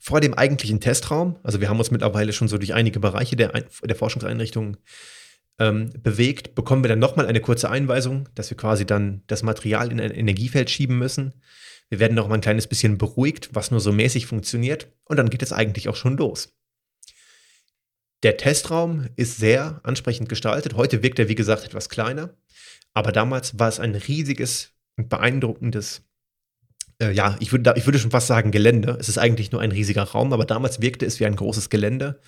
vor 0.00 0.20
dem 0.20 0.34
eigentlichen 0.34 0.80
Testraum, 0.80 1.38
also 1.44 1.60
wir 1.60 1.68
haben 1.68 1.78
uns 1.78 1.92
mittlerweile 1.92 2.32
schon 2.32 2.48
so 2.48 2.58
durch 2.58 2.74
einige 2.74 2.98
Bereiche 2.98 3.36
der, 3.36 3.52
der 3.84 3.94
Forschungseinrichtung 3.94 4.78
ähm, 5.58 5.90
bewegt, 6.02 6.54
bekommen 6.54 6.82
wir 6.84 6.88
dann 6.88 6.98
nochmal 6.98 7.26
eine 7.26 7.40
kurze 7.40 7.70
Einweisung, 7.70 8.28
dass 8.34 8.50
wir 8.50 8.56
quasi 8.56 8.86
dann 8.86 9.22
das 9.26 9.42
Material 9.42 9.90
in 9.92 10.00
ein 10.00 10.10
Energiefeld 10.10 10.70
schieben 10.70 10.98
müssen. 10.98 11.34
Wir 11.88 11.98
werden 11.98 12.14
noch 12.14 12.28
mal 12.28 12.36
ein 12.36 12.40
kleines 12.40 12.66
bisschen 12.66 12.98
beruhigt, 12.98 13.50
was 13.52 13.70
nur 13.70 13.80
so 13.80 13.92
mäßig 13.92 14.26
funktioniert. 14.26 14.88
Und 15.04 15.18
dann 15.18 15.30
geht 15.30 15.42
es 15.42 15.52
eigentlich 15.52 15.88
auch 15.88 15.96
schon 15.96 16.16
los. 16.16 16.54
Der 18.22 18.36
Testraum 18.36 19.08
ist 19.16 19.36
sehr 19.36 19.80
ansprechend 19.82 20.28
gestaltet. 20.28 20.74
Heute 20.74 21.02
wirkt 21.02 21.18
er, 21.18 21.28
wie 21.28 21.34
gesagt, 21.34 21.64
etwas 21.64 21.88
kleiner. 21.88 22.34
Aber 22.94 23.12
damals 23.12 23.58
war 23.58 23.68
es 23.68 23.80
ein 23.80 23.94
riesiges 23.94 24.72
und 24.96 25.08
beeindruckendes 25.08 26.02
äh, 27.02 27.12
ja, 27.12 27.36
ich 27.40 27.52
würde, 27.52 27.74
ich 27.76 27.86
würde 27.86 27.98
schon 27.98 28.10
fast 28.10 28.28
sagen 28.28 28.50
Gelände. 28.50 28.96
Es 29.00 29.08
ist 29.08 29.18
eigentlich 29.18 29.52
nur 29.52 29.60
ein 29.60 29.72
riesiger 29.72 30.04
Raum, 30.04 30.32
aber 30.32 30.44
damals 30.44 30.80
wirkte 30.80 31.04
es 31.04 31.20
wie 31.20 31.26
ein 31.26 31.36
großes 31.36 31.68
Gelände. 31.68 32.20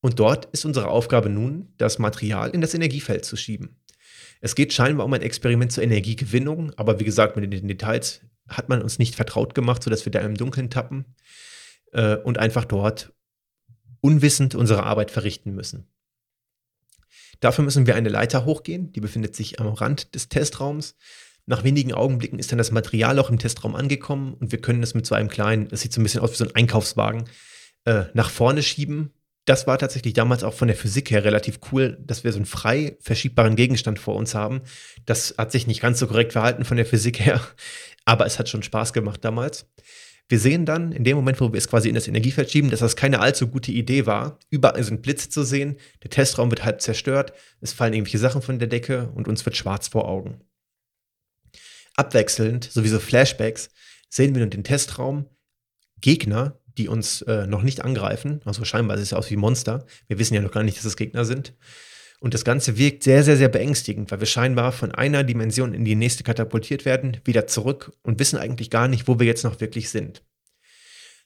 Und 0.00 0.18
dort 0.18 0.46
ist 0.46 0.64
unsere 0.64 0.88
Aufgabe 0.88 1.28
nun, 1.28 1.72
das 1.78 1.98
Material 1.98 2.50
in 2.50 2.60
das 2.60 2.74
Energiefeld 2.74 3.24
zu 3.24 3.36
schieben. 3.36 3.80
Es 4.40 4.54
geht 4.54 4.72
scheinbar 4.72 5.06
um 5.06 5.12
ein 5.12 5.22
Experiment 5.22 5.72
zur 5.72 5.82
Energiegewinnung, 5.82 6.72
aber 6.76 7.00
wie 7.00 7.04
gesagt, 7.04 7.36
mit 7.36 7.52
den 7.52 7.68
Details 7.68 8.20
hat 8.48 8.68
man 8.68 8.82
uns 8.82 8.98
nicht 8.98 9.14
vertraut 9.14 9.54
gemacht, 9.54 9.82
sodass 9.82 10.04
wir 10.04 10.12
da 10.12 10.20
im 10.20 10.36
Dunkeln 10.36 10.70
tappen 10.70 11.16
äh, 11.92 12.16
und 12.16 12.38
einfach 12.38 12.64
dort 12.64 13.12
unwissend 14.00 14.54
unsere 14.54 14.84
Arbeit 14.84 15.10
verrichten 15.10 15.54
müssen. 15.54 15.88
Dafür 17.40 17.64
müssen 17.64 17.86
wir 17.86 17.96
eine 17.96 18.08
Leiter 18.08 18.44
hochgehen, 18.44 18.92
die 18.92 19.00
befindet 19.00 19.34
sich 19.34 19.60
am 19.60 19.68
Rand 19.68 20.14
des 20.14 20.28
Testraums. 20.28 20.96
Nach 21.44 21.64
wenigen 21.64 21.92
Augenblicken 21.92 22.38
ist 22.38 22.50
dann 22.50 22.58
das 22.58 22.70
Material 22.70 23.18
auch 23.18 23.30
im 23.30 23.38
Testraum 23.38 23.74
angekommen 23.74 24.34
und 24.34 24.52
wir 24.52 24.60
können 24.60 24.82
es 24.82 24.94
mit 24.94 25.06
so 25.06 25.14
einem 25.14 25.28
kleinen, 25.28 25.68
es 25.70 25.80
sieht 25.80 25.92
so 25.92 26.00
ein 26.00 26.04
bisschen 26.04 26.20
aus 26.20 26.32
wie 26.32 26.36
so 26.36 26.44
ein 26.44 26.54
Einkaufswagen, 26.54 27.24
äh, 27.84 28.04
nach 28.14 28.30
vorne 28.30 28.62
schieben. 28.62 29.12
Das 29.46 29.68
war 29.68 29.78
tatsächlich 29.78 30.12
damals 30.12 30.42
auch 30.42 30.54
von 30.54 30.68
der 30.68 30.76
Physik 30.76 31.10
her 31.10 31.24
relativ 31.24 31.60
cool, 31.70 31.96
dass 32.00 32.24
wir 32.24 32.32
so 32.32 32.38
einen 32.38 32.46
frei 32.46 32.96
verschiebbaren 33.00 33.54
Gegenstand 33.54 34.00
vor 34.00 34.16
uns 34.16 34.34
haben. 34.34 34.62
Das 35.06 35.36
hat 35.38 35.52
sich 35.52 35.68
nicht 35.68 35.80
ganz 35.80 36.00
so 36.00 36.08
korrekt 36.08 36.32
verhalten 36.32 36.64
von 36.64 36.76
der 36.76 36.84
Physik 36.84 37.20
her, 37.20 37.40
aber 38.04 38.26
es 38.26 38.38
hat 38.38 38.48
schon 38.48 38.64
Spaß 38.64 38.92
gemacht 38.92 39.24
damals. 39.24 39.66
Wir 40.28 40.40
sehen 40.40 40.66
dann 40.66 40.90
in 40.90 41.04
dem 41.04 41.16
Moment, 41.16 41.40
wo 41.40 41.52
wir 41.52 41.58
es 41.58 41.68
quasi 41.68 41.88
in 41.88 41.94
das 41.94 42.08
Energiefeld 42.08 42.50
schieben, 42.50 42.72
dass 42.72 42.80
das 42.80 42.96
keine 42.96 43.20
allzu 43.20 43.46
gute 43.46 43.70
Idee 43.70 44.06
war. 44.06 44.40
Überall 44.50 44.82
sind 44.82 45.02
Blitze 45.02 45.28
zu 45.28 45.44
sehen, 45.44 45.76
der 46.02 46.10
Testraum 46.10 46.50
wird 46.50 46.64
halb 46.64 46.80
zerstört, 46.80 47.32
es 47.60 47.72
fallen 47.72 47.94
irgendwelche 47.94 48.18
Sachen 48.18 48.42
von 48.42 48.58
der 48.58 48.66
Decke 48.66 49.12
und 49.14 49.28
uns 49.28 49.46
wird 49.46 49.56
schwarz 49.56 49.86
vor 49.86 50.08
Augen. 50.08 50.40
Abwechselnd, 51.94 52.64
sowieso 52.64 52.98
Flashbacks, 52.98 53.70
sehen 54.08 54.34
wir 54.34 54.42
in 54.42 54.50
den 54.50 54.64
Testraum 54.64 55.26
Gegner, 56.00 56.58
die 56.78 56.88
uns 56.88 57.22
äh, 57.22 57.46
noch 57.46 57.62
nicht 57.62 57.84
angreifen. 57.84 58.40
Also 58.44 58.64
scheinbar 58.64 58.96
sieht 58.96 59.06
es 59.06 59.12
aus 59.12 59.30
wie 59.30 59.36
Monster. 59.36 59.86
Wir 60.08 60.18
wissen 60.18 60.34
ja 60.34 60.40
noch 60.40 60.52
gar 60.52 60.62
nicht, 60.62 60.76
dass 60.76 60.84
es 60.84 60.96
Gegner 60.96 61.24
sind. 61.24 61.54
Und 62.18 62.34
das 62.34 62.44
Ganze 62.44 62.78
wirkt 62.78 63.02
sehr, 63.02 63.22
sehr, 63.22 63.36
sehr 63.36 63.48
beängstigend, 63.48 64.10
weil 64.10 64.20
wir 64.20 64.26
scheinbar 64.26 64.72
von 64.72 64.92
einer 64.92 65.22
Dimension 65.22 65.74
in 65.74 65.84
die 65.84 65.94
nächste 65.94 66.24
katapultiert 66.24 66.84
werden, 66.84 67.18
wieder 67.24 67.46
zurück 67.46 67.92
und 68.02 68.18
wissen 68.18 68.38
eigentlich 68.38 68.70
gar 68.70 68.88
nicht, 68.88 69.06
wo 69.06 69.18
wir 69.18 69.26
jetzt 69.26 69.44
noch 69.44 69.60
wirklich 69.60 69.90
sind. 69.90 70.22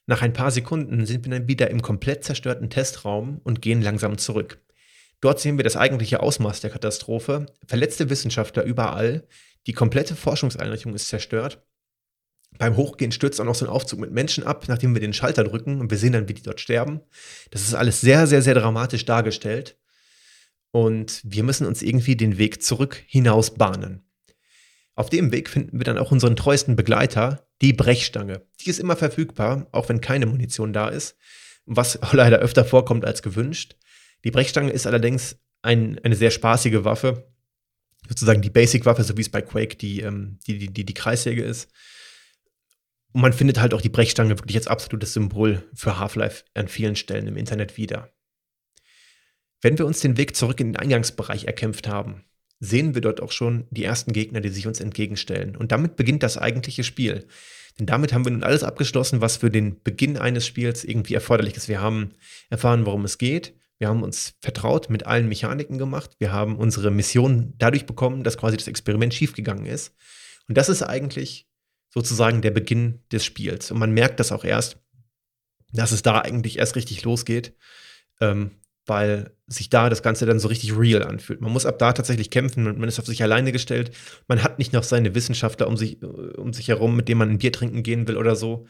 Nach 0.06 0.22
ein 0.22 0.32
paar 0.32 0.50
Sekunden 0.50 1.06
sind 1.06 1.24
wir 1.24 1.30
dann 1.30 1.46
wieder 1.46 1.70
im 1.70 1.82
komplett 1.82 2.24
zerstörten 2.24 2.70
Testraum 2.70 3.40
und 3.44 3.62
gehen 3.62 3.82
langsam 3.82 4.18
zurück. 4.18 4.58
Dort 5.20 5.38
sehen 5.38 5.58
wir 5.58 5.64
das 5.64 5.76
eigentliche 5.76 6.20
Ausmaß 6.20 6.60
der 6.60 6.70
Katastrophe, 6.70 7.46
verletzte 7.66 8.10
Wissenschaftler 8.10 8.64
überall, 8.64 9.26
die 9.66 9.72
komplette 9.72 10.16
Forschungseinrichtung 10.16 10.94
ist 10.94 11.08
zerstört. 11.08 11.62
Beim 12.58 12.76
Hochgehen 12.76 13.12
stürzt 13.12 13.40
auch 13.40 13.44
noch 13.44 13.54
so 13.54 13.64
ein 13.64 13.70
Aufzug 13.70 14.00
mit 14.00 14.12
Menschen 14.12 14.44
ab, 14.44 14.66
nachdem 14.68 14.94
wir 14.94 15.00
den 15.00 15.12
Schalter 15.12 15.44
drücken 15.44 15.80
und 15.80 15.90
wir 15.90 15.98
sehen 15.98 16.12
dann, 16.12 16.28
wie 16.28 16.34
die 16.34 16.42
dort 16.42 16.60
sterben. 16.60 17.00
Das 17.50 17.62
ist 17.62 17.74
alles 17.74 18.00
sehr, 18.00 18.26
sehr, 18.26 18.42
sehr 18.42 18.54
dramatisch 18.54 19.04
dargestellt. 19.04 19.78
Und 20.72 21.20
wir 21.24 21.42
müssen 21.42 21.66
uns 21.66 21.82
irgendwie 21.82 22.16
den 22.16 22.38
Weg 22.38 22.62
zurück 22.62 23.02
hinaus 23.06 23.54
bahnen. 23.54 24.04
Auf 24.94 25.08
dem 25.10 25.32
Weg 25.32 25.48
finden 25.48 25.78
wir 25.78 25.84
dann 25.84 25.98
auch 25.98 26.12
unseren 26.12 26.36
treuesten 26.36 26.76
Begleiter, 26.76 27.48
die 27.62 27.72
Brechstange. 27.72 28.42
Die 28.60 28.70
ist 28.70 28.78
immer 28.78 28.96
verfügbar, 28.96 29.66
auch 29.72 29.88
wenn 29.88 30.00
keine 30.00 30.26
Munition 30.26 30.72
da 30.72 30.88
ist, 30.88 31.16
was 31.64 31.98
leider 32.12 32.38
öfter 32.38 32.64
vorkommt 32.64 33.04
als 33.04 33.22
gewünscht. 33.22 33.76
Die 34.24 34.30
Brechstange 34.30 34.70
ist 34.70 34.86
allerdings 34.86 35.38
ein, 35.62 35.98
eine 36.00 36.16
sehr 36.16 36.30
spaßige 36.30 36.84
Waffe, 36.84 37.32
sozusagen 38.08 38.42
die 38.42 38.50
Basic-Waffe, 38.50 39.04
so 39.04 39.16
wie 39.16 39.22
es 39.22 39.28
bei 39.28 39.42
Quake 39.42 39.76
die, 39.76 40.00
ähm, 40.00 40.38
die, 40.46 40.58
die, 40.58 40.72
die, 40.72 40.84
die 40.84 40.94
Kreissäge 40.94 41.42
ist. 41.42 41.70
Und 43.12 43.22
man 43.22 43.32
findet 43.32 43.60
halt 43.60 43.74
auch 43.74 43.80
die 43.80 43.88
Brechstange 43.88 44.38
wirklich 44.38 44.56
als 44.56 44.68
absolutes 44.68 45.12
Symbol 45.12 45.62
für 45.74 45.98
Half-Life 45.98 46.44
an 46.54 46.68
vielen 46.68 46.96
Stellen 46.96 47.26
im 47.26 47.36
Internet 47.36 47.76
wieder. 47.76 48.12
Wenn 49.60 49.78
wir 49.78 49.86
uns 49.86 50.00
den 50.00 50.16
Weg 50.16 50.36
zurück 50.36 50.60
in 50.60 50.72
den 50.72 50.76
Eingangsbereich 50.76 51.44
erkämpft 51.44 51.88
haben, 51.88 52.24
sehen 52.60 52.94
wir 52.94 53.00
dort 53.00 53.20
auch 53.20 53.32
schon 53.32 53.66
die 53.70 53.84
ersten 53.84 54.12
Gegner, 54.12 54.40
die 54.40 54.48
sich 54.48 54.66
uns 54.66 54.80
entgegenstellen. 54.80 55.56
Und 55.56 55.72
damit 55.72 55.96
beginnt 55.96 56.22
das 56.22 56.38
eigentliche 56.38 56.84
Spiel. 56.84 57.26
Denn 57.78 57.86
damit 57.86 58.12
haben 58.12 58.24
wir 58.24 58.32
nun 58.32 58.44
alles 58.44 58.62
abgeschlossen, 58.62 59.20
was 59.20 59.38
für 59.38 59.50
den 59.50 59.82
Beginn 59.82 60.16
eines 60.16 60.46
Spiels 60.46 60.84
irgendwie 60.84 61.14
erforderlich 61.14 61.56
ist. 61.56 61.68
Wir 61.68 61.80
haben 61.80 62.12
erfahren, 62.50 62.86
worum 62.86 63.04
es 63.04 63.18
geht. 63.18 63.54
Wir 63.78 63.88
haben 63.88 64.02
uns 64.02 64.34
vertraut 64.40 64.90
mit 64.90 65.06
allen 65.06 65.28
Mechaniken 65.28 65.78
gemacht. 65.78 66.10
Wir 66.18 66.32
haben 66.32 66.56
unsere 66.56 66.90
Mission 66.90 67.54
dadurch 67.56 67.86
bekommen, 67.86 68.22
dass 68.22 68.36
quasi 68.36 68.58
das 68.58 68.68
Experiment 68.68 69.14
schiefgegangen 69.14 69.64
ist. 69.64 69.94
Und 70.48 70.58
das 70.58 70.68
ist 70.68 70.82
eigentlich 70.82 71.49
sozusagen 71.90 72.42
der 72.42 72.50
Beginn 72.50 73.00
des 73.12 73.24
Spiels. 73.24 73.70
Und 73.70 73.79
man 73.79 73.92
merkt 73.92 74.20
das 74.20 74.33
auch 74.33 74.44
erst, 74.44 74.79
dass 75.72 75.92
es 75.92 76.03
da 76.03 76.20
eigentlich 76.20 76.59
erst 76.59 76.76
richtig 76.76 77.05
losgeht. 77.05 77.55
Ähm, 78.20 78.53
weil 78.90 79.31
sich 79.46 79.70
da 79.70 79.88
das 79.88 80.03
Ganze 80.03 80.26
dann 80.26 80.40
so 80.40 80.48
richtig 80.48 80.76
real 80.76 81.05
anfühlt. 81.05 81.40
Man 81.40 81.53
muss 81.53 81.64
ab 81.64 81.79
da 81.79 81.92
tatsächlich 81.92 82.29
kämpfen 82.29 82.66
und 82.66 82.79
man 82.79 82.88
ist 82.88 82.98
auf 82.98 83.07
sich 83.07 83.22
alleine 83.22 83.53
gestellt. 83.53 83.92
Man 84.26 84.42
hat 84.42 84.59
nicht 84.59 84.72
noch 84.72 84.83
seine 84.83 85.14
Wissenschaftler 85.14 85.68
um 85.68 85.76
sich, 85.76 86.03
um 86.03 86.53
sich 86.53 86.68
herum, 86.68 86.96
mit 86.96 87.09
denen 87.09 87.18
man 87.18 87.31
ein 87.31 87.38
Bier 87.38 87.53
trinken 87.53 87.83
gehen 87.83 88.09
will 88.09 88.16
oder 88.16 88.35
so. 88.35 88.66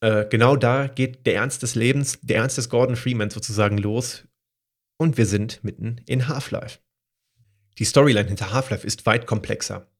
Äh, 0.00 0.26
genau 0.30 0.56
da 0.56 0.86
geht 0.86 1.26
der 1.26 1.34
Ernst 1.34 1.62
des 1.62 1.74
Lebens, 1.74 2.18
der 2.22 2.38
Ernst 2.38 2.56
des 2.56 2.68
Gordon 2.70 2.96
Freeman 2.96 3.30
sozusagen 3.30 3.76
los. 3.76 4.24
Und 4.96 5.18
wir 5.18 5.26
sind 5.26 5.62
mitten 5.62 6.00
in 6.06 6.28
Half-Life. 6.28 6.78
Die 7.78 7.84
Storyline 7.84 8.28
hinter 8.28 8.52
Half-Life 8.52 8.86
ist 8.86 9.04
weit 9.06 9.26
komplexer. 9.26 9.90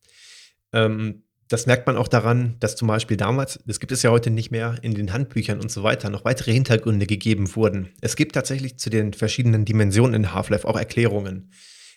Ähm, 0.72 1.24
das 1.48 1.64
merkt 1.66 1.86
man 1.86 1.96
auch 1.96 2.08
daran, 2.08 2.56
dass 2.60 2.76
zum 2.76 2.88
Beispiel 2.88 3.16
damals, 3.16 3.58
das 3.66 3.80
gibt 3.80 3.90
es 3.92 4.02
ja 4.02 4.10
heute 4.10 4.30
nicht 4.30 4.50
mehr, 4.50 4.76
in 4.82 4.94
den 4.94 5.12
Handbüchern 5.12 5.60
und 5.60 5.70
so 5.70 5.82
weiter 5.82 6.10
noch 6.10 6.24
weitere 6.24 6.52
Hintergründe 6.52 7.06
gegeben 7.06 7.54
wurden. 7.56 7.88
Es 8.02 8.16
gibt 8.16 8.34
tatsächlich 8.34 8.78
zu 8.78 8.90
den 8.90 9.14
verschiedenen 9.14 9.64
Dimensionen 9.64 10.14
in 10.14 10.34
Half-Life 10.34 10.68
auch 10.68 10.76
Erklärungen. 10.76 11.50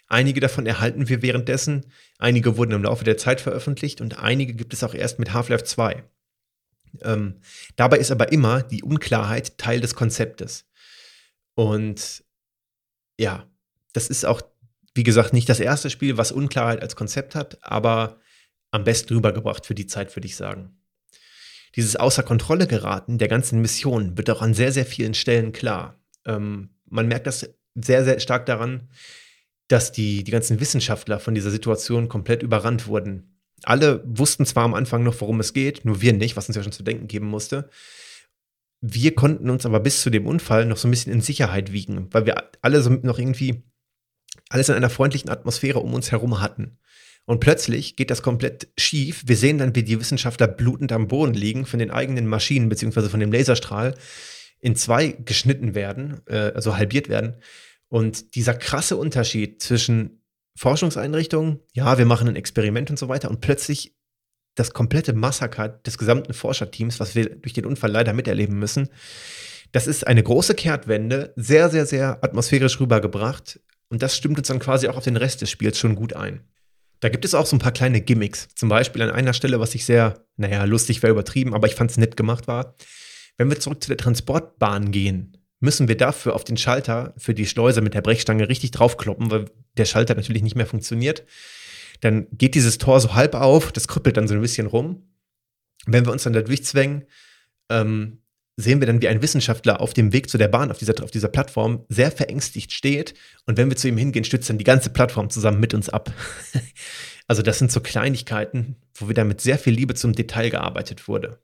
Einige 0.07 0.39
davon 0.39 0.65
erhalten 0.65 1.09
wir 1.09 1.21
währenddessen, 1.21 1.85
einige 2.17 2.57
wurden 2.57 2.71
im 2.71 2.83
Laufe 2.83 3.03
der 3.03 3.17
Zeit 3.17 3.41
veröffentlicht 3.41 3.99
und 3.99 4.19
einige 4.19 4.53
gibt 4.53 4.73
es 4.73 4.83
auch 4.83 4.93
erst 4.93 5.19
mit 5.19 5.33
Half-Life 5.33 5.65
2. 5.65 6.03
Ähm, 7.01 7.41
dabei 7.75 7.97
ist 7.97 8.11
aber 8.11 8.31
immer 8.31 8.63
die 8.63 8.83
Unklarheit 8.83 9.57
Teil 9.57 9.81
des 9.81 9.95
Konzeptes. 9.95 10.65
Und 11.55 12.23
ja, 13.17 13.45
das 13.93 14.07
ist 14.07 14.25
auch, 14.25 14.41
wie 14.93 15.03
gesagt, 15.03 15.33
nicht 15.33 15.49
das 15.49 15.59
erste 15.59 15.89
Spiel, 15.89 16.17
was 16.17 16.31
Unklarheit 16.31 16.81
als 16.81 16.95
Konzept 16.95 17.35
hat, 17.35 17.57
aber 17.61 18.20
am 18.71 18.83
besten 18.83 19.13
rübergebracht 19.13 19.65
für 19.65 19.75
die 19.75 19.87
Zeit, 19.87 20.15
würde 20.15 20.27
ich 20.27 20.35
sagen. 20.35 20.77
Dieses 21.75 21.95
außer 21.95 22.23
Kontrolle 22.23 22.67
geraten 22.67 23.17
der 23.17 23.27
ganzen 23.27 23.61
Mission 23.61 24.17
wird 24.17 24.29
auch 24.29 24.41
an 24.41 24.53
sehr, 24.53 24.71
sehr 24.71 24.85
vielen 24.85 25.13
Stellen 25.13 25.51
klar. 25.51 25.99
Ähm, 26.25 26.69
man 26.89 27.07
merkt 27.07 27.27
das 27.27 27.49
sehr, 27.75 28.03
sehr 28.03 28.19
stark 28.19 28.45
daran, 28.45 28.89
dass 29.67 29.91
die, 29.91 30.23
die 30.23 30.31
ganzen 30.31 30.59
Wissenschaftler 30.59 31.19
von 31.19 31.33
dieser 31.33 31.51
Situation 31.51 32.09
komplett 32.09 32.43
überrannt 32.43 32.87
wurden. 32.87 33.37
Alle 33.63 34.03
wussten 34.05 34.45
zwar 34.45 34.65
am 34.65 34.73
Anfang 34.73 35.03
noch, 35.03 35.21
worum 35.21 35.39
es 35.39 35.53
geht, 35.53 35.85
nur 35.85 36.01
wir 36.01 36.13
nicht, 36.13 36.35
was 36.35 36.47
uns 36.47 36.57
ja 36.57 36.63
schon 36.63 36.71
zu 36.71 36.83
denken 36.83 37.07
geben 37.07 37.27
musste. 37.27 37.69
Wir 38.81 39.13
konnten 39.13 39.49
uns 39.49 39.65
aber 39.65 39.79
bis 39.79 40.01
zu 40.01 40.09
dem 40.09 40.25
Unfall 40.25 40.65
noch 40.65 40.77
so 40.77 40.87
ein 40.87 40.91
bisschen 40.91 41.13
in 41.13 41.21
Sicherheit 41.21 41.71
wiegen, 41.71 42.07
weil 42.11 42.25
wir 42.25 42.49
alle 42.61 42.81
so 42.81 42.89
noch 42.89 43.19
irgendwie 43.19 43.63
alles 44.49 44.69
in 44.69 44.75
einer 44.75 44.89
freundlichen 44.89 45.29
Atmosphäre 45.29 45.79
um 45.79 45.93
uns 45.93 46.11
herum 46.11 46.41
hatten. 46.41 46.77
Und 47.25 47.39
plötzlich 47.39 47.95
geht 47.95 48.09
das 48.09 48.21
komplett 48.21 48.69
schief. 48.77 49.23
Wir 49.25 49.37
sehen 49.37 49.57
dann, 49.57 49.75
wie 49.75 49.83
die 49.83 49.99
Wissenschaftler 49.99 50.47
blutend 50.47 50.91
am 50.91 51.07
Boden 51.07 51.33
liegen, 51.33 51.65
von 51.65 51.79
den 51.79 51.91
eigenen 51.91 52.27
Maschinen 52.27 52.69
beziehungsweise 52.69 53.09
von 53.09 53.19
dem 53.19 53.31
Laserstrahl 53.31 53.95
in 54.59 54.75
zwei 54.75 55.07
geschnitten 55.07 55.75
werden, 55.75 56.21
äh, 56.27 56.51
also 56.53 56.77
halbiert 56.77 57.09
werden. 57.09 57.35
Und 57.87 58.35
dieser 58.35 58.53
krasse 58.53 58.97
Unterschied 58.97 59.61
zwischen 59.61 60.23
Forschungseinrichtungen, 60.55 61.59
ja, 61.73 61.97
wir 61.97 62.05
machen 62.05 62.27
ein 62.27 62.35
Experiment 62.35 62.89
und 62.89 62.97
so 62.97 63.07
weiter, 63.07 63.29
und 63.29 63.41
plötzlich 63.41 63.95
das 64.55 64.73
komplette 64.73 65.13
Massaker 65.13 65.69
des 65.69 65.97
gesamten 65.97 66.33
Forscherteams, 66.33 66.99
was 66.99 67.15
wir 67.15 67.35
durch 67.35 67.53
den 67.53 67.65
Unfall 67.65 67.91
leider 67.91 68.13
miterleben 68.13 68.59
müssen, 68.59 68.89
das 69.71 69.87
ist 69.87 70.05
eine 70.05 70.21
große 70.21 70.53
Kehrtwende, 70.53 71.33
sehr, 71.37 71.69
sehr, 71.69 71.85
sehr 71.85 72.23
atmosphärisch 72.23 72.79
rübergebracht. 72.79 73.61
Und 73.87 74.01
das 74.01 74.15
stimmt 74.15 74.37
uns 74.37 74.47
dann 74.47 74.59
quasi 74.59 74.87
auch 74.87 74.97
auf 74.97 75.03
den 75.03 75.17
Rest 75.17 75.41
des 75.41 75.49
Spiels 75.49 75.77
schon 75.77 75.95
gut 75.95 76.13
ein. 76.13 76.41
Da 77.01 77.09
gibt 77.09 77.25
es 77.25 77.35
auch 77.35 77.45
so 77.45 77.55
ein 77.55 77.59
paar 77.59 77.71
kleine 77.71 77.99
Gimmicks. 77.99 78.47
Zum 78.55 78.69
Beispiel 78.69 79.01
an 79.01 79.09
einer 79.09 79.33
Stelle, 79.33 79.59
was 79.59 79.75
ich 79.75 79.85
sehr, 79.85 80.25
naja, 80.37 80.63
lustig 80.63 81.01
wäre 81.03 81.11
übertrieben, 81.11 81.53
aber 81.53 81.67
ich 81.67 81.75
fand 81.75 81.91
es 81.91 81.97
nett 81.97 82.15
gemacht 82.15 82.47
war. 82.47 82.75
Wenn 83.37 83.49
wir 83.49 83.59
zurück 83.59 83.83
zu 83.83 83.89
der 83.89 83.97
Transportbahn 83.97 84.91
gehen, 84.91 85.37
müssen 85.59 85.87
wir 85.87 85.97
dafür 85.97 86.35
auf 86.35 86.43
den 86.43 86.57
Schalter 86.57 87.13
für 87.17 87.33
die 87.33 87.47
Schleuse 87.47 87.81
mit 87.81 87.95
der 87.95 88.01
Brechstange 88.01 88.47
richtig 88.47 88.71
draufkloppen, 88.71 89.31
weil 89.31 89.45
der 89.77 89.85
Schalter 89.85 90.15
natürlich 90.15 90.43
nicht 90.43 90.55
mehr 90.55 90.67
funktioniert. 90.67 91.25
Dann 92.01 92.27
geht 92.31 92.53
dieses 92.53 92.77
Tor 92.77 92.99
so 92.99 93.15
halb 93.15 93.33
auf, 93.33 93.71
das 93.71 93.87
krüppelt 93.87 94.17
dann 94.17 94.27
so 94.27 94.35
ein 94.35 94.41
bisschen 94.41 94.67
rum. 94.67 95.07
Wenn 95.87 96.05
wir 96.05 96.11
uns 96.11 96.23
dann 96.23 96.33
da 96.33 96.41
durchzwängen, 96.41 97.05
ähm, 97.69 98.20
sehen 98.61 98.79
wir 98.79 98.87
dann, 98.87 99.01
wie 99.01 99.07
ein 99.07 99.21
Wissenschaftler 99.21 99.81
auf 99.81 99.93
dem 99.93 100.13
Weg 100.13 100.29
zu 100.29 100.37
der 100.37 100.47
Bahn, 100.47 100.71
auf 100.71 100.77
dieser, 100.77 101.03
auf 101.03 101.11
dieser 101.11 101.27
Plattform, 101.27 101.85
sehr 101.89 102.11
verängstigt 102.11 102.71
steht. 102.71 103.13
Und 103.45 103.57
wenn 103.57 103.69
wir 103.69 103.77
zu 103.77 103.87
ihm 103.87 103.97
hingehen, 103.97 104.23
stützt 104.23 104.49
dann 104.49 104.57
die 104.57 104.63
ganze 104.63 104.89
Plattform 104.89 105.29
zusammen 105.29 105.59
mit 105.59 105.73
uns 105.73 105.89
ab. 105.89 106.13
also 107.27 107.41
das 107.41 107.59
sind 107.59 107.71
so 107.71 107.81
Kleinigkeiten, 107.81 108.77
wo 108.95 109.09
wieder 109.09 109.23
mit 109.25 109.41
sehr 109.41 109.59
viel 109.59 109.73
Liebe 109.73 109.95
zum 109.95 110.13
Detail 110.13 110.49
gearbeitet 110.49 111.07
wurde. 111.07 111.39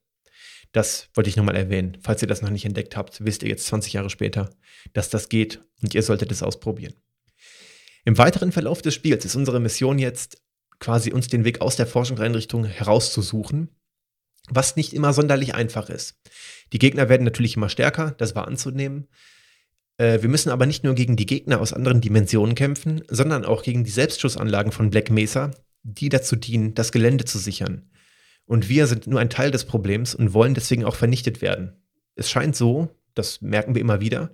Das 0.71 1.09
wollte 1.13 1.29
ich 1.29 1.37
nochmal 1.37 1.55
erwähnen. 1.55 1.97
Falls 2.01 2.21
ihr 2.21 2.27
das 2.27 2.41
noch 2.41 2.49
nicht 2.49 2.65
entdeckt 2.65 2.95
habt, 2.95 3.23
wisst 3.25 3.43
ihr 3.43 3.49
jetzt 3.49 3.65
20 3.67 3.93
Jahre 3.93 4.09
später, 4.09 4.49
dass 4.93 5.09
das 5.09 5.29
geht 5.29 5.61
und 5.81 5.95
ihr 5.95 6.03
solltet 6.03 6.31
es 6.31 6.43
ausprobieren. 6.43 6.93
Im 8.05 8.17
weiteren 8.17 8.51
Verlauf 8.51 8.81
des 8.81 8.93
Spiels 8.93 9.25
ist 9.25 9.35
unsere 9.35 9.59
Mission 9.59 9.99
jetzt 9.99 10.41
quasi 10.79 11.11
uns 11.11 11.27
den 11.27 11.45
Weg 11.45 11.61
aus 11.61 11.75
der 11.75 11.87
Forschungseinrichtung 11.87 12.65
herauszusuchen 12.65 13.69
was 14.49 14.75
nicht 14.75 14.93
immer 14.93 15.13
sonderlich 15.13 15.55
einfach 15.55 15.89
ist. 15.89 16.15
Die 16.73 16.79
Gegner 16.79 17.09
werden 17.09 17.23
natürlich 17.23 17.55
immer 17.55 17.69
stärker, 17.69 18.11
das 18.17 18.35
war 18.35 18.47
anzunehmen. 18.47 19.07
Äh, 19.97 20.21
wir 20.21 20.29
müssen 20.29 20.49
aber 20.49 20.65
nicht 20.65 20.83
nur 20.83 20.95
gegen 20.95 21.15
die 21.15 21.25
Gegner 21.25 21.59
aus 21.59 21.73
anderen 21.73 22.01
Dimensionen 22.01 22.55
kämpfen, 22.55 23.03
sondern 23.09 23.45
auch 23.45 23.63
gegen 23.63 23.83
die 23.83 23.91
Selbstschussanlagen 23.91 24.71
von 24.71 24.89
Black 24.89 25.09
Mesa, 25.09 25.51
die 25.83 26.09
dazu 26.09 26.35
dienen, 26.35 26.73
das 26.75 26.91
Gelände 26.91 27.25
zu 27.25 27.39
sichern. 27.39 27.89
Und 28.45 28.69
wir 28.69 28.87
sind 28.87 29.07
nur 29.07 29.19
ein 29.19 29.29
Teil 29.29 29.51
des 29.51 29.65
Problems 29.65 30.15
und 30.15 30.33
wollen 30.33 30.53
deswegen 30.53 30.85
auch 30.85 30.95
vernichtet 30.95 31.41
werden. 31.41 31.73
Es 32.15 32.29
scheint 32.29 32.55
so, 32.55 32.89
das 33.13 33.41
merken 33.41 33.75
wir 33.75 33.81
immer 33.81 33.99
wieder, 33.99 34.33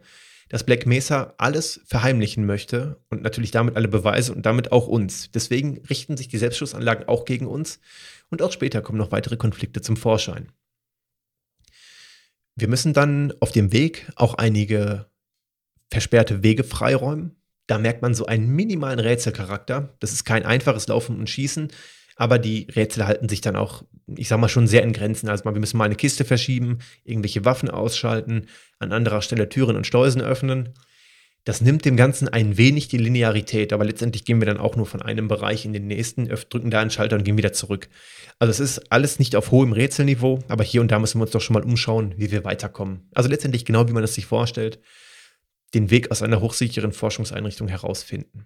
dass 0.49 0.66
Black 0.66 0.86
Mesa 0.86 1.34
alles 1.38 1.82
verheimlichen 1.86 2.45
möchte 2.45 3.01
und 3.09 3.24
natürlich 3.24 3.49
damit 3.49 3.76
alle 3.76 3.88
Beweise 3.88 4.34
und 4.34 4.45
damit 4.45 4.72
auch 4.72 4.88
uns. 4.88 5.32
Deswegen 5.32 5.80
richten 5.89 6.16
sich 6.16 6.28
die 6.28 6.38
Selbstschussanlagen 6.38 7.07
auch 7.07 7.26
gegen 7.26 7.47
uns 7.47 7.80
und 8.34 8.41
auch 8.41 8.51
später 8.51 8.81
kommen 8.81 8.97
noch 8.97 9.11
weitere 9.11 9.38
Konflikte 9.38 9.81
zum 9.81 9.95
Vorschein. 9.95 10.51
Wir 12.55 12.67
müssen 12.67 12.93
dann 12.93 13.34
auf 13.39 13.51
dem 13.51 13.71
Weg 13.71 14.11
auch 14.15 14.36
einige 14.36 15.09
versperrte 15.89 16.43
Wege 16.43 16.63
freiräumen. 16.63 17.36
Da 17.67 17.77
merkt 17.77 18.01
man 18.01 18.13
so 18.13 18.25
einen 18.25 18.47
minimalen 18.49 18.99
Rätselcharakter. 18.99 19.95
Das 19.99 20.11
ist 20.11 20.25
kein 20.25 20.45
einfaches 20.45 20.88
Laufen 20.88 21.17
und 21.17 21.29
Schießen, 21.29 21.71
aber 22.15 22.38
die 22.39 22.67
Rätsel 22.75 23.07
halten 23.07 23.29
sich 23.29 23.41
dann 23.41 23.55
auch, 23.55 23.84
ich 24.07 24.27
sag 24.27 24.39
mal, 24.39 24.49
schon 24.49 24.67
sehr 24.67 24.84
in 24.84 24.93
Grenzen. 24.93 25.29
Also 25.29 25.45
wir 25.45 25.51
müssen 25.53 25.77
mal 25.77 25.86
eine 25.86 25.95
Kiste 25.95 26.25
verschieben, 26.25 26.79
irgendwelche 27.03 27.45
Waffen 27.45 27.69
ausschalten, 27.69 28.47
an 28.79 28.91
anderer 28.91 29.21
Stelle 29.21 29.49
Türen 29.49 29.75
und 29.75 29.88
Schleusen 29.88 30.21
öffnen. 30.21 30.73
Das 31.46 31.60
nimmt 31.60 31.84
dem 31.84 31.98
Ganzen 31.98 32.30
ein 32.30 32.58
wenig 32.58 32.88
die 32.88 32.98
Linearität, 32.98 33.74
aber 33.74 33.84
letztendlich 33.84 34.24
gehen 34.24 34.39
wir 34.39 34.46
dann 34.46 34.58
auch 34.58 34.78
nur 34.78 34.86
von 34.86 35.02
einem 35.02 35.28
Bereich 35.28 35.66
in 35.66 35.74
den 35.74 35.88
nächsten, 35.88 36.28
drücken 36.28 36.72
da 36.72 36.80
einen 36.80 36.89
Schalter 36.89 37.18
und 37.18 37.26
gehen 37.26 37.38
wieder 37.38 37.52
zurück. 37.52 37.89
Also 38.39 38.52
es 38.52 38.60
ist 38.62 38.91
alles 38.91 39.20
nicht 39.20 39.36
auf 39.36 39.52
hohem 39.52 39.74
Rätselniveau, 39.74 40.39
aber 40.48 40.64
hier 40.64 40.80
und 40.80 40.89
da 40.91 41.00
müssen 41.00 41.20
wir 41.20 41.24
uns 41.24 41.32
doch 41.32 41.41
schon 41.41 41.56
mal 41.56 41.64
umschauen, 41.64 42.14
wie 42.16 42.32
wir 42.32 42.46
weiterkommen. 42.46 43.10
Also 43.14 43.30
letztendlich 43.30 43.66
genau 43.66 43.89
wie 43.89 43.94
man 43.94 44.06
es 44.06 44.14
sich 44.14 44.26
vorstellt, 44.26 44.80
den 45.74 45.89
Weg 45.91 46.12
aus 46.12 46.22
einer 46.22 46.39
hochsicheren 46.39 46.94
Forschungseinrichtung 46.94 47.68
herausfinden. 47.68 48.46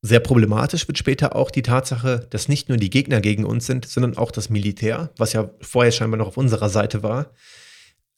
Sehr 0.00 0.20
problematisch 0.20 0.86
wird 0.86 0.98
später 0.98 1.34
auch 1.36 1.50
die 1.50 1.62
Tatsache, 1.62 2.26
dass 2.30 2.48
nicht 2.48 2.68
nur 2.68 2.78
die 2.78 2.90
Gegner 2.90 3.20
gegen 3.20 3.44
uns 3.44 3.66
sind, 3.66 3.84
sondern 3.84 4.16
auch 4.16 4.30
das 4.30 4.48
Militär, 4.48 5.10
was 5.16 5.32
ja 5.32 5.50
vorher 5.60 5.92
scheinbar 5.92 6.18
noch 6.18 6.28
auf 6.28 6.36
unserer 6.36 6.68
Seite 6.70 7.02
war. 7.02 7.32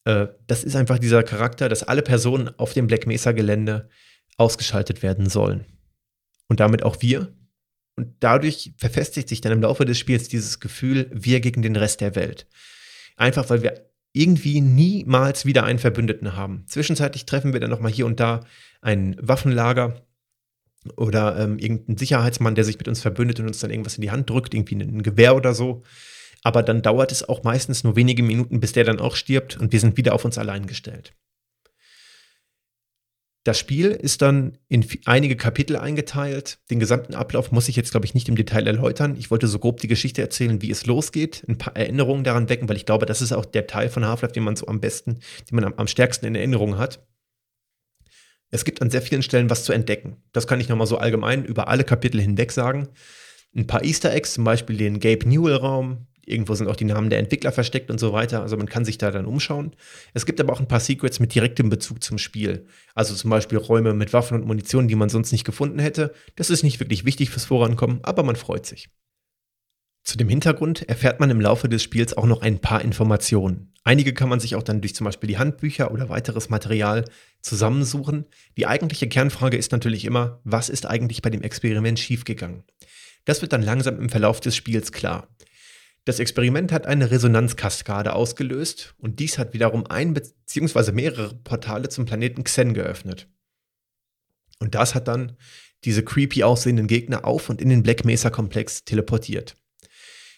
Äh, 0.04 0.28
das 0.46 0.64
ist 0.64 0.76
einfach 0.76 0.98
dieser 0.98 1.22
Charakter, 1.22 1.68
dass 1.68 1.82
alle 1.82 2.02
Personen 2.02 2.50
auf 2.58 2.72
dem 2.72 2.86
Black 2.86 3.06
Mesa-Gelände 3.06 3.88
ausgeschaltet 4.36 5.02
werden 5.02 5.28
sollen. 5.28 5.64
Und 6.48 6.60
damit 6.60 6.82
auch 6.82 7.00
wir. 7.00 7.32
Und 7.96 8.14
dadurch 8.20 8.72
verfestigt 8.76 9.28
sich 9.28 9.40
dann 9.40 9.52
im 9.52 9.62
Laufe 9.62 9.84
des 9.84 9.98
Spiels 9.98 10.28
dieses 10.28 10.60
Gefühl, 10.60 11.10
wir 11.12 11.40
gegen 11.40 11.62
den 11.62 11.76
Rest 11.76 12.00
der 12.00 12.14
Welt. 12.14 12.46
Einfach 13.16 13.50
weil 13.50 13.62
wir 13.62 13.90
irgendwie 14.12 14.60
niemals 14.60 15.46
wieder 15.46 15.64
einen 15.64 15.78
Verbündeten 15.78 16.34
haben. 16.36 16.64
Zwischenzeitlich 16.66 17.26
treffen 17.26 17.52
wir 17.52 17.60
dann 17.60 17.70
nochmal 17.70 17.92
hier 17.92 18.06
und 18.06 18.18
da 18.18 18.44
ein 18.80 19.16
Waffenlager, 19.20 20.04
oder 20.96 21.38
ähm, 21.38 21.58
irgendein 21.58 21.98
Sicherheitsmann, 21.98 22.54
der 22.54 22.64
sich 22.64 22.78
mit 22.78 22.88
uns 22.88 23.00
verbündet 23.00 23.40
und 23.40 23.46
uns 23.46 23.60
dann 23.60 23.70
irgendwas 23.70 23.96
in 23.96 24.02
die 24.02 24.10
Hand 24.10 24.30
drückt, 24.30 24.54
irgendwie 24.54 24.76
ein 24.76 25.02
Gewehr 25.02 25.36
oder 25.36 25.54
so. 25.54 25.82
Aber 26.42 26.62
dann 26.62 26.82
dauert 26.82 27.12
es 27.12 27.28
auch 27.28 27.42
meistens 27.42 27.84
nur 27.84 27.96
wenige 27.96 28.22
Minuten, 28.22 28.60
bis 28.60 28.72
der 28.72 28.84
dann 28.84 29.00
auch 29.00 29.16
stirbt 29.16 29.58
und 29.58 29.72
wir 29.72 29.80
sind 29.80 29.96
wieder 29.96 30.14
auf 30.14 30.24
uns 30.24 30.38
allein 30.38 30.66
gestellt. 30.66 31.12
Das 33.44 33.58
Spiel 33.58 33.90
ist 33.90 34.20
dann 34.20 34.58
in 34.68 34.86
einige 35.06 35.34
Kapitel 35.34 35.76
eingeteilt. 35.76 36.58
Den 36.70 36.78
gesamten 36.78 37.14
Ablauf 37.14 37.52
muss 37.52 37.68
ich 37.68 37.76
jetzt, 37.76 37.90
glaube 37.90 38.04
ich, 38.04 38.12
nicht 38.12 38.28
im 38.28 38.36
Detail 38.36 38.66
erläutern. 38.66 39.16
Ich 39.18 39.30
wollte 39.30 39.48
so 39.48 39.58
grob 39.58 39.80
die 39.80 39.88
Geschichte 39.88 40.20
erzählen, 40.20 40.60
wie 40.60 40.70
es 40.70 40.84
losgeht, 40.84 41.42
ein 41.48 41.56
paar 41.56 41.74
Erinnerungen 41.74 42.22
daran 42.22 42.50
wecken, 42.50 42.68
weil 42.68 42.76
ich 42.76 42.84
glaube, 42.84 43.06
das 43.06 43.22
ist 43.22 43.32
auch 43.32 43.46
der 43.46 43.66
Teil 43.66 43.88
von 43.88 44.04
Half-Life, 44.04 44.34
den 44.34 44.42
man 44.42 44.56
so 44.56 44.66
am 44.66 44.80
besten, 44.80 45.20
den 45.50 45.54
man 45.54 45.64
am, 45.64 45.74
am 45.74 45.86
stärksten 45.86 46.26
in 46.26 46.34
Erinnerung 46.34 46.76
hat. 46.76 47.06
Es 48.50 48.66
gibt 48.66 48.82
an 48.82 48.90
sehr 48.90 49.00
vielen 49.00 49.22
Stellen 49.22 49.48
was 49.48 49.64
zu 49.64 49.72
entdecken. 49.72 50.16
Das 50.32 50.46
kann 50.46 50.60
ich 50.60 50.68
nochmal 50.68 50.86
so 50.86 50.98
allgemein 50.98 51.44
über 51.44 51.68
alle 51.68 51.84
Kapitel 51.84 52.20
hinweg 52.20 52.52
sagen. 52.52 52.88
Ein 53.56 53.66
paar 53.66 53.84
Easter 53.84 54.12
Eggs, 54.12 54.34
zum 54.34 54.44
Beispiel 54.44 54.76
den 54.76 55.00
Gabe 55.00 55.26
Newell-Raum. 55.26 56.06
Irgendwo 56.24 56.54
sind 56.54 56.68
auch 56.68 56.76
die 56.76 56.84
Namen 56.84 57.10
der 57.10 57.18
Entwickler 57.18 57.52
versteckt 57.52 57.90
und 57.90 57.98
so 57.98 58.12
weiter. 58.12 58.42
Also 58.42 58.56
man 58.56 58.68
kann 58.68 58.84
sich 58.84 58.98
da 58.98 59.10
dann 59.10 59.26
umschauen. 59.26 59.74
Es 60.14 60.26
gibt 60.26 60.40
aber 60.40 60.52
auch 60.52 60.60
ein 60.60 60.68
paar 60.68 60.80
Secrets 60.80 61.20
mit 61.20 61.34
direktem 61.34 61.70
Bezug 61.70 62.02
zum 62.02 62.18
Spiel. 62.18 62.66
Also 62.94 63.14
zum 63.14 63.30
Beispiel 63.30 63.58
Räume 63.58 63.94
mit 63.94 64.12
Waffen 64.12 64.34
und 64.34 64.46
Munition, 64.46 64.88
die 64.88 64.94
man 64.94 65.08
sonst 65.08 65.32
nicht 65.32 65.44
gefunden 65.44 65.78
hätte. 65.78 66.12
Das 66.36 66.50
ist 66.50 66.62
nicht 66.62 66.80
wirklich 66.80 67.04
wichtig 67.04 67.30
fürs 67.30 67.46
Vorankommen, 67.46 68.00
aber 68.02 68.22
man 68.22 68.36
freut 68.36 68.66
sich. 68.66 68.90
Zu 70.02 70.16
dem 70.16 70.28
Hintergrund 70.28 70.88
erfährt 70.88 71.20
man 71.20 71.30
im 71.30 71.40
Laufe 71.40 71.68
des 71.68 71.82
Spiels 71.82 72.16
auch 72.16 72.26
noch 72.26 72.42
ein 72.42 72.58
paar 72.58 72.82
Informationen. 72.82 73.72
Einige 73.84 74.12
kann 74.12 74.28
man 74.28 74.40
sich 74.40 74.56
auch 74.56 74.62
dann 74.62 74.80
durch 74.80 74.94
zum 74.94 75.04
Beispiel 75.04 75.28
die 75.28 75.38
Handbücher 75.38 75.90
oder 75.90 76.08
weiteres 76.08 76.48
Material 76.50 77.04
zusammensuchen. 77.42 78.26
Die 78.56 78.66
eigentliche 78.66 79.08
Kernfrage 79.08 79.56
ist 79.56 79.72
natürlich 79.72 80.04
immer, 80.04 80.40
was 80.44 80.68
ist 80.68 80.86
eigentlich 80.86 81.22
bei 81.22 81.30
dem 81.30 81.42
Experiment 81.42 81.98
schiefgegangen? 81.98 82.64
Das 83.24 83.42
wird 83.42 83.52
dann 83.52 83.62
langsam 83.62 83.98
im 83.98 84.08
Verlauf 84.08 84.40
des 84.40 84.56
Spiels 84.56 84.92
klar. 84.92 85.28
Das 86.04 86.18
Experiment 86.18 86.72
hat 86.72 86.86
eine 86.86 87.10
Resonanzkaskade 87.10 88.14
ausgelöst 88.14 88.94
und 88.98 89.18
dies 89.20 89.38
hat 89.38 89.52
wiederum 89.52 89.86
ein 89.86 90.14
bzw. 90.14 90.92
mehrere 90.92 91.34
Portale 91.34 91.88
zum 91.88 92.06
Planeten 92.06 92.42
Xen 92.44 92.74
geöffnet. 92.74 93.28
Und 94.58 94.74
das 94.74 94.94
hat 94.94 95.08
dann 95.08 95.36
diese 95.84 96.04
creepy 96.04 96.42
aussehenden 96.42 96.86
Gegner 96.86 97.24
auf 97.24 97.48
und 97.48 97.60
in 97.60 97.68
den 97.68 97.82
Black 97.82 98.04
Mesa 98.04 98.30
Komplex 98.30 98.84
teleportiert. 98.84 99.56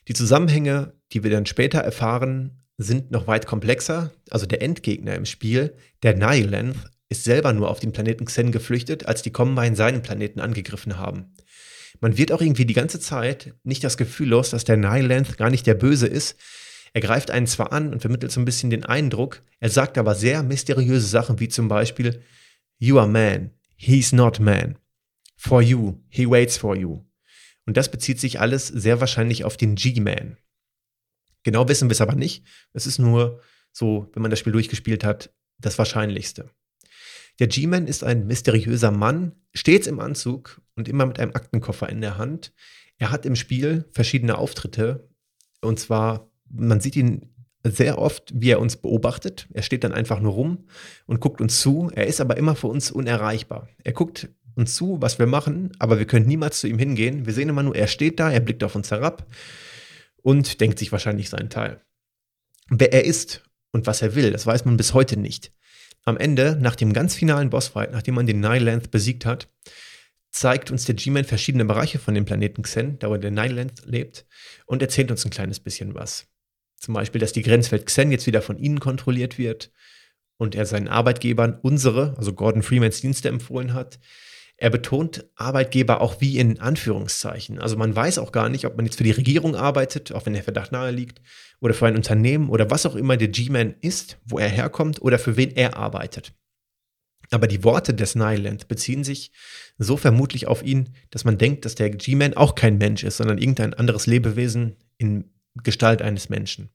Die 0.09 0.15
Zusammenhänge, 0.15 0.95
die 1.13 1.23
wir 1.23 1.31
dann 1.31 1.47
später 1.47 1.79
erfahren, 1.79 2.63
sind 2.79 3.11
noch 3.11 3.27
weit 3.27 3.47
komplexer. 3.47 4.13
Also 4.31 4.47
der 4.47 4.63
Endgegner 4.63 5.15
im 5.15 5.27
Spiel, 5.27 5.77
der 6.03 6.17
Nihilength, 6.17 6.91
ist 7.09 7.25
selber 7.25 7.53
nur 7.53 7.71
auf 7.71 7.79
den 7.79 7.93
Planeten 7.93 8.25
Xen 8.25 8.53
geflüchtet, 8.53 9.07
als 9.07 9.23
die 9.23 9.31
Combine 9.31 9.77
seinen 9.77 10.03
Planeten 10.03 10.41
angegriffen 10.41 10.99
haben. 10.99 11.35
Man 12.01 12.17
wird 12.17 12.33
auch 12.33 12.41
irgendwie 12.41 12.67
die 12.67 12.75
ganze 12.75 13.01
Zeit 13.01 13.55
nicht 13.65 13.85
das 13.85 13.97
Gefühl 13.97 14.29
los, 14.29 14.51
dass 14.51 14.65
der 14.65 14.77
Nihilength 14.77 15.37
gar 15.37 15.51
nicht 15.51 15.67
der 15.67 15.75
Böse 15.75 16.07
ist. 16.07 16.37
Er 16.93 17.01
greift 17.01 17.31
einen 17.31 17.47
zwar 17.47 17.73
an 17.73 17.93
und 17.93 18.01
vermittelt 18.01 18.33
so 18.33 18.41
ein 18.41 18.45
bisschen 18.45 18.71
den 18.71 18.85
Eindruck, 18.85 19.43
er 19.61 19.71
sagt 19.71 19.97
aber 19.97 20.15
sehr 20.15 20.43
mysteriöse 20.43 21.07
Sachen 21.07 21.41
wie 21.41 21.49
zum 21.49 21.69
Beispiel 21.69 22.23
You 22.79 22.99
are 22.99 23.09
man, 23.09 23.51
he's 23.77 24.13
not 24.13 24.41
man. 24.41 24.77
For 25.37 25.63
you, 25.63 26.01
he 26.09 26.29
waits 26.29 26.57
for 26.57 26.77
you. 26.77 27.05
Und 27.67 27.77
das 27.77 27.91
bezieht 27.91 28.21
sich 28.21 28.41
alles 28.41 28.67
sehr 28.67 29.01
wahrscheinlich 29.01 29.45
auf 29.45 29.57
den 29.57 29.75
G-Man. 29.75 30.37
Genau 31.43 31.69
wissen 31.69 31.89
wir 31.89 31.93
es 31.93 32.01
aber 32.01 32.15
nicht. 32.15 32.45
Es 32.73 32.87
ist 32.87 32.99
nur 32.99 33.41
so, 33.73 34.11
wenn 34.13 34.23
man 34.23 34.31
das 34.31 34.41
Spiel 34.41 34.53
durchgespielt 34.53 35.05
hat, 35.05 35.33
das 35.59 35.79
Wahrscheinlichste. 35.79 36.51
Der 37.39 37.47
G-Man 37.47 37.87
ist 37.87 38.05
ein 38.05 38.27
mysteriöser 38.27 38.91
Mann, 38.91 39.33
stets 39.55 39.87
im 39.87 40.01
Anzug 40.01 40.61
und 40.77 40.89
immer 40.89 41.07
mit 41.07 41.19
einem 41.19 41.35
Aktenkoffer 41.35 41.89
in 41.89 42.01
der 42.01 42.19
Hand. 42.19 42.53
Er 42.99 43.11
hat 43.11 43.27
im 43.27 43.37
Spiel 43.37 43.85
verschiedene 43.93 44.39
Auftritte. 44.39 45.09
Und 45.61 45.81
zwar, 45.81 46.31
man 46.49 46.81
sieht 46.81 46.97
ihn 46.97 47.33
sehr 47.65 47.99
oft, 47.99 48.33
wie 48.35 48.51
er 48.51 48.61
uns 48.61 48.77
beobachtet. 48.77 49.49
Er 49.53 49.63
steht 49.63 49.85
dann 49.85 49.93
einfach 49.93 50.21
nur 50.21 50.33
rum 50.33 50.67
und 51.07 51.21
guckt 51.21 51.41
uns 51.41 51.61
zu. 51.61 51.91
Er 51.95 52.07
ist 52.07 52.21
aber 52.21 52.37
immer 52.37 52.57
für 52.57 52.67
uns 52.67 52.91
unerreichbar. 52.91 53.69
Er 53.83 53.93
guckt 53.93 54.29
uns 54.55 54.75
zu, 54.75 54.99
was 55.01 55.19
wir 55.19 55.27
machen, 55.27 55.73
aber 55.79 55.99
wir 55.99 56.07
können 56.07 56.27
niemals 56.27 56.61
zu 56.61 56.69
ihm 56.69 56.79
hingehen. 56.79 57.25
Wir 57.27 57.33
sehen 57.33 57.49
immer 57.49 57.63
nur, 57.63 57.75
er 57.75 57.87
steht 57.87 58.21
da, 58.21 58.31
er 58.31 58.41
blickt 58.41 58.65
auf 58.65 58.75
uns 58.75 58.91
herab 58.91 59.27
und 60.23 60.61
denkt 60.61 60.79
sich 60.79 60.93
wahrscheinlich 60.93 61.31
seinen 61.31 61.51
Teil. 61.51 61.81
Wer 62.69 62.93
er 62.93 63.05
ist 63.05 63.43
und 63.73 63.87
was 63.87 64.03
er 64.03 64.15
will, 64.15 64.31
das 64.31 64.47
weiß 64.47 64.65
man 64.65 64.77
bis 64.77 64.95
heute 64.95 65.17
nicht. 65.17 65.53
Am 66.05 66.17
Ende, 66.17 66.57
nach 66.61 66.75
dem 66.75 66.93
ganz 66.93 67.15
finalen 67.15 67.51
Bossfight, 67.51 67.93
nachdem 67.93 68.15
man 68.15 68.27
den 68.27 68.41
Nightlength 68.41 68.91
besiegt 68.91 69.25
hat, 69.25 69.49
zeigt 70.31 70.71
uns 70.71 70.85
der 70.85 70.97
G-Man 70.97 71.25
verschiedene 71.25 71.65
Bereiche 71.65 71.99
von 71.99 72.15
dem 72.15 72.25
Planeten 72.25 72.63
Xen, 72.63 72.99
da 72.99 73.11
wo 73.11 73.17
der 73.17 73.31
Nightlength 73.31 73.85
lebt, 73.85 74.27
und 74.67 74.83
erzählt 74.83 75.11
uns 75.11 75.25
ein 75.25 75.31
kleines 75.31 75.61
bisschen 75.61 75.95
was. 75.95 76.27
Zum 76.77 76.95
Beispiel, 76.95 77.21
dass 77.21 77.33
die 77.33 77.43
Grenzwelt 77.43 77.87
Xen 77.87 78.11
jetzt 78.11 78.27
wieder 78.27 78.43
von 78.43 78.59
ihnen 78.59 78.81
kontrolliert 78.81 79.39
wird 79.39 79.71
und 80.39 80.57
er 80.57 80.67
seinen 80.67 80.89
Arbeitgebern 80.89 81.59
unsere, 81.63 82.17
also 82.17 82.33
Gordon 82.33 82.63
Freemans 82.63 83.01
Dienste 83.01 83.29
empfohlen 83.29 83.75
hat, 83.75 84.01
er 84.63 84.71
betont 84.71 85.25
Arbeitgeber 85.35 86.01
auch 86.01 86.21
wie 86.21 86.39
in 86.39 86.61
Anführungszeichen. 86.61 87.59
Also 87.59 87.77
man 87.77 87.97
weiß 87.97 88.19
auch 88.19 88.31
gar 88.31 88.49
nicht, 88.49 88.65
ob 88.65 88.77
man 88.77 88.87
jetzt 88.87 88.97
für 88.97 89.03
die 89.03 89.11
Regierung 89.11 89.57
arbeitet, 89.57 90.13
auch 90.13 90.25
wenn 90.25 90.35
der 90.35 90.45
Verdacht 90.45 90.71
nahe 90.71 90.93
liegt, 90.93 91.21
oder 91.59 91.75
für 91.75 91.89
ein 91.89 91.97
Unternehmen 91.97 92.49
oder 92.49 92.71
was 92.71 92.87
auch 92.87 92.95
immer 92.95 93.17
der 93.17 93.27
G-Man 93.27 93.75
ist, 93.81 94.19
wo 94.25 94.39
er 94.39 94.49
herkommt 94.49 95.03
oder 95.03 95.19
für 95.19 95.37
wen 95.37 95.51
er 95.51 95.77
arbeitet. 95.77 96.33
Aber 97.33 97.49
die 97.49 97.65
Worte 97.65 97.93
des 97.93 98.15
Nyland 98.15 98.69
beziehen 98.69 99.03
sich 99.03 99.33
so 99.79 99.97
vermutlich 99.97 100.47
auf 100.47 100.63
ihn, 100.63 100.91
dass 101.11 101.25
man 101.25 101.39
denkt, 101.39 101.65
dass 101.65 101.75
der 101.75 101.91
G-Man 101.91 102.35
auch 102.35 102.55
kein 102.55 102.79
Mensch 102.79 103.03
ist, 103.03 103.17
sondern 103.17 103.39
irgendein 103.39 103.75
anderes 103.75 104.07
Lebewesen 104.07 104.77
in 104.97 105.33
Gestalt 105.65 106.03
eines 106.03 106.29
Menschen. 106.29 106.71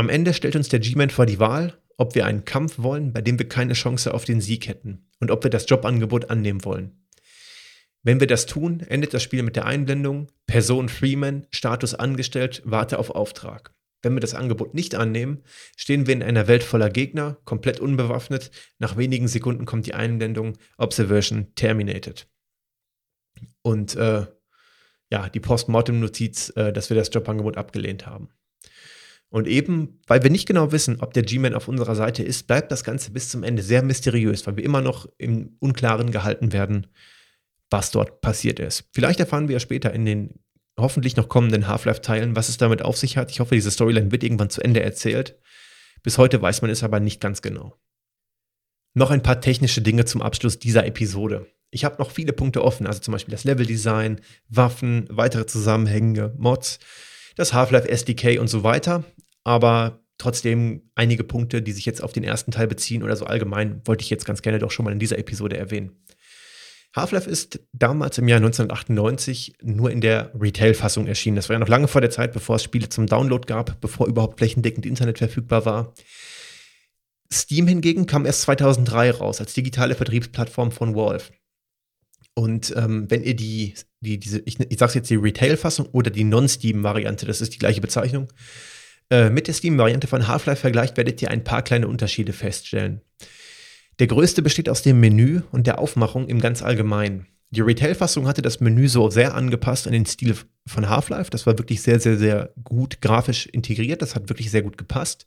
Am 0.00 0.08
Ende 0.08 0.32
stellt 0.32 0.56
uns 0.56 0.70
der 0.70 0.80
G-Man 0.80 1.10
vor 1.10 1.26
die 1.26 1.40
Wahl, 1.40 1.78
ob 1.98 2.14
wir 2.14 2.24
einen 2.24 2.46
Kampf 2.46 2.78
wollen, 2.78 3.12
bei 3.12 3.20
dem 3.20 3.38
wir 3.38 3.46
keine 3.46 3.74
Chance 3.74 4.14
auf 4.14 4.24
den 4.24 4.40
Sieg 4.40 4.66
hätten 4.66 5.10
und 5.20 5.30
ob 5.30 5.44
wir 5.44 5.50
das 5.50 5.68
Jobangebot 5.68 6.30
annehmen 6.30 6.64
wollen. 6.64 7.04
Wenn 8.02 8.18
wir 8.18 8.26
das 8.26 8.46
tun, 8.46 8.80
endet 8.80 9.12
das 9.12 9.22
Spiel 9.22 9.42
mit 9.42 9.56
der 9.56 9.66
Einblendung 9.66 10.28
Person 10.46 10.88
Freeman, 10.88 11.46
Status 11.50 11.94
angestellt, 11.94 12.62
warte 12.64 12.98
auf 12.98 13.10
Auftrag. 13.10 13.74
Wenn 14.00 14.14
wir 14.14 14.20
das 14.20 14.32
Angebot 14.32 14.72
nicht 14.72 14.94
annehmen, 14.94 15.42
stehen 15.76 16.06
wir 16.06 16.14
in 16.14 16.22
einer 16.22 16.48
Welt 16.48 16.62
voller 16.62 16.88
Gegner, 16.88 17.36
komplett 17.44 17.78
unbewaffnet. 17.78 18.50
Nach 18.78 18.96
wenigen 18.96 19.28
Sekunden 19.28 19.66
kommt 19.66 19.84
die 19.84 19.92
Einblendung 19.92 20.56
Observation 20.78 21.54
terminated. 21.56 22.26
Und 23.60 23.96
äh, 23.96 24.24
ja, 25.12 25.28
die 25.28 25.40
Postmortem-Notiz, 25.40 26.54
äh, 26.56 26.72
dass 26.72 26.88
wir 26.88 26.96
das 26.96 27.10
Jobangebot 27.12 27.58
abgelehnt 27.58 28.06
haben. 28.06 28.30
Und 29.30 29.46
eben, 29.46 30.00
weil 30.08 30.24
wir 30.24 30.30
nicht 30.30 30.46
genau 30.46 30.72
wissen, 30.72 31.00
ob 31.00 31.14
der 31.14 31.22
G-Man 31.22 31.54
auf 31.54 31.68
unserer 31.68 31.94
Seite 31.94 32.22
ist, 32.24 32.48
bleibt 32.48 32.72
das 32.72 32.82
Ganze 32.82 33.12
bis 33.12 33.28
zum 33.28 33.44
Ende 33.44 33.62
sehr 33.62 33.82
mysteriös, 33.82 34.46
weil 34.46 34.56
wir 34.56 34.64
immer 34.64 34.80
noch 34.80 35.08
im 35.18 35.56
Unklaren 35.60 36.10
gehalten 36.10 36.52
werden, 36.52 36.88
was 37.70 37.92
dort 37.92 38.20
passiert 38.20 38.58
ist. 38.58 38.88
Vielleicht 38.92 39.20
erfahren 39.20 39.46
wir 39.46 39.54
ja 39.54 39.60
später 39.60 39.92
in 39.92 40.04
den 40.04 40.40
hoffentlich 40.76 41.16
noch 41.16 41.28
kommenden 41.28 41.68
Half-Life-Teilen, 41.68 42.34
was 42.34 42.48
es 42.48 42.56
damit 42.56 42.82
auf 42.82 42.96
sich 42.96 43.16
hat. 43.16 43.30
Ich 43.30 43.38
hoffe, 43.38 43.54
diese 43.54 43.70
Storyline 43.70 44.10
wird 44.10 44.24
irgendwann 44.24 44.50
zu 44.50 44.62
Ende 44.62 44.82
erzählt. 44.82 45.38
Bis 46.02 46.18
heute 46.18 46.42
weiß 46.42 46.62
man 46.62 46.70
es 46.70 46.82
aber 46.82 46.98
nicht 46.98 47.20
ganz 47.20 47.40
genau. 47.40 47.76
Noch 48.94 49.12
ein 49.12 49.22
paar 49.22 49.40
technische 49.40 49.82
Dinge 49.82 50.06
zum 50.06 50.22
Abschluss 50.22 50.58
dieser 50.58 50.84
Episode. 50.86 51.46
Ich 51.70 51.84
habe 51.84 51.96
noch 51.98 52.10
viele 52.10 52.32
Punkte 52.32 52.64
offen, 52.64 52.88
also 52.88 52.98
zum 52.98 53.12
Beispiel 53.12 53.30
das 53.30 53.44
Leveldesign, 53.44 54.20
Waffen, 54.48 55.06
weitere 55.08 55.46
Zusammenhänge, 55.46 56.34
Mods 56.36 56.80
das 57.36 57.52
Half-Life 57.52 57.88
SDK 57.88 58.38
und 58.40 58.48
so 58.48 58.62
weiter. 58.62 59.04
Aber 59.44 60.00
trotzdem 60.18 60.90
einige 60.94 61.24
Punkte, 61.24 61.62
die 61.62 61.72
sich 61.72 61.86
jetzt 61.86 62.02
auf 62.02 62.12
den 62.12 62.24
ersten 62.24 62.50
Teil 62.50 62.66
beziehen 62.66 63.02
oder 63.02 63.16
so 63.16 63.26
allgemein, 63.26 63.80
wollte 63.84 64.02
ich 64.02 64.10
jetzt 64.10 64.24
ganz 64.24 64.42
gerne 64.42 64.58
doch 64.58 64.70
schon 64.70 64.84
mal 64.84 64.92
in 64.92 64.98
dieser 64.98 65.18
Episode 65.18 65.56
erwähnen. 65.56 65.92
Half-Life 66.94 67.30
ist 67.30 67.60
damals 67.72 68.18
im 68.18 68.26
Jahr 68.26 68.38
1998 68.38 69.54
nur 69.62 69.90
in 69.92 70.00
der 70.00 70.32
Retail-Fassung 70.38 71.06
erschienen. 71.06 71.36
Das 71.36 71.48
war 71.48 71.54
ja 71.54 71.60
noch 71.60 71.68
lange 71.68 71.86
vor 71.86 72.00
der 72.00 72.10
Zeit, 72.10 72.32
bevor 72.32 72.56
es 72.56 72.64
Spiele 72.64 72.88
zum 72.88 73.06
Download 73.06 73.46
gab, 73.46 73.80
bevor 73.80 74.08
überhaupt 74.08 74.38
flächendeckend 74.38 74.86
Internet 74.86 75.18
verfügbar 75.18 75.64
war. 75.64 75.94
Steam 77.32 77.68
hingegen 77.68 78.06
kam 78.06 78.26
erst 78.26 78.42
2003 78.42 79.12
raus 79.12 79.40
als 79.40 79.54
digitale 79.54 79.94
Vertriebsplattform 79.94 80.72
von 80.72 80.96
Valve. 80.96 81.24
Und 82.40 82.72
ähm, 82.74 83.04
wenn 83.10 83.22
ihr 83.22 83.36
die, 83.36 83.74
die 84.00 84.18
diese, 84.18 84.38
ich, 84.46 84.58
ich 84.58 84.78
sage 84.78 84.94
jetzt 84.94 85.10
die 85.10 85.16
Retail-Fassung 85.16 85.84
oder 85.92 86.10
die 86.10 86.24
Non-Steam-Variante, 86.24 87.26
das 87.26 87.42
ist 87.42 87.52
die 87.52 87.58
gleiche 87.58 87.82
Bezeichnung, 87.82 88.28
äh, 89.10 89.28
mit 89.28 89.46
der 89.46 89.52
Steam-Variante 89.52 90.06
von 90.06 90.26
Half-Life 90.26 90.62
vergleicht, 90.62 90.96
werdet 90.96 91.20
ihr 91.20 91.30
ein 91.30 91.44
paar 91.44 91.60
kleine 91.60 91.86
Unterschiede 91.86 92.32
feststellen. 92.32 93.02
Der 93.98 94.06
größte 94.06 94.40
besteht 94.40 94.70
aus 94.70 94.80
dem 94.80 95.00
Menü 95.00 95.42
und 95.52 95.66
der 95.66 95.78
Aufmachung 95.80 96.28
im 96.28 96.40
ganz 96.40 96.62
Allgemeinen. 96.62 97.26
Die 97.50 97.60
Retail-Fassung 97.60 98.26
hatte 98.26 98.40
das 98.40 98.60
Menü 98.60 98.88
so 98.88 99.10
sehr 99.10 99.34
angepasst 99.34 99.86
an 99.86 99.92
den 99.92 100.06
Stil 100.06 100.34
von 100.66 100.88
Half-Life. 100.88 101.30
Das 101.30 101.44
war 101.44 101.58
wirklich 101.58 101.82
sehr, 101.82 102.00
sehr, 102.00 102.16
sehr 102.16 102.54
gut 102.64 103.02
grafisch 103.02 103.44
integriert. 103.44 104.00
Das 104.00 104.14
hat 104.14 104.30
wirklich 104.30 104.50
sehr 104.50 104.62
gut 104.62 104.78
gepasst. 104.78 105.26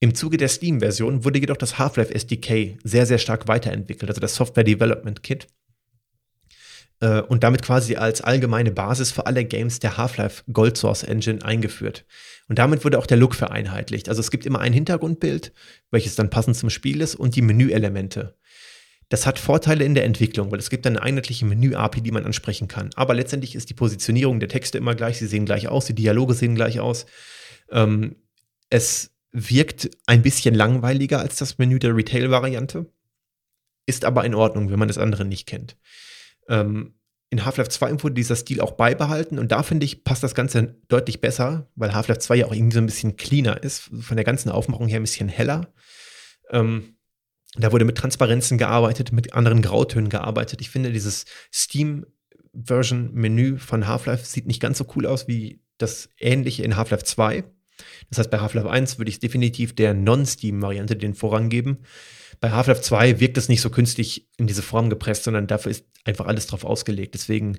Im 0.00 0.14
Zuge 0.14 0.38
der 0.38 0.48
Steam-Version 0.48 1.26
wurde 1.26 1.38
jedoch 1.38 1.58
das 1.58 1.78
Half-Life 1.78 2.14
SDK 2.14 2.78
sehr, 2.82 3.04
sehr 3.04 3.18
stark 3.18 3.46
weiterentwickelt, 3.46 4.08
also 4.08 4.22
das 4.22 4.36
Software 4.36 4.64
Development 4.64 5.22
Kit. 5.22 5.48
Äh, 7.00 7.20
und 7.22 7.44
damit 7.44 7.62
quasi 7.62 7.96
als 7.96 8.20
allgemeine 8.20 8.70
Basis 8.70 9.12
für 9.12 9.26
alle 9.26 9.44
Games 9.44 9.78
der 9.78 9.96
Half-Life 9.96 10.44
Gold 10.52 10.76
Source 10.76 11.02
Engine 11.02 11.44
eingeführt. 11.44 12.04
Und 12.48 12.58
damit 12.58 12.84
wurde 12.84 12.98
auch 12.98 13.06
der 13.06 13.16
Look 13.16 13.34
vereinheitlicht. 13.34 14.08
Also 14.08 14.20
es 14.20 14.30
gibt 14.30 14.46
immer 14.46 14.60
ein 14.60 14.72
Hintergrundbild, 14.72 15.52
welches 15.90 16.16
dann 16.16 16.30
passend 16.30 16.56
zum 16.56 16.70
Spiel 16.70 17.00
ist, 17.00 17.14
und 17.14 17.36
die 17.36 17.42
Menüelemente. 17.42 18.36
Das 19.10 19.26
hat 19.26 19.38
Vorteile 19.38 19.84
in 19.84 19.94
der 19.94 20.04
Entwicklung, 20.04 20.50
weil 20.50 20.58
es 20.58 20.70
gibt 20.70 20.86
eine 20.86 21.00
einheitliche 21.00 21.46
Menü-API, 21.46 22.02
die 22.02 22.10
man 22.10 22.26
ansprechen 22.26 22.68
kann. 22.68 22.90
Aber 22.94 23.14
letztendlich 23.14 23.54
ist 23.54 23.70
die 23.70 23.74
Positionierung 23.74 24.38
der 24.38 24.50
Texte 24.50 24.76
immer 24.76 24.94
gleich. 24.94 25.18
Sie 25.18 25.26
sehen 25.26 25.46
gleich 25.46 25.68
aus, 25.68 25.86
die 25.86 25.94
Dialoge 25.94 26.34
sehen 26.34 26.54
gleich 26.54 26.80
aus. 26.80 27.06
Ähm, 27.70 28.16
es 28.68 29.14
wirkt 29.32 29.90
ein 30.06 30.22
bisschen 30.22 30.54
langweiliger 30.54 31.20
als 31.20 31.36
das 31.36 31.58
Menü 31.58 31.78
der 31.78 31.96
Retail-Variante, 31.96 32.86
ist 33.86 34.04
aber 34.04 34.24
in 34.24 34.34
Ordnung, 34.34 34.70
wenn 34.70 34.78
man 34.78 34.88
das 34.88 34.98
andere 34.98 35.24
nicht 35.24 35.46
kennt. 35.46 35.76
Ähm, 36.48 36.94
in 37.30 37.44
Half-Life 37.44 37.70
2 37.70 38.02
wurde 38.02 38.14
dieser 38.14 38.36
Stil 38.36 38.62
auch 38.62 38.72
beibehalten 38.72 39.38
und 39.38 39.52
da 39.52 39.62
finde 39.62 39.84
ich, 39.84 40.02
passt 40.02 40.22
das 40.22 40.34
Ganze 40.34 40.76
deutlich 40.88 41.20
besser, 41.20 41.68
weil 41.74 41.94
Half-Life 41.94 42.20
2 42.20 42.36
ja 42.36 42.46
auch 42.46 42.54
irgendwie 42.54 42.74
so 42.74 42.80
ein 42.80 42.86
bisschen 42.86 43.16
cleaner 43.16 43.62
ist, 43.62 43.90
von 44.00 44.16
der 44.16 44.24
ganzen 44.24 44.50
Aufmachung 44.50 44.88
her 44.88 44.98
ein 44.98 45.02
bisschen 45.02 45.28
heller. 45.28 45.70
Ähm, 46.50 46.96
da 47.56 47.72
wurde 47.72 47.84
mit 47.84 47.98
Transparenzen 47.98 48.56
gearbeitet, 48.56 49.12
mit 49.12 49.34
anderen 49.34 49.62
Grautönen 49.62 50.08
gearbeitet. 50.08 50.60
Ich 50.60 50.70
finde, 50.70 50.92
dieses 50.92 51.24
Steam-Version-Menü 51.52 53.58
von 53.58 53.86
Half-Life 53.86 54.24
sieht 54.24 54.46
nicht 54.46 54.60
ganz 54.60 54.78
so 54.78 54.86
cool 54.96 55.06
aus 55.06 55.28
wie 55.28 55.60
das 55.78 56.08
ähnliche 56.18 56.62
in 56.62 56.76
Half-Life 56.76 57.04
2. 57.04 57.44
Das 58.10 58.18
heißt, 58.18 58.30
bei 58.30 58.40
Half-Life 58.40 58.70
1 58.70 58.98
würde 58.98 59.10
ich 59.10 59.18
definitiv 59.18 59.74
der 59.74 59.94
Non-Steam-Variante 59.94 60.96
den 60.96 61.14
Vorrang 61.14 61.48
geben. 61.48 61.78
Bei 62.40 62.50
Half-Life 62.50 62.82
2 62.82 63.20
wirkt 63.20 63.38
es 63.38 63.48
nicht 63.48 63.60
so 63.60 63.70
künstlich 63.70 64.28
in 64.36 64.46
diese 64.46 64.62
Form 64.62 64.90
gepresst, 64.90 65.24
sondern 65.24 65.46
dafür 65.46 65.70
ist 65.70 65.86
einfach 66.04 66.26
alles 66.26 66.46
drauf 66.46 66.64
ausgelegt. 66.64 67.14
Deswegen, 67.14 67.58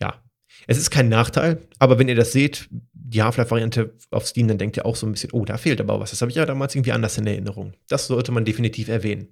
ja, 0.00 0.22
es 0.66 0.78
ist 0.78 0.90
kein 0.90 1.08
Nachteil, 1.08 1.66
aber 1.78 1.98
wenn 1.98 2.08
ihr 2.08 2.14
das 2.14 2.32
seht, 2.32 2.68
die 2.92 3.22
Half-Life-Variante 3.22 3.96
auf 4.10 4.26
Steam, 4.26 4.48
dann 4.48 4.58
denkt 4.58 4.76
ihr 4.76 4.86
auch 4.86 4.96
so 4.96 5.06
ein 5.06 5.12
bisschen, 5.12 5.32
oh, 5.32 5.44
da 5.44 5.58
fehlt 5.58 5.80
aber 5.80 6.00
was. 6.00 6.10
Das 6.10 6.20
habe 6.20 6.30
ich 6.30 6.36
ja 6.36 6.46
damals 6.46 6.74
irgendwie 6.74 6.92
anders 6.92 7.18
in 7.18 7.26
Erinnerung. 7.26 7.74
Das 7.88 8.06
sollte 8.06 8.32
man 8.32 8.44
definitiv 8.44 8.88
erwähnen. 8.88 9.28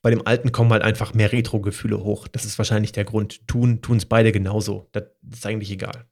Bei 0.00 0.10
dem 0.10 0.26
alten 0.26 0.52
kommen 0.52 0.70
halt 0.70 0.82
einfach 0.82 1.12
mehr 1.12 1.32
Retro-Gefühle 1.32 2.02
hoch. 2.04 2.28
Das 2.28 2.44
ist 2.44 2.56
wahrscheinlich 2.58 2.92
der 2.92 3.04
Grund. 3.04 3.46
Tun 3.48 3.80
es 3.96 4.06
beide 4.06 4.30
genauso. 4.30 4.88
Das 4.92 5.04
ist 5.32 5.44
eigentlich 5.44 5.70
egal. 5.70 6.08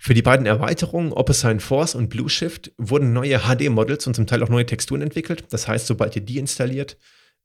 Für 0.00 0.14
die 0.14 0.22
beiden 0.22 0.46
Erweiterungen 0.46 1.12
Opposite 1.12 1.60
Force 1.60 1.94
und 1.96 2.08
Blue 2.08 2.30
Shift 2.30 2.72
wurden 2.78 3.12
neue 3.12 3.40
HD-Models 3.40 4.06
und 4.06 4.14
zum 4.14 4.26
Teil 4.26 4.42
auch 4.44 4.48
neue 4.48 4.64
Texturen 4.64 5.02
entwickelt. 5.02 5.44
Das 5.50 5.66
heißt, 5.66 5.88
sobald 5.88 6.14
ihr 6.14 6.22
die 6.22 6.38
installiert, 6.38 6.96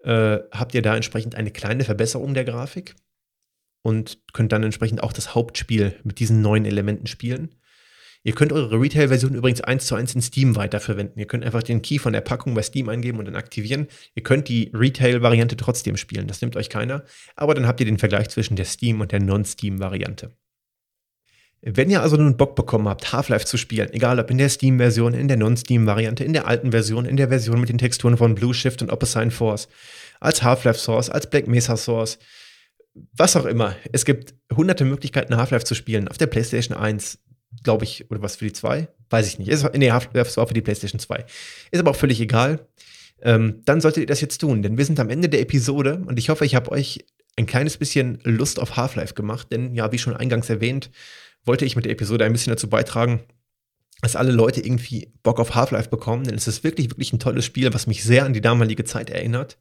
äh, 0.03 0.37
habt 0.51 0.75
ihr 0.75 0.83
da 0.83 0.95
entsprechend 0.95 1.35
eine 1.35 1.49
kleine 1.49 1.83
Verbesserung 1.83 2.33
der 2.35 2.45
Grafik 2.45 2.95
und 3.81 4.19
könnt 4.33 4.51
dann 4.51 4.63
entsprechend 4.63 5.01
auch 5.01 5.13
das 5.13 5.33
Hauptspiel 5.33 5.95
mit 6.03 6.19
diesen 6.19 6.41
neuen 6.41 6.65
Elementen 6.65 7.07
spielen. 7.07 7.55
Ihr 8.25 8.33
könnt 8.33 8.53
eure 8.53 8.79
Retail-Version 8.79 9.35
übrigens 9.35 9.59
eins 9.61 9.85
zu 9.85 9.95
eins 9.95 10.15
in 10.15 10.21
Steam 10.21 10.55
weiterverwenden. 10.55 11.19
Ihr 11.19 11.27
könnt 11.27 11.43
einfach 11.43 11.63
den 11.63 11.81
Key 11.81 11.99
von 11.99 12.13
der 12.13 12.21
Packung 12.21 12.53
bei 12.53 12.61
Steam 12.61 12.87
eingeben 12.87 13.19
und 13.19 13.25
dann 13.25 13.35
aktivieren. 13.35 13.87
Ihr 14.15 14.23
könnt 14.23 14.47
die 14.47 14.71
Retail-Variante 14.73 15.57
trotzdem 15.57 15.97
spielen, 15.97 16.27
das 16.27 16.39
nimmt 16.41 16.55
euch 16.55 16.69
keiner. 16.69 17.03
Aber 17.35 17.53
dann 17.53 17.67
habt 17.67 17.81
ihr 17.81 17.85
den 17.85 17.97
Vergleich 17.97 18.29
zwischen 18.29 18.55
der 18.55 18.65
Steam- 18.65 19.01
und 19.01 19.11
der 19.11 19.19
Non-Steam-Variante. 19.19 20.31
Wenn 21.65 21.89
ihr 21.89 22.01
also 22.01 22.17
nun 22.17 22.35
Bock 22.35 22.55
bekommen 22.55 22.89
habt, 22.89 23.13
Half-Life 23.13 23.45
zu 23.45 23.55
spielen, 23.55 23.91
egal 23.93 24.19
ob 24.19 24.29
in 24.29 24.37
der 24.37 24.49
Steam-Version, 24.49 25.13
in 25.13 25.29
der 25.29 25.37
Non-Steam-Variante, 25.37 26.25
in 26.25 26.33
der 26.33 26.45
alten 26.45 26.71
Version, 26.71 27.05
in 27.05 27.15
der 27.15 27.29
Version 27.29 27.57
mit 27.61 27.69
den 27.69 27.77
Texturen 27.77 28.17
von 28.17 28.35
Blue 28.35 28.53
Shift 28.53 28.81
und 28.81 28.91
Opposite 28.91 29.31
Force, 29.31 29.69
als 30.19 30.43
Half-Life 30.43 30.77
Source, 30.77 31.09
als 31.09 31.29
Black 31.29 31.47
Mesa 31.47 31.77
Source, 31.77 32.19
was 33.15 33.37
auch 33.37 33.45
immer. 33.45 33.77
Es 33.93 34.03
gibt 34.03 34.33
hunderte 34.53 34.83
Möglichkeiten, 34.83 35.37
Half-Life 35.37 35.63
zu 35.63 35.73
spielen. 35.73 36.09
Auf 36.09 36.17
der 36.17 36.27
PlayStation 36.27 36.77
1, 36.77 37.19
glaube 37.63 37.85
ich, 37.85 38.11
oder 38.11 38.21
was 38.21 38.35
für 38.35 38.45
die 38.45 38.53
2? 38.53 38.89
Weiß 39.09 39.27
ich 39.27 39.39
nicht. 39.39 39.47
Ist, 39.47 39.65
nee, 39.73 39.89
Half-Life 39.89 40.35
war 40.35 40.47
für 40.47 40.53
die 40.53 40.61
PlayStation 40.61 40.99
2. 40.99 41.23
Ist 41.71 41.79
aber 41.79 41.91
auch 41.91 41.95
völlig 41.95 42.19
egal. 42.19 42.67
Ähm, 43.21 43.61
dann 43.63 43.79
solltet 43.79 44.01
ihr 44.01 44.07
das 44.07 44.19
jetzt 44.19 44.39
tun, 44.39 44.63
denn 44.63 44.77
wir 44.77 44.83
sind 44.83 44.99
am 44.99 45.09
Ende 45.09 45.29
der 45.29 45.39
Episode 45.39 46.01
und 46.05 46.19
ich 46.19 46.27
hoffe, 46.27 46.45
ich 46.45 46.55
habe 46.55 46.71
euch 46.71 47.05
ein 47.37 47.45
kleines 47.45 47.77
bisschen 47.77 48.19
Lust 48.23 48.59
auf 48.59 48.75
Half-Life 48.75 49.13
gemacht, 49.13 49.47
denn 49.51 49.73
ja, 49.73 49.93
wie 49.93 49.97
schon 49.97 50.15
eingangs 50.15 50.49
erwähnt, 50.49 50.91
wollte 51.45 51.65
ich 51.65 51.75
mit 51.75 51.85
der 51.85 51.91
Episode 51.91 52.25
ein 52.25 52.31
bisschen 52.31 52.51
dazu 52.51 52.69
beitragen, 52.69 53.21
dass 54.01 54.15
alle 54.15 54.31
Leute 54.31 54.61
irgendwie 54.61 55.13
Bock 55.23 55.39
auf 55.39 55.55
Half-Life 55.55 55.89
bekommen, 55.89 56.25
denn 56.25 56.35
es 56.35 56.47
ist 56.47 56.63
wirklich, 56.63 56.89
wirklich 56.89 57.13
ein 57.13 57.19
tolles 57.19 57.45
Spiel, 57.45 57.73
was 57.73 57.87
mich 57.87 58.03
sehr 58.03 58.25
an 58.25 58.33
die 58.33 58.41
damalige 58.41 58.83
Zeit 58.83 59.09
erinnert, 59.09 59.57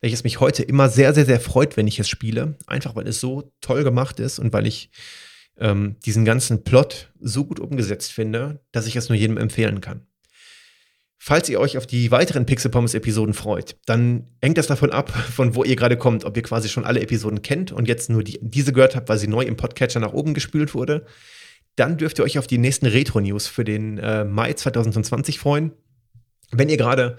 welches 0.00 0.24
mich 0.24 0.40
heute 0.40 0.62
immer 0.62 0.88
sehr, 0.88 1.14
sehr, 1.14 1.26
sehr 1.26 1.40
freut, 1.40 1.76
wenn 1.76 1.88
ich 1.88 1.98
es 1.98 2.08
spiele, 2.08 2.56
einfach 2.66 2.94
weil 2.94 3.08
es 3.08 3.20
so 3.20 3.52
toll 3.60 3.82
gemacht 3.82 4.20
ist 4.20 4.38
und 4.38 4.52
weil 4.52 4.66
ich 4.66 4.90
ähm, 5.58 5.96
diesen 6.04 6.24
ganzen 6.24 6.64
Plot 6.64 7.12
so 7.18 7.44
gut 7.44 7.58
umgesetzt 7.60 8.12
finde, 8.12 8.60
dass 8.72 8.86
ich 8.86 8.96
es 8.96 9.08
nur 9.08 9.16
jedem 9.16 9.38
empfehlen 9.38 9.80
kann. 9.80 10.05
Falls 11.28 11.48
ihr 11.48 11.58
euch 11.58 11.76
auf 11.76 11.88
die 11.88 12.12
weiteren 12.12 12.46
Pixel 12.46 12.70
Pommes 12.70 12.94
Episoden 12.94 13.34
freut, 13.34 13.74
dann 13.84 14.28
hängt 14.40 14.58
das 14.58 14.68
davon 14.68 14.92
ab, 14.92 15.10
von 15.34 15.56
wo 15.56 15.64
ihr 15.64 15.74
gerade 15.74 15.96
kommt, 15.96 16.24
ob 16.24 16.36
ihr 16.36 16.44
quasi 16.44 16.68
schon 16.68 16.84
alle 16.84 17.00
Episoden 17.00 17.42
kennt 17.42 17.72
und 17.72 17.88
jetzt 17.88 18.08
nur 18.08 18.22
die, 18.22 18.38
diese 18.40 18.72
gehört 18.72 18.94
habt, 18.94 19.08
weil 19.08 19.18
sie 19.18 19.26
neu 19.26 19.42
im 19.42 19.56
Podcatcher 19.56 19.98
nach 19.98 20.12
oben 20.12 20.34
gespült 20.34 20.72
wurde. 20.72 21.04
Dann 21.74 21.96
dürft 21.98 22.20
ihr 22.20 22.24
euch 22.24 22.38
auf 22.38 22.46
die 22.46 22.58
nächsten 22.58 22.86
Retro-News 22.86 23.48
für 23.48 23.64
den 23.64 23.98
äh, 23.98 24.24
Mai 24.24 24.52
2020 24.52 25.40
freuen. 25.40 25.72
Wenn 26.52 26.68
ihr 26.68 26.76
gerade 26.76 27.16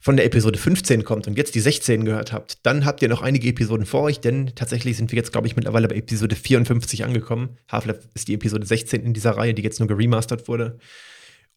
von 0.00 0.16
der 0.16 0.24
Episode 0.24 0.58
15 0.58 1.04
kommt 1.04 1.26
und 1.26 1.36
jetzt 1.36 1.54
die 1.54 1.60
16 1.60 2.06
gehört 2.06 2.32
habt, 2.32 2.64
dann 2.64 2.86
habt 2.86 3.02
ihr 3.02 3.10
noch 3.10 3.20
einige 3.20 3.48
Episoden 3.48 3.84
vor 3.84 4.00
euch, 4.00 4.18
denn 4.20 4.52
tatsächlich 4.54 4.96
sind 4.96 5.12
wir 5.12 5.18
jetzt, 5.18 5.30
glaube 5.30 5.46
ich, 5.46 5.56
mittlerweile 5.56 5.88
bei 5.88 5.96
Episode 5.96 6.36
54 6.36 7.04
angekommen. 7.04 7.58
Half-Life 7.70 8.08
ist 8.14 8.28
die 8.28 8.34
Episode 8.34 8.64
16 8.64 9.02
in 9.02 9.12
dieser 9.12 9.32
Reihe, 9.32 9.52
die 9.52 9.62
jetzt 9.62 9.78
nur 9.78 9.88
geremastert 9.88 10.48
wurde. 10.48 10.78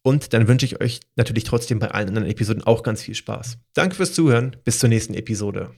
Und 0.06 0.34
dann 0.34 0.46
wünsche 0.46 0.66
ich 0.66 0.80
euch 0.80 1.00
natürlich 1.16 1.42
trotzdem 1.42 1.80
bei 1.80 1.90
allen 1.90 2.06
anderen 2.10 2.28
Episoden 2.28 2.62
auch 2.62 2.84
ganz 2.84 3.02
viel 3.02 3.16
Spaß. 3.16 3.58
Danke 3.74 3.96
fürs 3.96 4.12
Zuhören. 4.12 4.54
Bis 4.62 4.78
zur 4.78 4.88
nächsten 4.88 5.14
Episode. 5.14 5.72